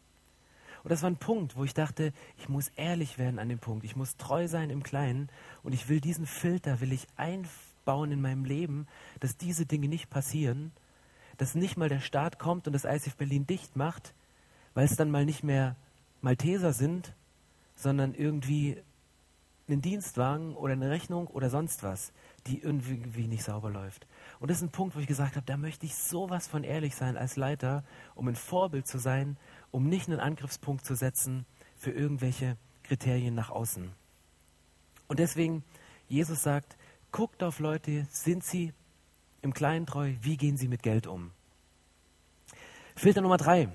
Und 0.83 0.91
das 0.91 1.01
war 1.01 1.09
ein 1.09 1.17
Punkt, 1.17 1.55
wo 1.55 1.63
ich 1.63 1.73
dachte, 1.73 2.12
ich 2.38 2.49
muss 2.49 2.69
ehrlich 2.75 3.17
werden 3.17 3.39
an 3.39 3.49
dem 3.49 3.59
Punkt, 3.59 3.86
ich 3.86 3.95
muss 3.95 4.17
treu 4.17 4.47
sein 4.47 4.69
im 4.69 4.83
Kleinen 4.83 5.29
und 5.63 5.73
ich 5.73 5.88
will 5.88 6.01
diesen 6.01 6.25
Filter, 6.25 6.81
will 6.81 6.91
ich 6.91 7.07
einbauen 7.15 8.12
in 8.12 8.21
meinem 8.21 8.43
Leben, 8.43 8.88
dass 9.21 9.38
diese 9.38 9.65
Dinge 9.65 9.88
nicht 9.88 10.09
passieren, 10.09 10.71
dass 11.38 11.55
nicht 11.55 11.77
mal 11.77 11.89
der 11.89 12.01
Staat 12.01 12.38
kommt 12.38 12.67
und 12.67 12.73
das 12.73 12.83
ICF 12.83 13.15
Berlin 13.15 13.47
dicht 13.47 13.75
macht, 13.77 14.13
weil 14.73 14.86
es 14.86 14.97
dann 14.97 15.09
mal 15.09 15.25
nicht 15.25 15.43
mehr 15.43 15.75
Malteser 16.21 16.73
sind, 16.73 17.13
sondern 17.75 18.13
irgendwie 18.13 18.77
einen 19.67 19.81
Dienstwagen 19.81 20.55
oder 20.55 20.73
eine 20.73 20.89
Rechnung 20.89 21.27
oder 21.27 21.49
sonst 21.49 21.83
was, 21.83 22.12
die 22.47 22.59
irgendwie 22.59 23.27
nicht 23.27 23.43
sauber 23.43 23.69
läuft. 23.69 24.05
Und 24.43 24.49
das 24.49 24.58
ist 24.58 24.63
ein 24.63 24.71
Punkt, 24.71 24.93
wo 24.93 24.99
ich 24.99 25.08
gesagt 25.08 25.38
habe, 25.38 25.45
da 25.45 25.56
möchte 25.56 25.86
ich 25.86 25.95
sowas 25.95 26.47
von 26.47 26.65
ehrlich 26.65 26.95
sein 26.95 27.15
als 27.15 27.38
Leiter, 27.38 27.86
um 28.13 28.27
ein 28.27 28.36
Vorbild 28.36 28.86
zu 28.86 28.97
sein, 28.97 29.38
um 29.71 29.88
nicht 29.88 30.10
einen 30.10 30.19
Angriffspunkt 30.19 30.86
zu 30.86 30.95
setzen 30.95 31.45
für 31.77 31.91
irgendwelche 31.91 32.58
Kriterien 32.84 33.36
nach 33.36 33.51
außen. 33.51 33.93
Und 35.08 35.19
deswegen, 35.19 35.63
Jesus 36.10 36.43
sagt, 36.43 36.75
guckt 37.13 37.41
auf 37.41 37.60
Leute, 37.60 38.06
sind 38.12 38.43
sie 38.43 38.73
im 39.41 39.53
Kleinen 39.53 39.86
treu, 39.86 40.13
wie 40.19 40.36
gehen 40.36 40.58
sie 40.58 40.67
mit 40.67 40.84
Geld 40.84 41.08
um? 41.08 41.32
Filter 42.97 43.22
Nummer 43.22 43.38
drei. 43.38 43.70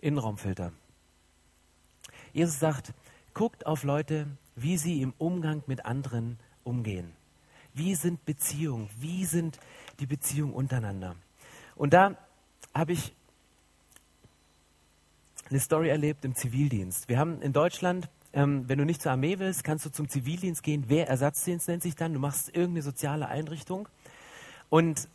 Innenraumfilter. 0.00 0.72
Jesus 2.32 2.60
sagt, 2.60 2.94
guckt 3.34 3.66
auf 3.66 3.84
Leute, 3.84 4.26
wie 4.54 4.76
sie 4.76 5.02
im 5.02 5.14
Umgang 5.18 5.62
mit 5.66 5.84
anderen 5.84 6.38
umgehen. 6.64 7.12
Wie 7.74 7.94
sind 7.94 8.24
Beziehungen? 8.24 8.90
Wie 8.98 9.24
sind 9.24 9.58
die 10.00 10.06
Beziehungen 10.06 10.52
untereinander? 10.52 11.16
Und 11.74 11.94
da 11.94 12.16
habe 12.74 12.92
ich 12.92 13.14
eine 15.48 15.60
Story 15.60 15.88
erlebt 15.88 16.24
im 16.24 16.34
Zivildienst. 16.34 17.08
Wir 17.08 17.18
haben 17.18 17.40
in 17.42 17.52
Deutschland, 17.52 18.08
ähm, 18.32 18.68
wenn 18.68 18.78
du 18.78 18.84
nicht 18.84 19.02
zur 19.02 19.12
Armee 19.12 19.38
willst, 19.38 19.64
kannst 19.64 19.84
du 19.84 19.90
zum 19.90 20.08
Zivildienst 20.08 20.62
gehen. 20.62 20.88
Wehrersatzdienst 20.88 21.68
nennt 21.68 21.82
sich 21.82 21.94
dann. 21.94 22.14
Du 22.14 22.20
machst 22.20 22.48
irgendeine 22.48 22.82
soziale 22.82 23.28
Einrichtung. 23.28 23.88
Und 24.68 25.08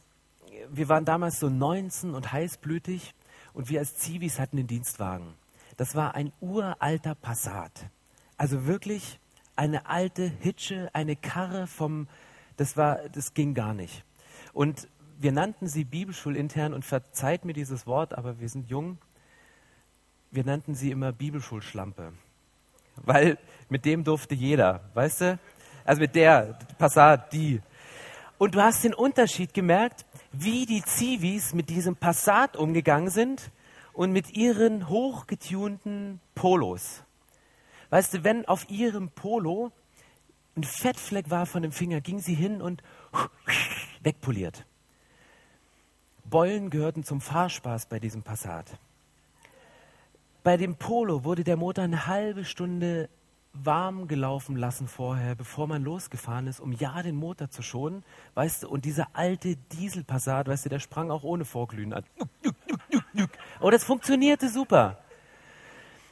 wir 0.70 0.90
waren 0.90 1.06
damals 1.06 1.40
so 1.40 1.50
19 1.50 2.14
und 2.14 2.32
heißblütig 2.32 3.14
und 3.54 3.70
wir 3.70 3.80
als 3.80 3.96
Zivis 3.96 4.40
hatten 4.40 4.58
den 4.58 4.68
Dienstwagen. 4.68 5.34
Das 5.78 5.96
war 5.96 6.16
ein 6.16 6.32
uralter 6.42 7.16
Passat. 7.16 7.72
Also 8.38 8.68
wirklich 8.68 9.20
eine 9.56 9.88
alte 9.88 10.32
Hitsche, 10.40 10.90
eine 10.94 11.16
Karre 11.16 11.68
vom, 11.68 12.08
das 12.56 12.78
war, 12.78 13.00
das 13.10 13.34
ging 13.34 13.54
gar 13.54 13.74
nicht. 13.74 14.04
Und 14.54 14.88
wir 15.20 15.32
nannten 15.32 15.68
sie 15.68 15.84
Bibelschulintern 15.84 16.74
und 16.74 16.86
verzeiht 16.86 17.44
mir 17.44 17.54
dieses 17.54 17.88
Wort, 17.88 18.16
aber 18.16 18.40
wir 18.40 18.50
sind 18.50 18.70
jung. 18.70 19.00
Wir 20.30 20.46
nannten 20.46 20.76
sie 20.76 20.92
immer 20.92 21.12
Bibelschulschlampe. 21.12 22.14
Weil 22.98 23.38
mit 23.70 23.86
dem 23.86 24.04
durfte 24.04 24.36
jeder, 24.36 24.82
weißt 24.94 25.22
du? 25.22 25.40
Also 25.84 26.02
mit 26.02 26.16
der 26.16 26.60
Passat, 26.78 27.34
die. 27.34 27.62
Und 28.38 28.54
du 28.54 28.62
hast 28.62 28.84
den 28.84 28.94
Unterschied 28.94 29.54
gemerkt, 29.54 30.06
wie 30.32 30.66
die 30.66 30.84
Zivis 30.84 31.54
mit 31.54 31.70
diesem 31.70 31.96
Passat 31.96 32.56
umgegangen 32.56 33.10
sind 33.10 33.52
und 33.94 34.12
mit 34.12 34.36
ihren 34.36 34.90
hochgetunten 34.90 36.20
Polos. 36.36 37.04
Weißt 37.90 38.14
du, 38.14 38.24
wenn 38.24 38.48
auf 38.48 38.70
ihrem 38.70 39.10
Polo 39.10 39.72
ein 40.56 40.64
Fettfleck 40.64 41.30
war 41.30 41.46
von 41.46 41.62
dem 41.62 41.72
Finger, 41.72 42.02
ging 42.02 42.20
sie 42.20 42.34
hin 42.34 42.62
und 42.62 42.82
wegpoliert. 44.02 44.66
Beulen 46.26 46.70
gehörten 46.70 47.04
zum 47.04 47.22
Fahrspaß 47.22 47.86
bei 47.86 48.00
diesem 48.00 48.24
Passat. 48.24 48.78
Bei 50.44 50.58
dem 50.58 50.76
Polo 50.76 51.24
wurde 51.24 51.44
der 51.44 51.58
Motor 51.58 51.84
eine 51.86 52.08
halbe 52.08 52.44
Stunde 52.44 53.10
warm 53.54 54.08
gelaufen 54.08 54.56
lassen 54.56 54.88
vorher, 54.88 55.36
bevor 55.36 55.68
man 55.68 55.84
losgefahren 55.84 56.48
ist, 56.48 56.60
um 56.60 56.72
ja 56.74 57.02
den 57.02 57.16
Motor 57.16 57.50
zu 57.50 57.62
schonen. 57.62 58.04
Weißt 58.36 58.64
du, 58.64 58.70
und 58.70 58.86
dieser 58.86 59.08
alte 59.14 59.56
Dieselpassat, 59.56 60.48
weißt 60.48 60.66
du, 60.66 60.70
der 60.70 60.80
sprang 60.80 61.12
auch 61.12 61.24
ohne 61.24 61.46
Vorglühen 61.46 61.94
an. 61.94 62.04
Aber 63.60 63.72
das 63.72 63.84
funktionierte 63.84 64.50
super. 64.50 65.00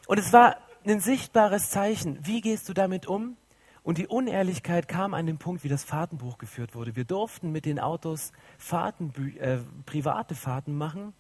Und 0.08 0.18
es 0.18 0.32
war 0.34 0.58
ein 0.90 1.00
sichtbares 1.00 1.70
Zeichen. 1.70 2.20
Wie 2.26 2.42
gehst 2.42 2.70
du 2.70 2.74
damit 2.74 3.08
um? 3.08 3.38
Und 3.84 4.00
die 4.00 4.08
Unehrlichkeit 4.08 4.88
kam 4.88 5.14
an 5.14 5.28
den 5.28 5.38
Punkt, 5.38 5.64
wie 5.64 5.70
das 5.70 5.84
Fahrtenbuch 5.84 6.40
geführt 6.40 6.74
wurde. 6.74 6.96
Wir 6.96 7.06
durften 7.06 7.52
mit 7.52 7.66
den 7.66 7.80
Autos 7.80 8.32
Fahrten, 8.58 9.14
äh, 9.38 9.60
private 9.86 10.34
Fahrten 10.34 10.76
machen, 10.76 11.14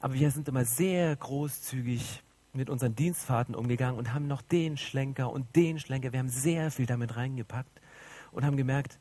aber 0.00 0.14
wir 0.14 0.30
sind 0.30 0.48
immer 0.48 0.64
sehr 0.64 1.14
großzügig 1.14 2.22
mit 2.54 2.70
unseren 2.70 2.94
Dienstfahrten 2.94 3.54
umgegangen 3.54 3.98
und 3.98 4.14
haben 4.14 4.26
noch 4.26 4.40
den 4.40 4.76
Schlenker 4.76 5.30
und 5.30 5.54
den 5.56 5.78
Schlenker. 5.78 6.12
Wir 6.12 6.20
haben 6.20 6.30
sehr 6.30 6.70
viel 6.70 6.86
damit 6.86 7.16
reingepackt 7.16 7.80
und 8.32 8.44
haben 8.44 8.56
gemerkt, 8.56 8.98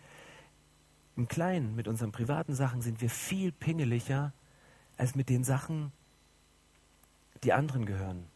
im 1.15 1.27
Kleinen, 1.27 1.75
mit 1.75 1.87
unseren 1.87 2.11
privaten 2.11 2.53
Sachen 2.53 2.81
sind 2.81 3.01
wir 3.01 3.09
viel 3.09 3.51
pingeliger 3.51 4.33
als 4.97 5.15
mit 5.15 5.29
den 5.29 5.43
Sachen, 5.43 5.91
die 7.43 7.53
anderen 7.53 7.85
gehören. 7.85 8.27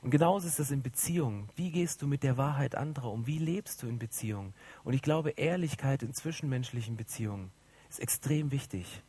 Und 0.00 0.10
genauso 0.10 0.46
ist 0.46 0.58
das 0.58 0.70
in 0.70 0.82
Beziehungen. 0.82 1.48
Wie 1.56 1.70
gehst 1.70 2.02
du 2.02 2.06
mit 2.06 2.22
der 2.22 2.36
Wahrheit 2.36 2.76
anderer 2.76 3.10
um? 3.10 3.26
Wie 3.26 3.38
lebst 3.38 3.82
du 3.82 3.88
in 3.88 3.98
Beziehungen? 3.98 4.54
Und 4.84 4.92
ich 4.92 5.02
glaube, 5.02 5.30
Ehrlichkeit 5.30 6.02
in 6.02 6.14
zwischenmenschlichen 6.14 6.96
Beziehungen 6.96 7.50
ist 7.88 7.98
extrem 7.98 8.50
wichtig. 8.52 9.02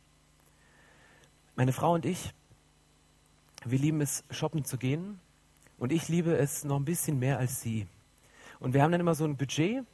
Meine 1.54 1.72
Frau 1.72 1.94
und 1.94 2.04
ich, 2.06 2.32
wir 3.64 3.78
lieben 3.78 4.00
es, 4.00 4.24
shoppen 4.30 4.64
zu 4.64 4.78
gehen. 4.78 5.20
Und 5.78 5.92
ich 5.92 6.08
liebe 6.08 6.36
es 6.36 6.64
noch 6.64 6.76
ein 6.76 6.84
bisschen 6.84 7.18
mehr 7.18 7.38
als 7.38 7.60
sie. 7.60 7.86
Und 8.58 8.74
wir 8.74 8.82
haben 8.82 8.92
dann 8.92 9.00
immer 9.00 9.14
so 9.14 9.24
ein 9.24 9.36
Budget. 9.36 9.84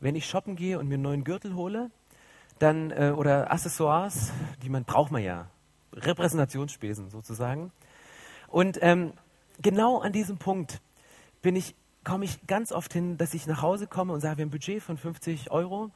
Wenn 0.00 0.14
ich 0.14 0.26
shoppen 0.26 0.56
gehe 0.56 0.78
und 0.78 0.88
mir 0.88 0.94
einen 0.94 1.02
neuen 1.02 1.24
Gürtel 1.24 1.54
hole, 1.54 1.90
dann, 2.58 2.90
äh, 2.90 3.12
oder 3.16 3.50
Accessoires, 3.50 4.32
die 4.62 4.68
man 4.68 4.84
braucht 4.84 5.10
man 5.10 5.22
ja. 5.22 5.48
Repräsentationsspesen 5.92 7.10
sozusagen. 7.10 7.72
Und 8.46 8.78
ähm, 8.82 9.12
genau 9.62 9.98
an 9.98 10.12
diesem 10.12 10.38
Punkt 10.38 10.80
bin 11.42 11.56
ich, 11.56 11.74
komme 12.04 12.24
ich 12.24 12.46
ganz 12.46 12.72
oft 12.72 12.92
hin, 12.92 13.16
dass 13.16 13.34
ich 13.34 13.46
nach 13.46 13.62
Hause 13.62 13.86
komme 13.86 14.12
und 14.12 14.20
sage, 14.20 14.38
wir 14.38 14.42
haben 14.42 14.48
ein 14.48 14.52
Budget 14.52 14.82
von 14.82 14.96
50 14.96 15.50
Euro 15.50 15.90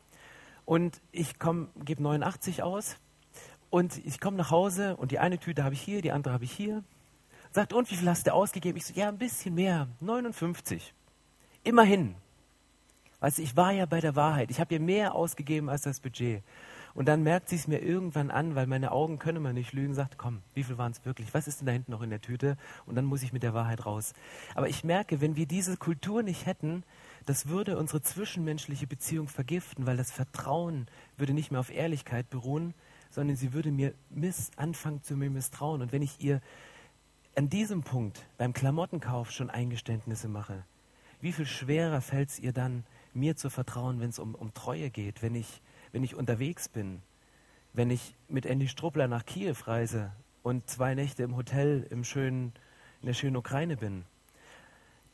und 0.65 1.01
ich 1.11 1.35
gebe 1.85 2.03
89 2.03 2.63
aus 2.63 2.97
und 3.71 4.05
ich 4.05 4.21
komme 4.21 4.37
nach 4.37 4.51
Hause 4.51 4.97
und 4.97 5.11
die 5.11 5.19
eine 5.19 5.39
Tüte 5.39 5.65
habe 5.65 5.75
ich 5.75 5.81
hier, 5.81 6.03
die 6.03 6.13
andere 6.13 6.35
habe 6.35 6.45
ich 6.45 6.53
hier. 6.53 6.85
Sagt, 7.51 7.73
und 7.73 7.91
wie 7.91 7.97
viel 7.97 8.09
hast 8.09 8.27
du 8.27 8.33
ausgegeben? 8.33 8.79
Ich 8.79 8.87
so, 8.87 8.95
ja, 8.95 9.09
ein 9.09 9.19
bisschen 9.19 9.55
mehr, 9.55 9.89
59. 10.01 10.95
Immerhin. 11.65 12.15
Weißt 13.21 13.39
du, 13.39 13.43
ich 13.43 13.57
war 13.57 13.73
ja 13.73 13.87
bei 13.87 14.01
der 14.01 14.17
Wahrheit. 14.17 14.51
Ich 14.51 14.59
habe 14.59 14.75
ihr 14.75 14.81
mehr 14.81 15.15
ausgegeben 15.15 15.69
als 15.69 15.83
das 15.83 16.01
Budget. 16.01 16.43
Und 16.95 17.07
dann 17.09 17.23
merkt 17.23 17.49
sie 17.49 17.57
es 17.57 17.69
mir 17.69 17.79
irgendwann 17.79 18.31
an, 18.31 18.55
weil 18.55 18.67
meine 18.67 18.93
Augen 18.93 19.19
können 19.19 19.43
mir 19.43 19.53
nicht 19.53 19.73
lügen, 19.73 19.95
sagt, 19.95 20.19
komm, 20.19 20.43
wie 20.55 20.63
viel 20.63 20.79
waren 20.79 20.93
es 20.93 21.05
wirklich? 21.05 21.33
Was 21.33 21.49
ist 21.49 21.61
denn 21.61 21.67
da 21.67 21.73
hinten 21.73 21.93
noch 21.93 22.03
in 22.03 22.11
der 22.11 22.21
Tüte? 22.21 22.57
Und 22.87 22.97
dann 22.97 23.05
muss 23.05 23.23
ich 23.23 23.33
mit 23.33 23.43
der 23.43 23.55
Wahrheit 23.55 23.87
raus. 23.87 24.13
Aber 24.55 24.69
ich 24.69 24.85
merke, 24.85 25.21
wenn 25.21 25.37
wir 25.37 25.47
diese 25.47 25.77
Kultur 25.77 26.23
nicht 26.23 26.47
hätten, 26.47 26.85
das 27.25 27.49
würde 27.49 27.79
unsere 27.79 28.03
zwischenmenschliche 28.03 28.87
Beziehung 28.87 29.29
vergiften, 29.29 29.87
weil 29.87 29.97
das 29.97 30.11
Vertrauen 30.11 30.87
würde 31.17 31.33
nicht 31.33 31.51
mehr 31.51 31.61
auf 31.61 31.73
Ehrlichkeit 31.73 32.29
beruhen, 32.31 32.75
sondern 33.11 33.37
sie 33.37 33.53
würde 33.53 33.71
mir 33.71 33.95
miss 34.11 34.51
anfangen 34.57 35.03
zu 35.03 35.17
mir 35.17 35.31
misstrauen. 35.31 35.83
Und 35.83 35.93
wenn 35.93 36.03
ich 36.03 36.21
ihr 36.21 36.41
an 37.37 37.49
diesem 37.49 37.83
Punkt 37.83 38.27
beim 38.39 38.53
Klamottenkauf 38.53 39.31
schon 39.31 39.51
Eingeständnisse 39.51 40.29
mache, 40.29 40.65
wie 41.21 41.33
viel 41.33 41.47
schwerer 41.47 42.01
fällt 42.01 42.31
es 42.31 42.39
ihr 42.39 42.53
dann, 42.53 42.85
mir 43.15 43.37
zu 43.37 43.51
vertrauen, 43.51 44.01
wenn 44.01 44.11
es 44.11 44.19
um, 44.19 44.35
um 44.35 44.53
Treue 44.55 44.91
geht, 44.91 45.23
wenn 45.23 45.35
ich 45.35 45.61
wenn 45.93 46.03
ich 46.03 46.15
unterwegs 46.15 46.69
bin, 46.69 47.03
wenn 47.73 47.91
ich 47.91 48.15
mit 48.29 48.47
Andy 48.47 48.69
Struppler 48.69 49.09
nach 49.09 49.25
Kiew 49.25 49.55
reise 49.65 50.13
und 50.43 50.69
zwei 50.69 50.95
Nächte 50.95 51.23
im 51.23 51.37
Hotel 51.37 51.87
im 51.91 52.05
schönen, 52.05 52.53
in 53.01 53.07
der 53.07 53.15
schönen 53.15 53.37
Ukraine 53.37 53.77
bin. 53.77 54.05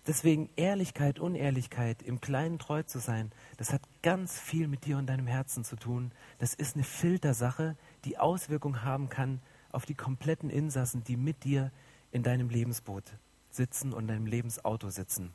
Deswegen 0.06 0.48
Ehrlichkeit, 0.56 1.18
Unehrlichkeit, 1.18 2.02
im 2.02 2.20
Kleinen 2.20 2.58
treu 2.58 2.82
zu 2.82 2.98
sein, 2.98 3.30
das 3.58 3.72
hat 3.72 3.82
ganz 4.02 4.40
viel 4.40 4.66
mit 4.66 4.86
dir 4.86 4.96
und 4.96 5.06
deinem 5.06 5.26
Herzen 5.26 5.64
zu 5.64 5.76
tun. 5.76 6.12
Das 6.38 6.54
ist 6.54 6.76
eine 6.76 6.84
Filtersache, 6.84 7.76
die 8.06 8.16
Auswirkungen 8.16 8.82
haben 8.84 9.10
kann 9.10 9.40
auf 9.70 9.84
die 9.84 9.94
kompletten 9.94 10.48
Insassen, 10.48 11.04
die 11.04 11.16
mit 11.16 11.44
dir 11.44 11.70
in 12.10 12.22
deinem 12.22 12.48
Lebensboot 12.48 13.04
sitzen 13.50 13.92
und 13.92 14.04
in 14.04 14.08
deinem 14.08 14.26
Lebensauto 14.26 14.88
sitzen. 14.88 15.34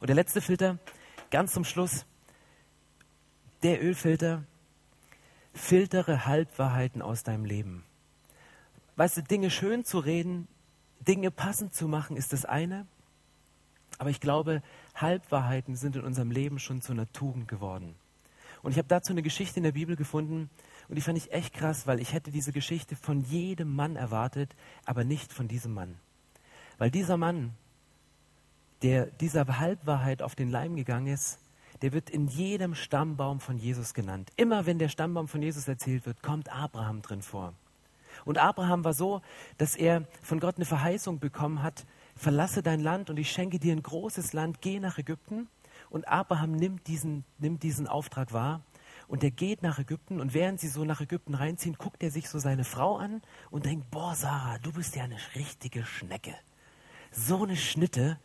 Und 0.00 0.08
der 0.08 0.16
letzte 0.16 0.40
Filter, 0.40 0.78
ganz 1.30 1.52
zum 1.52 1.64
Schluss, 1.64 2.06
der 3.62 3.82
Ölfilter, 3.82 4.44
filtere 5.54 6.26
Halbwahrheiten 6.26 7.02
aus 7.02 7.22
deinem 7.22 7.44
Leben. 7.44 7.84
Weißt 8.96 9.16
du, 9.16 9.22
Dinge 9.22 9.50
schön 9.50 9.84
zu 9.84 9.98
reden, 9.98 10.48
Dinge 11.00 11.30
passend 11.30 11.74
zu 11.74 11.88
machen, 11.88 12.16
ist 12.16 12.32
das 12.32 12.44
eine. 12.44 12.86
Aber 13.98 14.10
ich 14.10 14.20
glaube, 14.20 14.62
Halbwahrheiten 14.94 15.76
sind 15.76 15.96
in 15.96 16.02
unserem 16.02 16.30
Leben 16.30 16.58
schon 16.58 16.82
zu 16.82 16.92
einer 16.92 17.10
Tugend 17.12 17.48
geworden. 17.48 17.94
Und 18.62 18.72
ich 18.72 18.78
habe 18.78 18.88
dazu 18.88 19.12
eine 19.12 19.22
Geschichte 19.22 19.58
in 19.58 19.64
der 19.64 19.72
Bibel 19.72 19.96
gefunden 19.96 20.50
und 20.88 20.96
die 20.96 21.00
fand 21.00 21.18
ich 21.18 21.32
echt 21.32 21.54
krass, 21.54 21.86
weil 21.86 22.00
ich 22.00 22.12
hätte 22.12 22.30
diese 22.30 22.52
Geschichte 22.52 22.96
von 22.96 23.22
jedem 23.22 23.74
Mann 23.74 23.96
erwartet, 23.96 24.54
aber 24.84 25.04
nicht 25.04 25.32
von 25.32 25.48
diesem 25.48 25.72
Mann. 25.72 25.96
Weil 26.78 26.90
dieser 26.90 27.16
Mann, 27.16 27.54
der 28.82 29.06
dieser 29.06 29.46
Halbwahrheit 29.58 30.22
auf 30.22 30.34
den 30.34 30.50
Leim 30.50 30.76
gegangen 30.76 31.06
ist, 31.06 31.38
der 31.82 31.92
wird 31.92 32.10
in 32.10 32.28
jedem 32.28 32.74
Stammbaum 32.74 33.40
von 33.40 33.58
Jesus 33.58 33.94
genannt. 33.94 34.30
Immer 34.36 34.66
wenn 34.66 34.78
der 34.78 34.88
Stammbaum 34.88 35.28
von 35.28 35.42
Jesus 35.42 35.68
erzählt 35.68 36.06
wird, 36.06 36.22
kommt 36.22 36.50
Abraham 36.52 37.02
drin 37.02 37.22
vor. 37.22 37.52
Und 38.24 38.38
Abraham 38.38 38.84
war 38.84 38.94
so, 38.94 39.20
dass 39.58 39.76
er 39.76 40.04
von 40.22 40.40
Gott 40.40 40.56
eine 40.56 40.64
Verheißung 40.64 41.18
bekommen 41.18 41.62
hat, 41.62 41.86
verlasse 42.16 42.62
dein 42.62 42.80
Land 42.80 43.10
und 43.10 43.18
ich 43.18 43.30
schenke 43.30 43.58
dir 43.58 43.72
ein 43.72 43.82
großes 43.82 44.32
Land, 44.32 44.60
geh 44.60 44.80
nach 44.80 44.98
Ägypten. 44.98 45.48
Und 45.90 46.08
Abraham 46.08 46.52
nimmt 46.52 46.86
diesen, 46.86 47.24
nimmt 47.38 47.62
diesen 47.62 47.86
Auftrag 47.86 48.32
wahr 48.32 48.62
und 49.08 49.22
er 49.22 49.30
geht 49.30 49.62
nach 49.62 49.78
Ägypten 49.78 50.20
und 50.20 50.34
während 50.34 50.60
sie 50.60 50.68
so 50.68 50.84
nach 50.84 51.00
Ägypten 51.00 51.34
reinziehen, 51.34 51.76
guckt 51.78 52.02
er 52.02 52.10
sich 52.10 52.28
so 52.28 52.38
seine 52.38 52.64
Frau 52.64 52.96
an 52.96 53.22
und 53.50 53.64
denkt, 53.64 53.90
boah 53.90 54.14
Sarah, 54.14 54.58
du 54.58 54.72
bist 54.72 54.96
ja 54.96 55.04
eine 55.04 55.18
richtige 55.34 55.84
Schnecke. 55.84 56.34
So 57.12 57.44
eine 57.44 57.56
Schnitte. 57.56 58.18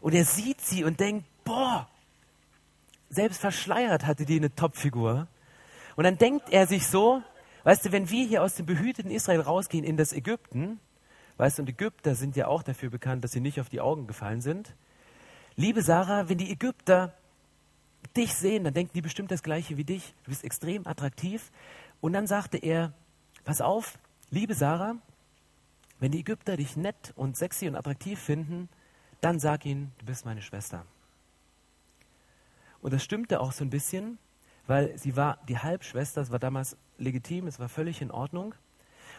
Und 0.00 0.14
er 0.14 0.24
sieht 0.24 0.60
sie 0.60 0.84
und 0.84 0.98
denkt, 1.00 1.24
boah, 1.44 1.88
selbst 3.14 3.40
verschleiert 3.40 4.06
hatte 4.06 4.24
die 4.24 4.36
eine 4.36 4.54
Topfigur. 4.54 5.28
Und 5.96 6.04
dann 6.04 6.18
denkt 6.18 6.50
er 6.50 6.66
sich 6.66 6.86
so, 6.86 7.22
weißt 7.64 7.86
du, 7.86 7.92
wenn 7.92 8.10
wir 8.10 8.26
hier 8.26 8.42
aus 8.42 8.54
dem 8.54 8.66
behüteten 8.66 9.10
Israel 9.10 9.40
rausgehen 9.40 9.84
in 9.84 9.96
das 9.96 10.12
Ägypten, 10.12 10.80
weißt 11.36 11.58
du, 11.58 11.62
und 11.62 11.68
Ägypter 11.68 12.14
sind 12.14 12.36
ja 12.36 12.46
auch 12.48 12.62
dafür 12.62 12.90
bekannt, 12.90 13.24
dass 13.24 13.32
sie 13.32 13.40
nicht 13.40 13.60
auf 13.60 13.68
die 13.68 13.80
Augen 13.80 14.06
gefallen 14.06 14.40
sind. 14.40 14.74
Liebe 15.56 15.82
Sarah, 15.82 16.28
wenn 16.28 16.38
die 16.38 16.50
Ägypter 16.50 17.14
dich 18.16 18.34
sehen, 18.34 18.64
dann 18.64 18.74
denken 18.74 18.92
die 18.94 19.02
bestimmt 19.02 19.30
das 19.30 19.42
Gleiche 19.42 19.76
wie 19.76 19.84
dich. 19.84 20.14
Du 20.24 20.30
bist 20.30 20.44
extrem 20.44 20.86
attraktiv. 20.86 21.50
Und 22.00 22.12
dann 22.12 22.26
sagte 22.26 22.58
er, 22.58 22.92
pass 23.44 23.60
auf, 23.60 23.98
liebe 24.30 24.54
Sarah, 24.54 24.96
wenn 26.00 26.12
die 26.12 26.20
Ägypter 26.20 26.56
dich 26.56 26.76
nett 26.76 27.12
und 27.16 27.36
sexy 27.36 27.68
und 27.68 27.76
attraktiv 27.76 28.20
finden, 28.20 28.68
dann 29.20 29.38
sag 29.38 29.64
ihnen, 29.64 29.92
du 29.98 30.06
bist 30.06 30.24
meine 30.26 30.42
Schwester. 30.42 30.84
Und 32.84 32.92
das 32.92 33.02
stimmte 33.02 33.40
auch 33.40 33.52
so 33.52 33.64
ein 33.64 33.70
bisschen, 33.70 34.18
weil 34.66 34.98
sie 34.98 35.16
war 35.16 35.38
die 35.48 35.58
Halbschwester, 35.58 36.20
es 36.20 36.30
war 36.30 36.38
damals 36.38 36.76
legitim, 36.98 37.46
es 37.46 37.58
war 37.58 37.70
völlig 37.70 38.02
in 38.02 38.10
Ordnung. 38.10 38.54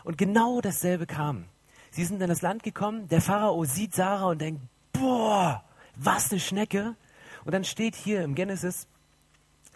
Und 0.03 0.19
genau 0.19 0.61
dasselbe 0.61 1.07
kam. 1.07 1.45
Sie 1.89 2.05
sind 2.05 2.21
in 2.21 2.27
das 2.27 2.43
Land 2.43 2.61
gekommen, 2.61 3.07
der 3.07 3.21
Pharao 3.21 3.65
sieht 3.65 3.95
Sarah 3.95 4.27
und 4.27 4.39
denkt, 4.39 4.61
boah, 4.93 5.63
was 5.95 6.29
eine 6.29 6.39
Schnecke. 6.39 6.95
Und 7.43 7.55
dann 7.55 7.63
steht 7.63 7.95
hier 7.95 8.23
im 8.23 8.35
Genesis, 8.35 8.85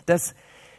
dass 0.06 0.36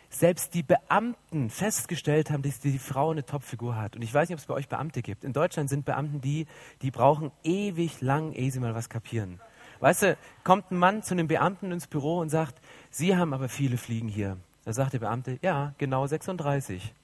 selbst 0.09 0.55
die 0.55 0.63
Beamten 0.63 1.51
festgestellt 1.51 2.31
haben, 2.31 2.43
dass 2.43 2.61
die 2.61 2.79
Frau 2.79 3.11
eine 3.11 3.27
Topfigur 3.27 3.75
hat. 3.75 3.97
Und 3.97 4.03
ich 4.03 4.15
weiß 4.15 4.29
nicht, 4.29 4.37
ob 4.37 4.41
es 4.41 4.47
bei 4.47 4.55
euch 4.55 4.69
Beamte 4.69 5.03
gibt. 5.03 5.25
In 5.25 5.33
Deutschland 5.33 5.69
sind 5.69 5.85
Beamten 5.85 6.21
die, 6.21 6.47
die 6.81 6.93
brauchen 6.93 7.33
ewig 7.43 8.01
lang, 8.03 8.31
ehe 8.35 8.53
sie 8.53 8.61
mal 8.61 8.77
was 8.77 8.89
kapieren. 8.89 9.41
Weißt 9.81 10.03
du, 10.03 10.17
kommt 10.45 10.71
ein 10.71 10.79
Mann 10.79 11.03
zu 11.03 11.15
einem 11.15 11.27
Beamten 11.27 11.73
ins 11.73 11.87
Büro 11.87 12.19
und 12.19 12.29
sagt, 12.29 12.61
Sie 12.91 13.17
haben 13.17 13.33
aber 13.33 13.49
viele 13.49 13.79
Fliegen 13.79 14.09
hier. 14.09 14.37
Da 14.65 14.73
sagt 14.73 14.93
der 14.93 14.99
Beamte, 14.99 15.39
ja, 15.43 15.75
genau 15.79 16.07
36. 16.07 16.95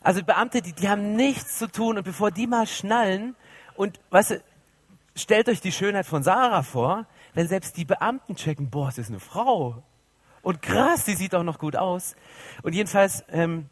Also 0.00 0.22
Beamte, 0.22 0.62
die, 0.62 0.72
die 0.72 0.88
haben 0.88 1.16
nichts 1.16 1.58
zu 1.58 1.66
tun 1.70 1.98
und 1.98 2.04
bevor 2.04 2.30
die 2.30 2.46
mal 2.46 2.66
schnallen 2.66 3.34
und, 3.74 3.98
weißt 4.10 4.30
du, 4.30 4.42
stellt 5.16 5.48
euch 5.48 5.60
die 5.60 5.72
Schönheit 5.72 6.06
von 6.06 6.22
Sarah 6.22 6.62
vor, 6.62 7.06
wenn 7.34 7.48
selbst 7.48 7.76
die 7.76 7.84
Beamten 7.84 8.36
checken, 8.36 8.70
boah, 8.70 8.88
es 8.88 8.98
ist 8.98 9.08
eine 9.08 9.20
Frau. 9.20 9.82
Und 10.42 10.62
krass, 10.62 11.04
die 11.04 11.14
sieht 11.14 11.34
auch 11.34 11.42
noch 11.42 11.58
gut 11.58 11.74
aus. 11.74 12.14
Und 12.62 12.74
jedenfalls, 12.74 13.24
ähm, 13.30 13.68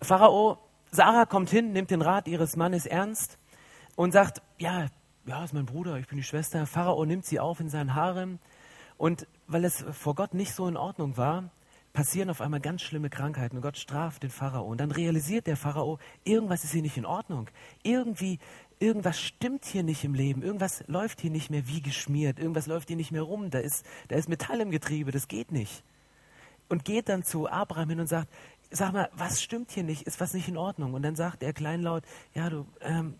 Pharao, 0.00 0.58
Sarah 0.92 1.26
kommt 1.26 1.50
hin, 1.50 1.72
nimmt 1.72 1.90
den 1.90 2.02
Rat 2.02 2.28
ihres 2.28 2.54
Mannes 2.54 2.86
ernst 2.86 3.38
und 3.96 4.12
sagt, 4.12 4.40
ja, 4.58 4.86
ja, 5.26 5.42
ist 5.44 5.52
mein 5.52 5.66
Bruder, 5.66 5.98
ich 5.98 6.06
bin 6.06 6.18
die 6.18 6.24
Schwester. 6.24 6.66
Pharao 6.66 7.04
nimmt 7.04 7.26
sie 7.26 7.40
auf 7.40 7.60
in 7.60 7.68
seinen 7.68 7.94
Harem. 7.94 8.38
Und 8.96 9.26
weil 9.46 9.64
es 9.64 9.84
vor 9.92 10.14
Gott 10.14 10.34
nicht 10.34 10.54
so 10.54 10.68
in 10.68 10.76
Ordnung 10.76 11.16
war, 11.16 11.50
passieren 11.92 12.30
auf 12.30 12.40
einmal 12.40 12.60
ganz 12.60 12.82
schlimme 12.82 13.10
Krankheiten 13.10 13.56
und 13.56 13.62
Gott 13.62 13.76
straft 13.76 14.22
den 14.22 14.30
Pharao. 14.30 14.64
Und 14.64 14.80
dann 14.80 14.90
realisiert 14.90 15.46
der 15.46 15.56
Pharao, 15.56 15.98
irgendwas 16.24 16.62
ist 16.62 16.72
hier 16.72 16.82
nicht 16.82 16.96
in 16.96 17.06
Ordnung. 17.06 17.48
Irgendwie, 17.82 18.38
irgendwas 18.78 19.20
stimmt 19.20 19.64
hier 19.64 19.82
nicht 19.82 20.04
im 20.04 20.14
Leben. 20.14 20.42
Irgendwas 20.42 20.84
läuft 20.86 21.20
hier 21.20 21.30
nicht 21.30 21.50
mehr 21.50 21.66
wie 21.66 21.82
geschmiert. 21.82 22.38
Irgendwas 22.38 22.66
läuft 22.66 22.88
hier 22.88 22.96
nicht 22.96 23.12
mehr 23.12 23.22
rum. 23.22 23.50
Da 23.50 23.58
ist, 23.58 23.84
da 24.08 24.16
ist 24.16 24.28
Metall 24.28 24.60
im 24.60 24.70
Getriebe, 24.70 25.10
das 25.10 25.26
geht 25.26 25.50
nicht. 25.50 25.82
Und 26.68 26.84
geht 26.84 27.08
dann 27.08 27.22
zu 27.24 27.48
Abraham 27.48 27.90
hin 27.90 28.00
und 28.00 28.08
sagt, 28.08 28.28
sag 28.70 28.92
mal, 28.92 29.08
was 29.14 29.42
stimmt 29.42 29.70
hier 29.70 29.84
nicht? 29.84 30.02
Ist 30.02 30.20
was 30.20 30.34
nicht 30.34 30.48
in 30.48 30.56
Ordnung? 30.56 30.94
Und 30.94 31.02
dann 31.02 31.16
sagt 31.16 31.42
er 31.42 31.52
kleinlaut, 31.52 32.04
ja, 32.34 32.50
du, 32.50 32.66
ähm, 32.80 33.14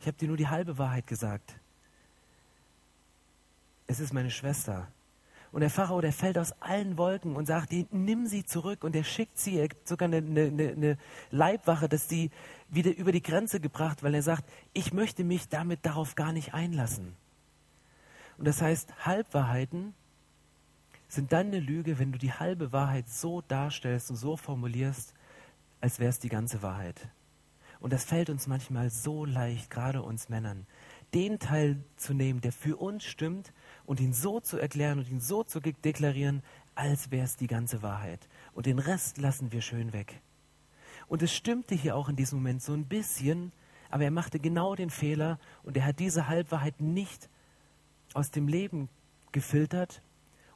ich 0.00 0.06
habe 0.06 0.16
dir 0.16 0.28
nur 0.28 0.36
die 0.36 0.48
halbe 0.48 0.78
Wahrheit 0.78 1.06
gesagt. 1.06 1.54
Es 3.86 4.00
ist 4.00 4.12
meine 4.12 4.30
Schwester. 4.30 4.88
Und 5.50 5.62
der 5.62 5.70
Pharao, 5.70 6.00
der 6.00 6.12
fällt 6.12 6.36
aus 6.36 6.52
allen 6.60 6.98
Wolken 6.98 7.34
und 7.34 7.46
sagt, 7.46 7.72
nimm 7.90 8.26
sie 8.26 8.44
zurück. 8.44 8.84
Und 8.84 8.94
er 8.94 9.04
schickt 9.04 9.38
sie, 9.38 9.58
er 9.58 9.68
sogar 9.84 10.06
eine, 10.06 10.18
eine, 10.18 10.72
eine 10.72 10.98
Leibwache, 11.30 11.88
dass 11.88 12.08
sie 12.08 12.30
wieder 12.68 12.94
über 12.94 13.12
die 13.12 13.22
Grenze 13.22 13.58
gebracht, 13.58 14.02
weil 14.02 14.14
er 14.14 14.22
sagt, 14.22 14.44
ich 14.74 14.92
möchte 14.92 15.24
mich 15.24 15.48
damit 15.48 15.86
darauf 15.86 16.14
gar 16.14 16.32
nicht 16.32 16.52
einlassen. 16.52 17.16
Und 18.36 18.46
das 18.46 18.60
heißt, 18.60 19.06
Halbwahrheiten 19.06 19.94
sind 21.08 21.32
dann 21.32 21.46
eine 21.46 21.60
Lüge, 21.60 21.98
wenn 21.98 22.12
du 22.12 22.18
die 22.18 22.32
halbe 22.32 22.72
Wahrheit 22.72 23.08
so 23.08 23.40
darstellst 23.40 24.10
und 24.10 24.16
so 24.16 24.36
formulierst, 24.36 25.14
als 25.80 25.98
wäre 25.98 26.10
es 26.10 26.18
die 26.18 26.28
ganze 26.28 26.62
Wahrheit. 26.62 27.08
Und 27.80 27.92
das 27.92 28.04
fällt 28.04 28.30
uns 28.30 28.46
manchmal 28.46 28.90
so 28.90 29.24
leicht, 29.24 29.70
gerade 29.70 30.02
uns 30.02 30.28
Männern, 30.28 30.66
den 31.14 31.38
Teil 31.38 31.82
zu 31.96 32.12
nehmen, 32.12 32.40
der 32.40 32.52
für 32.52 32.76
uns 32.76 33.04
stimmt 33.04 33.52
und 33.86 34.00
ihn 34.00 34.12
so 34.12 34.40
zu 34.40 34.58
erklären 34.58 34.98
und 34.98 35.08
ihn 35.08 35.20
so 35.20 35.44
zu 35.44 35.60
deklarieren, 35.60 36.42
als 36.74 37.10
wäre 37.10 37.24
es 37.24 37.36
die 37.36 37.46
ganze 37.46 37.82
Wahrheit. 37.82 38.28
Und 38.52 38.66
den 38.66 38.78
Rest 38.78 39.18
lassen 39.18 39.52
wir 39.52 39.62
schön 39.62 39.92
weg. 39.92 40.20
Und 41.06 41.22
es 41.22 41.34
stimmte 41.34 41.74
hier 41.74 41.96
auch 41.96 42.08
in 42.08 42.16
diesem 42.16 42.38
Moment 42.38 42.62
so 42.62 42.72
ein 42.72 42.86
bisschen, 42.86 43.52
aber 43.90 44.04
er 44.04 44.10
machte 44.10 44.38
genau 44.38 44.74
den 44.74 44.90
Fehler 44.90 45.38
und 45.62 45.76
er 45.76 45.86
hat 45.86 45.98
diese 45.98 46.28
Halbwahrheit 46.28 46.80
nicht 46.80 47.30
aus 48.12 48.30
dem 48.30 48.48
Leben 48.48 48.88
gefiltert 49.32 50.02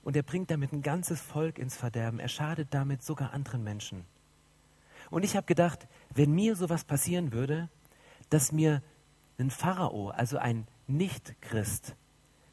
und 0.03 0.17
er 0.17 0.23
bringt 0.23 0.51
damit 0.51 0.73
ein 0.73 0.83
ganzes 0.83 1.21
Volk 1.21 1.59
ins 1.59 1.77
Verderben. 1.77 2.19
Er 2.19 2.29
schadet 2.29 2.69
damit 2.73 3.03
sogar 3.03 3.33
anderen 3.33 3.65
Menschen. 3.65 4.05
Und 5.13 5.27
ich 5.27 5.37
habe 5.37 5.45
gedacht, 5.45 5.87
wenn 6.15 6.33
mir 6.33 6.57
sowas 6.57 6.85
passieren 6.85 7.33
würde, 7.33 7.69
dass 8.31 8.51
mir 8.51 8.83
ein 9.39 9.51
Pharao, 9.51 10.09
also 10.09 10.39
ein 10.39 10.67
Nicht-Christ, 10.87 11.97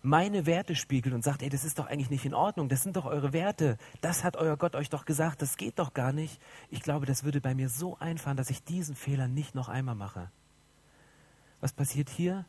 meine 0.01 0.45
Werte 0.45 0.76
spiegelt 0.76 1.16
und 1.16 1.24
sagt, 1.24 1.41
ey, 1.41 1.47
das 1.47 1.64
ist 1.64 1.80
doch 1.80 1.88
eigentlich 1.88 2.10
nicht 2.10 2.26
in 2.26 2.34
Ordnung, 2.34 2.68
das 2.68 2.84
sind 2.84 2.97
doch 2.97 3.05
eure 3.05 3.32
Werte, 3.32 3.78
das 4.01 4.26
hat 4.26 4.36
euer 4.36 4.57
Gott 4.57 4.76
euch 4.76 4.89
doch 4.89 5.05
gesagt, 5.05 5.41
das 5.41 5.55
geht 5.55 5.80
doch 5.80 5.93
gar 5.93 6.12
nicht. 6.12 6.41
Ich 6.70 6.82
glaube, 6.82 7.05
das 7.05 7.24
würde 7.24 7.39
bei 7.39 7.55
mir 7.55 7.70
so 7.70 7.97
einfahren, 7.97 8.36
dass 8.36 8.49
ich 8.49 8.62
diesen 8.62 8.95
Fehler 8.95 9.30
nicht 9.30 9.55
noch 9.55 9.70
einmal 9.70 9.95
mache. 9.95 10.30
Was 11.62 11.72
passiert 11.72 12.10
hier? 12.10 12.45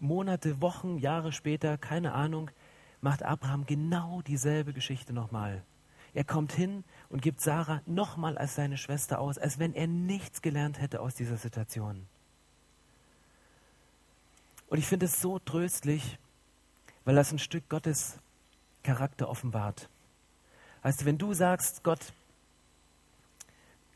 Monate, 0.00 0.60
Wochen, 0.60 0.98
Jahre 0.98 1.30
später, 1.30 1.78
keine 1.78 2.12
Ahnung, 2.12 2.50
macht 3.00 3.22
Abraham 3.22 3.66
genau 3.66 4.20
dieselbe 4.22 4.72
Geschichte 4.72 5.12
nochmal. 5.12 5.62
Er 6.16 6.24
kommt 6.24 6.52
hin 6.52 6.82
und 7.10 7.20
gibt 7.20 7.42
Sarah 7.42 7.82
nochmal 7.84 8.38
als 8.38 8.54
seine 8.54 8.78
Schwester 8.78 9.18
aus, 9.18 9.36
als 9.36 9.58
wenn 9.58 9.74
er 9.74 9.86
nichts 9.86 10.40
gelernt 10.40 10.80
hätte 10.80 11.02
aus 11.02 11.14
dieser 11.14 11.36
Situation. 11.36 12.06
Und 14.68 14.78
ich 14.78 14.86
finde 14.86 15.04
es 15.04 15.20
so 15.20 15.38
tröstlich, 15.38 16.18
weil 17.04 17.16
das 17.16 17.32
ein 17.32 17.38
Stück 17.38 17.68
Gottes 17.68 18.18
Charakter 18.82 19.28
offenbart. 19.28 19.90
Weißt 20.80 21.02
du, 21.02 21.04
wenn 21.04 21.18
du 21.18 21.34
sagst, 21.34 21.84
Gott 21.84 22.14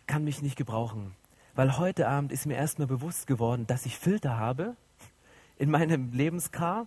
kann 0.06 0.22
mich 0.22 0.42
nicht 0.42 0.56
gebrauchen, 0.56 1.16
weil 1.54 1.78
heute 1.78 2.06
Abend 2.06 2.32
ist 2.32 2.44
mir 2.44 2.56
erstmal 2.56 2.86
bewusst 2.86 3.28
geworden, 3.28 3.66
dass 3.66 3.86
ich 3.86 3.96
Filter 3.96 4.36
habe 4.36 4.76
in 5.56 5.70
meinem 5.70 6.12
Lebenskar 6.12 6.86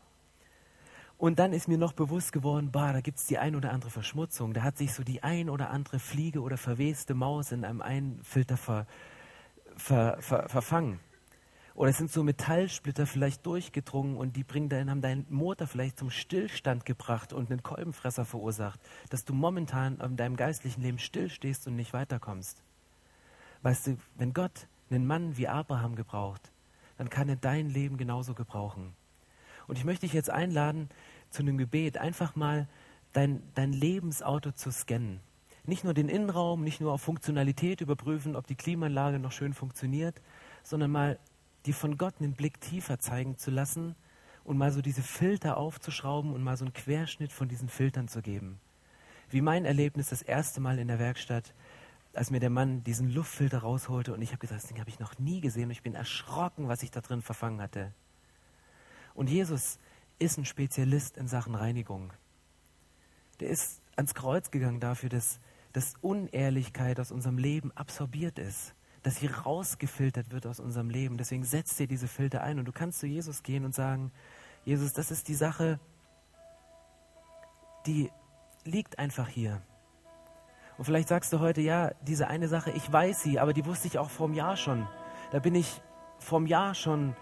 und 1.18 1.40
dann 1.40 1.54
ist 1.54 1.68
mir 1.68 1.78
noch 1.78 1.94
bewusst 1.94 2.34
geworden, 2.34 2.72
bah, 2.72 2.92
da 2.92 3.02
gibt 3.02 3.18
es 3.20 3.28
die 3.28 3.38
ein 3.38 3.56
oder 3.56 3.72
andere 3.72 3.92
Verschmutzung. 3.92 4.54
Da 4.54 4.64
hat 4.64 4.78
sich 4.78 4.94
so 4.94 5.04
die 5.04 5.24
ein 5.24 5.50
oder 5.50 5.70
andere 5.70 6.00
Fliege 6.00 6.42
oder 6.42 6.58
verweste 6.58 7.14
Maus 7.14 7.52
in 7.52 7.64
einem 7.64 7.82
einen 7.82 8.24
Filter 8.24 8.58
ver, 8.58 8.88
ver, 9.78 10.18
ver, 10.20 10.50
verfangen. 10.50 11.00
Oder 11.76 11.90
es 11.90 11.98
sind 11.98 12.12
so 12.12 12.24
Metallsplitter 12.24 13.08
vielleicht 13.08 13.46
durchgedrungen 13.46 14.16
und 14.16 14.36
die 14.36 14.44
bringen 14.44 14.70
dann, 14.70 14.92
haben 14.92 15.02
deinen 15.02 15.26
Motor 15.30 15.66
vielleicht 15.66 15.98
zum 15.98 16.12
Stillstand 16.12 16.86
gebracht 16.86 17.34
und 17.34 17.50
einen 17.50 17.64
Kolbenfresser 17.64 18.26
verursacht, 18.26 18.80
dass 19.10 19.26
du 19.26 19.34
momentan 19.34 20.00
in 20.00 20.16
deinem 20.16 20.36
geistlichen 20.36 20.82
Leben 20.82 21.00
stillstehst 21.00 21.68
und 21.68 21.76
nicht 21.76 21.94
weiterkommst. 21.94 22.62
Weißt 23.64 23.88
du, 23.88 23.98
wenn 24.16 24.34
Gott 24.34 24.68
einen 24.92 25.08
Mann 25.08 25.38
wie 25.38 25.48
Abraham 25.48 25.96
gebraucht, 25.96 26.52
dann 26.98 27.10
kann 27.10 27.28
er 27.28 27.38
dein 27.38 27.70
Leben 27.70 27.98
genauso 27.98 28.36
gebrauchen. 28.36 28.94
Und 29.68 29.78
ich 29.78 29.86
möchte 29.86 30.06
dich 30.06 30.14
jetzt 30.14 30.30
einladen, 30.30 30.90
zu 31.30 31.42
einem 31.42 31.58
Gebet 31.58 31.98
einfach 31.98 32.36
mal 32.36 32.68
dein, 33.14 33.42
dein 33.56 33.74
Lebensauto 33.74 34.52
zu 34.52 34.72
scannen. 34.72 35.20
Nicht 35.66 35.84
nur 35.84 35.94
den 35.94 36.10
Innenraum, 36.10 36.64
nicht 36.64 36.82
nur 36.82 36.92
auf 36.92 37.02
Funktionalität 37.02 37.82
überprüfen, 37.82 38.36
ob 38.36 38.48
die 38.48 38.56
Klimaanlage 38.56 39.20
noch 39.20 39.32
schön 39.32 39.54
funktioniert, 39.54 40.22
sondern 40.64 40.92
mal 40.92 41.20
dir 41.66 41.74
von 41.74 41.98
Gott 41.98 42.16
einen 42.20 42.34
Blick 42.34 42.60
tiefer 42.60 43.00
zeigen 43.00 43.38
zu 43.38 43.50
lassen 43.50 43.96
und 44.44 44.58
mal 44.58 44.72
so 44.72 44.82
diese 44.82 45.02
Filter 45.02 45.58
aufzuschrauben 45.58 46.34
und 46.34 46.44
mal 46.44 46.58
so 46.58 46.66
einen 46.66 46.74
Querschnitt 46.74 47.32
von 47.32 47.48
diesen 47.48 47.70
Filtern 47.70 48.10
zu 48.10 48.22
geben. 48.22 48.60
Wie 49.30 49.42
mein 49.42 49.64
Erlebnis 49.64 50.10
das 50.10 50.22
erste 50.22 50.60
Mal 50.60 50.80
in 50.80 50.90
der 50.90 51.00
Werkstatt, 51.00 51.54
als 52.14 52.30
mir 52.30 52.40
der 52.40 52.50
Mann 52.50 52.84
diesen 52.84 53.10
Luftfilter 53.10 53.60
rausholte 53.60 54.14
und 54.14 54.22
ich 54.22 54.30
habe 54.30 54.40
gesagt, 54.40 54.62
das 54.62 54.68
Ding 54.68 54.80
habe 54.80 54.90
ich 54.90 55.00
noch 55.00 55.18
nie 55.18 55.42
gesehen 55.42 55.66
und 55.66 55.72
ich 55.72 55.82
bin 55.82 55.96
erschrocken, 55.96 56.68
was 56.68 56.84
ich 56.84 56.92
da 56.92 57.02
drin 57.02 57.22
verfangen 57.22 57.62
hatte. 57.62 57.94
Und 59.14 59.30
Jesus 59.30 59.80
ist 60.20 60.38
ein 60.38 60.46
Spezialist 60.46 61.18
in 61.18 61.28
Sachen 61.28 61.56
Reinigung. 61.56 62.14
Der 63.40 63.50
ist 63.50 63.82
ans 63.96 64.14
Kreuz 64.14 64.52
gegangen 64.52 64.80
dafür, 64.80 65.10
dass, 65.10 65.40
dass 65.74 65.96
Unehrlichkeit 66.02 67.00
aus 67.00 67.12
unserem 67.12 67.38
Leben 67.38 67.72
absorbiert 67.72 68.40
ist, 68.40 68.74
dass 69.04 69.18
sie 69.18 69.28
rausgefiltert 69.28 70.32
wird 70.32 70.48
aus 70.48 70.60
unserem 70.60 70.90
Leben. 70.90 71.18
Deswegen 71.18 71.44
setzt 71.44 71.78
dir 71.80 71.88
diese 71.88 72.08
Filter 72.08 72.42
ein 72.42 72.60
und 72.60 72.66
du 72.66 72.72
kannst 72.72 73.00
zu 73.00 73.08
Jesus 73.08 73.44
gehen 73.44 73.66
und 73.66 73.76
sagen, 73.76 74.12
Jesus, 74.66 74.94
das 74.94 75.12
ist 75.12 75.28
die 75.28 75.36
Sache, 75.36 75.80
die 77.86 78.12
liegt 78.64 78.98
einfach 78.98 79.28
hier. 79.28 79.62
Und 80.78 80.86
vielleicht 80.86 81.10
sagst 81.10 81.32
du 81.34 81.40
heute, 81.40 81.62
ja, 81.62 81.92
diese 82.02 82.28
eine 82.28 82.48
Sache, 82.48 82.72
ich 82.72 82.92
weiß 82.92 83.22
sie, 83.22 83.40
aber 83.40 83.54
die 83.54 83.66
wusste 83.66 83.88
ich 83.88 84.00
auch 84.00 84.10
vor 84.10 84.28
einem 84.28 84.36
Jahr 84.36 84.58
schon. 84.58 84.88
Da 85.32 85.40
bin 85.40 85.54
ich 85.54 85.82
vor 86.18 86.40
einem 86.40 86.48
Jahr 86.48 86.74
schon 86.74 87.16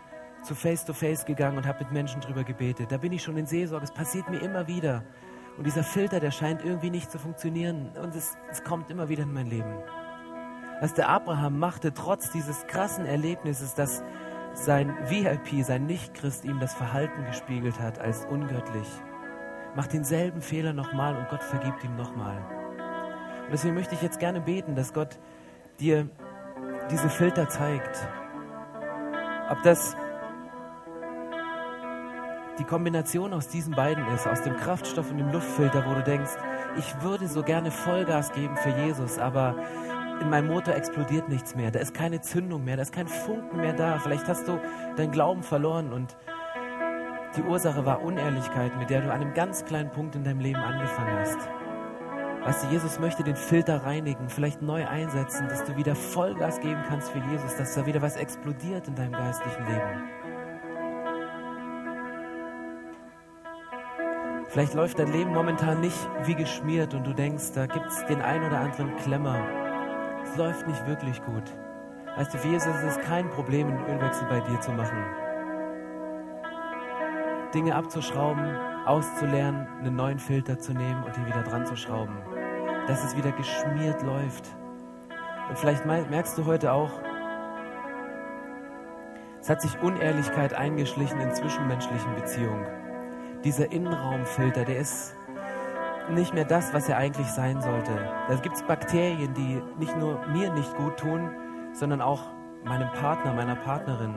zu 0.43 0.55
Face 0.55 0.85
to 0.85 0.93
Face 0.93 1.25
gegangen 1.25 1.57
und 1.57 1.67
habe 1.67 1.83
mit 1.83 1.91
Menschen 1.91 2.21
drüber 2.21 2.43
gebetet. 2.43 2.91
Da 2.91 2.97
bin 2.97 3.11
ich 3.11 3.23
schon 3.23 3.37
in 3.37 3.45
Seelsorge. 3.45 3.85
Es 3.85 3.91
passiert 3.91 4.29
mir 4.29 4.39
immer 4.39 4.67
wieder. 4.67 5.03
Und 5.57 5.65
dieser 5.65 5.83
Filter, 5.83 6.19
der 6.19 6.31
scheint 6.31 6.63
irgendwie 6.63 6.89
nicht 6.89 7.11
zu 7.11 7.19
funktionieren. 7.19 7.91
Und 8.01 8.15
es, 8.15 8.37
es 8.49 8.63
kommt 8.63 8.89
immer 8.89 9.09
wieder 9.09 9.23
in 9.23 9.33
mein 9.33 9.47
Leben. 9.47 9.75
Was 10.79 10.93
der 10.93 11.09
Abraham 11.09 11.59
machte, 11.59 11.93
trotz 11.93 12.31
dieses 12.31 12.65
krassen 12.67 13.05
Erlebnisses, 13.05 13.75
dass 13.75 14.03
sein 14.53 14.95
VIP, 15.07 15.63
sein 15.63 15.85
Nichtchrist 15.85 16.43
ihm 16.45 16.59
das 16.59 16.73
Verhalten 16.73 17.25
gespiegelt 17.25 17.79
hat 17.79 17.99
als 17.99 18.25
ungöttlich, 18.25 18.87
macht 19.75 19.93
denselben 19.93 20.41
Fehler 20.41 20.73
nochmal 20.73 21.15
und 21.15 21.29
Gott 21.29 21.43
vergibt 21.43 21.83
ihm 21.83 21.95
nochmal. 21.95 22.37
Und 23.45 23.51
deswegen 23.51 23.75
möchte 23.75 23.95
ich 23.95 24.01
jetzt 24.01 24.19
gerne 24.19 24.41
beten, 24.41 24.75
dass 24.75 24.93
Gott 24.93 25.19
dir 25.79 26.09
diese 26.89 27.09
Filter 27.09 27.47
zeigt. 27.47 28.07
Ob 29.49 29.61
das 29.63 29.95
die 32.59 32.63
Kombination 32.63 33.33
aus 33.33 33.47
diesen 33.47 33.73
beiden 33.73 34.05
ist, 34.13 34.27
aus 34.27 34.41
dem 34.41 34.55
Kraftstoff 34.57 35.09
und 35.11 35.17
dem 35.17 35.31
Luftfilter, 35.31 35.85
wo 35.87 35.93
du 35.93 36.03
denkst, 36.03 36.31
ich 36.77 37.01
würde 37.01 37.27
so 37.27 37.43
gerne 37.43 37.71
Vollgas 37.71 38.31
geben 38.31 38.55
für 38.57 38.69
Jesus, 38.69 39.17
aber 39.17 39.55
in 40.21 40.29
meinem 40.29 40.47
Motor 40.47 40.75
explodiert 40.75 41.29
nichts 41.29 41.55
mehr, 41.55 41.71
da 41.71 41.79
ist 41.79 41.93
keine 41.93 42.21
Zündung 42.21 42.63
mehr, 42.63 42.75
da 42.75 42.83
ist 42.83 42.93
kein 42.93 43.07
Funken 43.07 43.57
mehr 43.57 43.73
da. 43.73 43.97
Vielleicht 43.99 44.27
hast 44.27 44.47
du 44.47 44.59
deinen 44.95 45.11
Glauben 45.11 45.41
verloren 45.41 45.91
und 45.91 46.15
die 47.35 47.41
Ursache 47.41 47.85
war 47.85 48.01
Unehrlichkeit, 48.03 48.77
mit 48.77 48.89
der 48.89 49.01
du 49.01 49.11
an 49.11 49.21
einem 49.21 49.33
ganz 49.33 49.65
kleinen 49.65 49.89
Punkt 49.89 50.15
in 50.15 50.23
deinem 50.23 50.41
Leben 50.41 50.59
angefangen 50.59 51.17
hast. 51.19 51.39
Weißt 52.43 52.63
du, 52.63 52.67
Jesus 52.69 52.99
möchte 52.99 53.23
den 53.23 53.35
Filter 53.35 53.83
reinigen, 53.83 54.27
vielleicht 54.27 54.61
neu 54.61 54.87
einsetzen, 54.87 55.47
dass 55.47 55.63
du 55.63 55.77
wieder 55.77 55.95
Vollgas 55.95 56.59
geben 56.59 56.81
kannst 56.87 57.11
für 57.11 57.19
Jesus, 57.31 57.55
dass 57.55 57.73
da 57.75 57.85
wieder 57.85 58.01
was 58.01 58.15
explodiert 58.15 58.87
in 58.87 58.95
deinem 58.95 59.13
geistlichen 59.13 59.65
Leben. 59.65 60.20
Vielleicht 64.51 64.73
läuft 64.73 64.99
dein 64.99 65.13
Leben 65.13 65.33
momentan 65.33 65.79
nicht 65.79 66.09
wie 66.25 66.35
geschmiert 66.35 66.93
und 66.93 67.07
du 67.07 67.13
denkst, 67.13 67.53
da 67.55 67.67
gibt 67.67 67.85
es 67.87 68.05
den 68.07 68.21
ein 68.21 68.43
oder 68.43 68.59
anderen 68.59 68.97
Klemmer. 68.97 69.47
Es 70.25 70.35
läuft 70.35 70.67
nicht 70.67 70.85
wirklich 70.87 71.23
gut. 71.23 71.43
Weißt 72.17 72.33
du, 72.33 72.37
für 72.37 72.49
Jesus 72.49 72.75
ist 72.75 72.97
es 72.97 72.99
kein 72.99 73.29
Problem, 73.29 73.67
einen 73.67 73.85
Ölwechsel 73.85 74.27
bei 74.27 74.41
dir 74.41 74.59
zu 74.59 74.73
machen. 74.73 75.05
Dinge 77.53 77.73
abzuschrauben, 77.73 78.57
auszulernen, 78.85 79.69
einen 79.79 79.95
neuen 79.95 80.19
Filter 80.19 80.59
zu 80.59 80.73
nehmen 80.73 81.01
und 81.01 81.17
ihn 81.17 81.27
wieder 81.27 81.43
dran 81.43 81.65
zu 81.65 81.77
schrauben. 81.77 82.17
Dass 82.87 83.05
es 83.05 83.15
wieder 83.15 83.31
geschmiert 83.31 84.03
läuft. 84.03 84.49
Und 85.47 85.57
vielleicht 85.59 85.85
merkst 85.85 86.37
du 86.37 86.45
heute 86.45 86.73
auch, 86.73 86.91
es 89.39 89.49
hat 89.49 89.61
sich 89.61 89.81
Unehrlichkeit 89.81 90.53
eingeschlichen 90.53 91.21
in 91.21 91.33
zwischenmenschlichen 91.33 92.15
Beziehungen 92.15 92.80
dieser 93.43 93.71
Innenraumfilter, 93.71 94.65
der 94.65 94.79
ist 94.79 95.15
nicht 96.09 96.33
mehr 96.33 96.45
das, 96.45 96.73
was 96.73 96.89
er 96.89 96.97
eigentlich 96.97 97.27
sein 97.27 97.61
sollte. 97.61 97.91
Da 98.27 98.35
gibt 98.35 98.55
es 98.55 98.63
Bakterien, 98.63 99.33
die 99.33 99.61
nicht 99.79 99.97
nur 99.97 100.25
mir 100.27 100.51
nicht 100.53 100.75
gut 100.75 100.97
tun, 100.97 101.31
sondern 101.73 102.01
auch 102.01 102.23
meinem 102.63 102.91
Partner, 102.91 103.33
meiner 103.33 103.55
Partnerin 103.55 104.13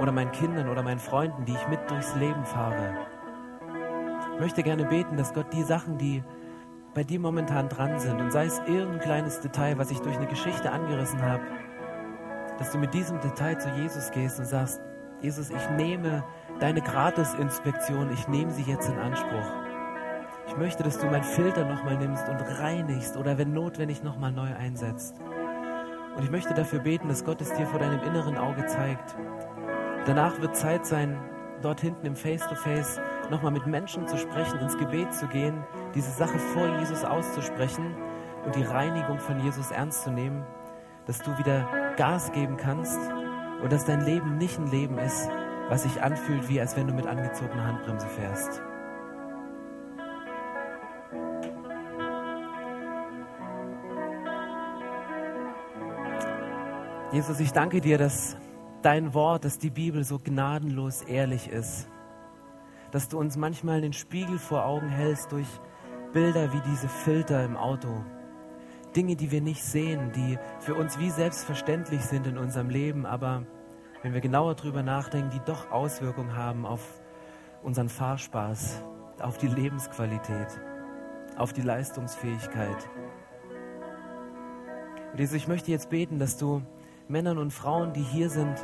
oder 0.00 0.12
meinen 0.12 0.32
Kindern 0.32 0.68
oder 0.68 0.82
meinen 0.82 0.98
Freunden, 0.98 1.44
die 1.44 1.52
ich 1.52 1.68
mit 1.68 1.80
durchs 1.90 2.14
Leben 2.16 2.44
fahre. 2.44 2.94
Ich 4.34 4.40
möchte 4.40 4.62
gerne 4.62 4.84
beten, 4.84 5.16
dass 5.16 5.32
Gott 5.32 5.52
die 5.52 5.62
Sachen, 5.62 5.98
die 5.98 6.22
bei 6.92 7.04
dir 7.04 7.20
momentan 7.20 7.68
dran 7.68 7.98
sind, 7.98 8.20
und 8.20 8.32
sei 8.32 8.46
es 8.46 8.60
irgendein 8.66 9.00
kleines 9.00 9.40
Detail, 9.40 9.78
was 9.78 9.90
ich 9.90 10.00
durch 10.00 10.16
eine 10.16 10.26
Geschichte 10.26 10.70
angerissen 10.70 11.22
habe, 11.22 11.42
dass 12.58 12.70
du 12.70 12.78
mit 12.78 12.94
diesem 12.94 13.20
Detail 13.20 13.58
zu 13.58 13.68
Jesus 13.70 14.10
gehst 14.10 14.38
und 14.38 14.46
sagst, 14.46 14.80
Jesus, 15.20 15.50
ich 15.50 15.70
nehme 15.70 16.22
deine 16.60 16.80
Gratisinspektion, 16.80 18.12
ich 18.12 18.28
nehme 18.28 18.50
sie 18.50 18.62
jetzt 18.62 18.88
in 18.88 18.98
Anspruch. 18.98 19.52
Ich 20.46 20.56
möchte, 20.56 20.82
dass 20.82 20.98
du 20.98 21.06
meinen 21.06 21.24
Filter 21.24 21.64
nochmal 21.64 21.96
nimmst 21.96 22.28
und 22.28 22.40
reinigst 22.60 23.16
oder 23.16 23.38
wenn 23.38 23.52
notwendig 23.52 24.02
nochmal 24.02 24.32
neu 24.32 24.54
einsetzt. 24.54 25.16
Und 26.16 26.22
ich 26.22 26.30
möchte 26.30 26.54
dafür 26.54 26.80
beten, 26.80 27.08
dass 27.08 27.24
Gott 27.24 27.40
es 27.40 27.52
dir 27.54 27.66
vor 27.66 27.80
deinem 27.80 28.02
inneren 28.02 28.36
Auge 28.36 28.66
zeigt. 28.66 29.16
Danach 30.06 30.40
wird 30.40 30.54
Zeit 30.54 30.86
sein, 30.86 31.18
dort 31.62 31.80
hinten 31.80 32.06
im 32.06 32.14
Face-to-Face 32.14 33.00
nochmal 33.30 33.52
mit 33.52 33.66
Menschen 33.66 34.06
zu 34.06 34.16
sprechen, 34.16 34.60
ins 34.60 34.78
Gebet 34.78 35.12
zu 35.14 35.26
gehen, 35.26 35.64
diese 35.94 36.10
Sache 36.10 36.38
vor 36.38 36.78
Jesus 36.78 37.04
auszusprechen 37.04 37.96
und 38.44 38.54
die 38.54 38.62
Reinigung 38.62 39.18
von 39.18 39.40
Jesus 39.40 39.70
ernst 39.70 40.02
zu 40.02 40.10
nehmen, 40.10 40.44
dass 41.06 41.18
du 41.18 41.36
wieder 41.38 41.66
Gas 41.96 42.30
geben 42.32 42.56
kannst 42.56 42.98
und 43.62 43.72
dass 43.72 43.86
dein 43.86 44.02
Leben 44.02 44.36
nicht 44.36 44.58
ein 44.58 44.70
Leben 44.70 44.98
ist, 44.98 45.30
was 45.68 45.82
sich 45.82 46.02
anfühlt, 46.02 46.48
wie 46.48 46.60
als 46.60 46.76
wenn 46.76 46.86
du 46.86 46.94
mit 46.94 47.06
angezogener 47.06 47.66
Handbremse 47.66 48.06
fährst. 48.08 48.62
Jesus, 57.12 57.38
ich 57.38 57.52
danke 57.52 57.80
dir, 57.80 57.96
dass 57.96 58.36
dein 58.82 59.14
Wort, 59.14 59.44
dass 59.44 59.58
die 59.58 59.70
Bibel 59.70 60.02
so 60.02 60.18
gnadenlos 60.18 61.02
ehrlich 61.02 61.48
ist. 61.48 61.88
Dass 62.90 63.08
du 63.08 63.18
uns 63.18 63.36
manchmal 63.36 63.80
den 63.80 63.92
Spiegel 63.92 64.38
vor 64.38 64.64
Augen 64.64 64.88
hältst 64.88 65.30
durch 65.30 65.46
Bilder 66.12 66.52
wie 66.52 66.60
diese 66.70 66.88
Filter 66.88 67.44
im 67.44 67.56
Auto. 67.56 68.04
Dinge, 68.94 69.16
die 69.16 69.30
wir 69.30 69.40
nicht 69.40 69.62
sehen, 69.62 70.12
die 70.12 70.38
für 70.60 70.74
uns 70.74 70.98
wie 70.98 71.10
selbstverständlich 71.10 72.02
sind 72.02 72.26
in 72.26 72.36
unserem 72.36 72.68
Leben, 72.68 73.06
aber 73.06 73.44
wenn 74.04 74.12
wir 74.12 74.20
genauer 74.20 74.54
drüber 74.54 74.82
nachdenken, 74.82 75.30
die 75.30 75.40
doch 75.46 75.70
Auswirkungen 75.70 76.36
haben 76.36 76.66
auf 76.66 77.00
unseren 77.62 77.88
Fahrspaß, 77.88 78.82
auf 79.18 79.38
die 79.38 79.48
Lebensqualität, 79.48 80.60
auf 81.38 81.54
die 81.54 81.62
Leistungsfähigkeit. 81.62 82.76
Und 85.10 85.18
Jesus, 85.18 85.34
ich 85.34 85.48
möchte 85.48 85.70
jetzt 85.70 85.88
beten, 85.88 86.18
dass 86.18 86.36
du 86.36 86.60
Männern 87.08 87.38
und 87.38 87.50
Frauen, 87.50 87.94
die 87.94 88.02
hier 88.02 88.28
sind, 88.28 88.54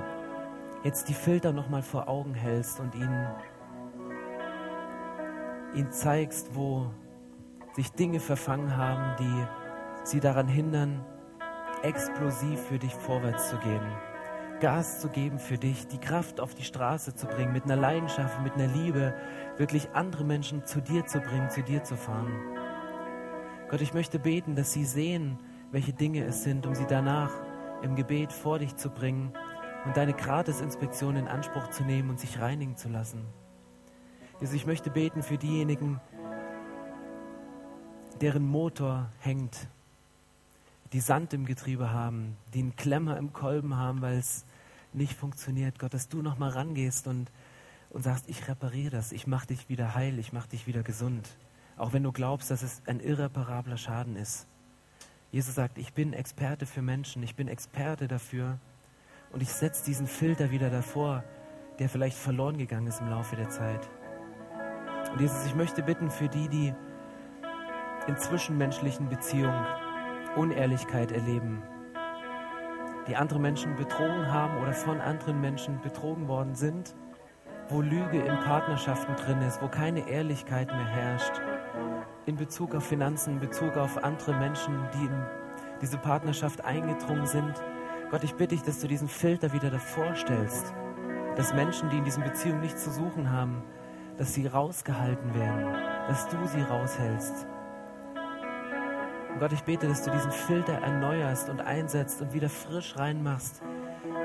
jetzt 0.85 1.09
die 1.09 1.15
Filter 1.15 1.55
nochmal 1.55 1.83
vor 1.83 2.07
Augen 2.07 2.35
hältst 2.35 2.79
und 2.79 2.95
ihnen, 2.95 3.27
ihnen 5.75 5.91
zeigst, 5.91 6.55
wo 6.55 6.91
sich 7.77 7.91
Dinge 7.93 8.21
verfangen 8.21 8.77
haben, 8.77 9.17
die 9.19 9.47
sie 10.05 10.21
daran 10.21 10.49
hindern, 10.49 11.03
explosiv 11.83 12.61
für 12.61 12.79
dich 12.79 12.95
vorwärts 12.95 13.49
zu 13.49 13.57
gehen. 13.57 14.10
Gas 14.61 15.01
zu 15.01 15.09
geben 15.09 15.39
für 15.39 15.59
dich, 15.59 15.89
die 15.89 15.99
Kraft 15.99 16.39
auf 16.39 16.55
die 16.55 16.65
Straße 16.65 17.15
zu 17.15 17.27
bringen, 17.27 17.53
mit 17.53 17.65
einer 17.65 17.77
Leidenschaft, 17.77 18.41
mit 18.43 18.55
einer 18.55 18.67
Liebe, 18.67 19.15
wirklich 19.57 19.89
andere 19.95 20.25
Menschen 20.25 20.67
zu 20.67 20.81
dir 20.81 21.07
zu 21.07 21.21
bringen, 21.21 21.51
zu 21.51 21.63
dir 21.63 21.83
zu 21.83 21.97
fahren. 21.97 22.31
Gott, 23.71 23.81
ich 23.81 23.95
möchte 23.95 24.19
beten, 24.19 24.55
dass 24.55 24.73
sie 24.73 24.85
sehen, 24.85 25.39
welche 25.73 25.93
Dinge 25.93 26.25
es 26.25 26.43
sind, 26.43 26.67
um 26.67 26.75
sie 26.75 26.87
danach 26.87 27.33
im 27.83 27.97
Gebet 27.97 28.33
vor 28.33 28.59
dich 28.59 28.77
zu 28.77 28.91
bringen 28.91 29.33
und 29.87 29.97
deine 29.97 30.13
Gratisinspektion 30.13 31.17
in 31.17 31.27
Anspruch 31.27 31.69
zu 31.71 31.83
nehmen 31.85 32.11
und 32.11 32.21
sich 32.21 32.41
reinigen 32.41 32.77
zu 32.77 32.89
lassen. 32.89 33.25
Jesus, 34.41 34.55
ich 34.55 34.67
möchte 34.67 34.91
beten 34.91 35.23
für 35.23 35.39
diejenigen, 35.39 36.01
deren 38.21 38.47
Motor 38.47 39.09
hängt, 39.21 39.69
die 40.93 41.01
Sand 41.01 41.33
im 41.33 41.47
Getriebe 41.47 41.93
haben, 41.93 42.37
die 42.53 42.61
einen 42.61 42.77
Klemmer 42.77 43.17
im 43.17 43.33
Kolben 43.33 43.77
haben, 43.77 44.03
weil 44.03 44.19
es 44.19 44.45
nicht 44.95 45.15
funktioniert. 45.15 45.79
Gott, 45.79 45.95
dass 45.95 46.09
du 46.09 46.23
nochmal 46.23 46.51
rangehst 46.51 47.07
und, 47.07 47.31
und 47.91 48.03
sagst, 48.03 48.29
ich 48.29 48.49
repariere 48.49 48.91
das, 48.91 49.13
ich 49.13 49.27
mache 49.27 49.49
dich 49.49 49.69
wieder 49.69 49.95
heil, 49.95 50.19
ich 50.19 50.33
mache 50.33 50.49
dich 50.49 50.67
wieder 50.67 50.83
gesund. 50.83 51.29
Auch 51.77 51.93
wenn 51.93 52.03
du 52.03 52.13
glaubst, 52.13 52.51
dass 52.51 52.63
es 52.63 52.83
ein 52.87 53.01
irreparabler 53.01 53.77
Schaden 53.77 54.17
ist. 54.17 54.47
Jesus 55.33 55.55
sagt, 55.55 55.79
ich 55.79 55.93
bin 55.93 56.13
Experte 56.13 56.67
für 56.67 56.83
Menschen, 56.83 57.23
ich 57.23 57.37
bin 57.37 57.49
Experte 57.49 58.09
dafür 58.09 58.59
und 59.33 59.43
ich 59.43 59.51
setze 59.51 59.85
diesen 59.85 60.07
Filter 60.07 60.51
wieder 60.51 60.71
davor, 60.71 61.25
der 61.79 61.89
vielleicht 61.89 62.19
verloren 62.19 62.59
gegangen 62.59 62.89
ist 62.89 63.01
im 63.01 63.09
Laufe 63.09 63.37
der 63.37 63.49
Zeit. 63.49 63.89
Und 65.13 65.21
Jesus, 65.21 65.47
ich 65.47 65.55
möchte 65.55 65.83
bitten 65.83 66.11
für 66.11 66.29
die, 66.29 66.49
die 66.49 66.75
in 68.07 68.17
zwischenmenschlichen 68.17 69.09
Beziehungen 69.09 69.67
Unehrlichkeit 70.37 71.13
erleben, 71.13 71.63
die 73.11 73.17
andere 73.17 73.41
Menschen 73.41 73.75
betrogen 73.75 74.33
haben 74.33 74.63
oder 74.63 74.73
von 74.73 75.01
anderen 75.01 75.41
Menschen 75.41 75.81
betrogen 75.81 76.29
worden 76.29 76.55
sind, 76.55 76.95
wo 77.69 77.81
Lüge 77.81 78.21
in 78.21 78.39
Partnerschaften 78.39 79.17
drin 79.17 79.43
ist, 79.43 79.61
wo 79.61 79.67
keine 79.67 80.09
Ehrlichkeit 80.09 80.69
mehr 80.69 80.87
herrscht, 80.87 81.33
in 82.27 82.37
Bezug 82.37 82.73
auf 82.73 82.87
Finanzen, 82.87 83.35
in 83.35 83.41
Bezug 83.41 83.77
auf 83.77 84.05
andere 84.05 84.33
Menschen, 84.35 84.79
die 84.95 85.07
in 85.07 85.27
diese 85.83 85.99
Partnerschaft 85.99 86.65
eingedrungen 86.65 87.27
sind. 87.27 87.55
Gott, 88.13 88.23
ich 88.23 88.35
bitte 88.35 88.55
dich, 88.55 88.63
dass 88.63 88.79
du 88.79 88.87
diesen 88.87 89.09
Filter 89.09 89.53
wieder 89.53 89.71
davor 89.71 90.15
stellst, 90.15 90.73
dass 91.35 91.53
Menschen, 91.53 91.91
die 91.91 91.99
in 91.99 92.05
diesen 92.05 92.23
Beziehungen 92.23 92.61
nichts 92.61 92.85
zu 92.85 92.93
suchen 92.93 93.33
haben, 93.33 93.65
dass 94.19 94.35
sie 94.35 94.47
rausgehalten 94.47 95.35
werden, 95.35 95.67
dass 96.07 96.29
du 96.29 96.37
sie 96.47 96.63
raushältst. 96.63 97.49
Und 99.33 99.39
Gott, 99.39 99.53
ich 99.53 99.63
bete, 99.63 99.87
dass 99.87 100.03
du 100.03 100.11
diesen 100.11 100.33
Filter 100.33 100.75
erneuerst 100.75 101.49
und 101.49 101.61
einsetzt 101.61 102.21
und 102.21 102.33
wieder 102.33 102.49
frisch 102.49 102.97
reinmachst, 102.97 103.63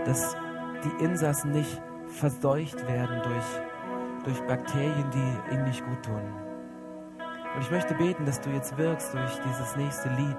dass 0.06 0.36
die 0.84 1.04
Insassen 1.04 1.52
nicht 1.52 1.82
verseucht 2.08 2.88
werden 2.88 3.22
durch, 3.24 4.26
durch 4.26 4.42
Bakterien, 4.48 5.10
die 5.12 5.54
ihnen 5.54 5.66
nicht 5.66 5.86
gut 5.86 6.04
tun. 6.04 6.22
Und 7.56 7.62
ich 7.62 7.72
möchte 7.72 7.94
beten, 7.96 8.26
dass 8.26 8.42
du 8.42 8.50
jetzt 8.50 8.78
wirkst 8.78 9.14
durch 9.14 9.40
dieses 9.48 9.76
nächste 9.76 10.10
Lied, 10.10 10.38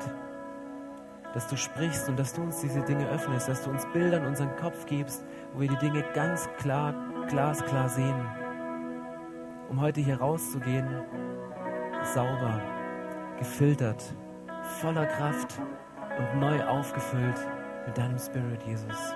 dass 1.33 1.47
du 1.49 1.57
sprichst 1.57 2.09
und 2.09 2.19
dass 2.19 2.35
du 2.35 2.43
uns 2.43 2.61
diese 2.61 2.83
Dinge 2.83 3.09
öffnest, 3.09 3.49
dass 3.49 3.63
du 3.63 3.71
uns 3.71 3.87
Bilder 3.93 4.19
in 4.19 4.27
unseren 4.27 4.55
Kopf 4.57 4.87
gibst, 4.87 5.25
wo 5.55 5.61
wir 5.61 5.69
die 5.69 5.79
Dinge 5.79 6.05
ganz 6.15 6.49
klar, 6.59 6.95
glasklar 7.29 7.89
sehen, 7.89 8.27
um 9.69 9.81
heute 9.81 10.01
hier 10.01 10.19
rauszugehen, 10.19 10.87
sauber, 12.15 12.61
gefiltert 13.39 14.15
voller 14.67 15.07
Kraft 15.07 15.59
und 16.19 16.41
neu 16.41 16.63
aufgefüllt 16.65 17.39
mit 17.87 17.97
deinem 17.97 18.19
Spirit, 18.19 18.63
Jesus. 18.65 19.15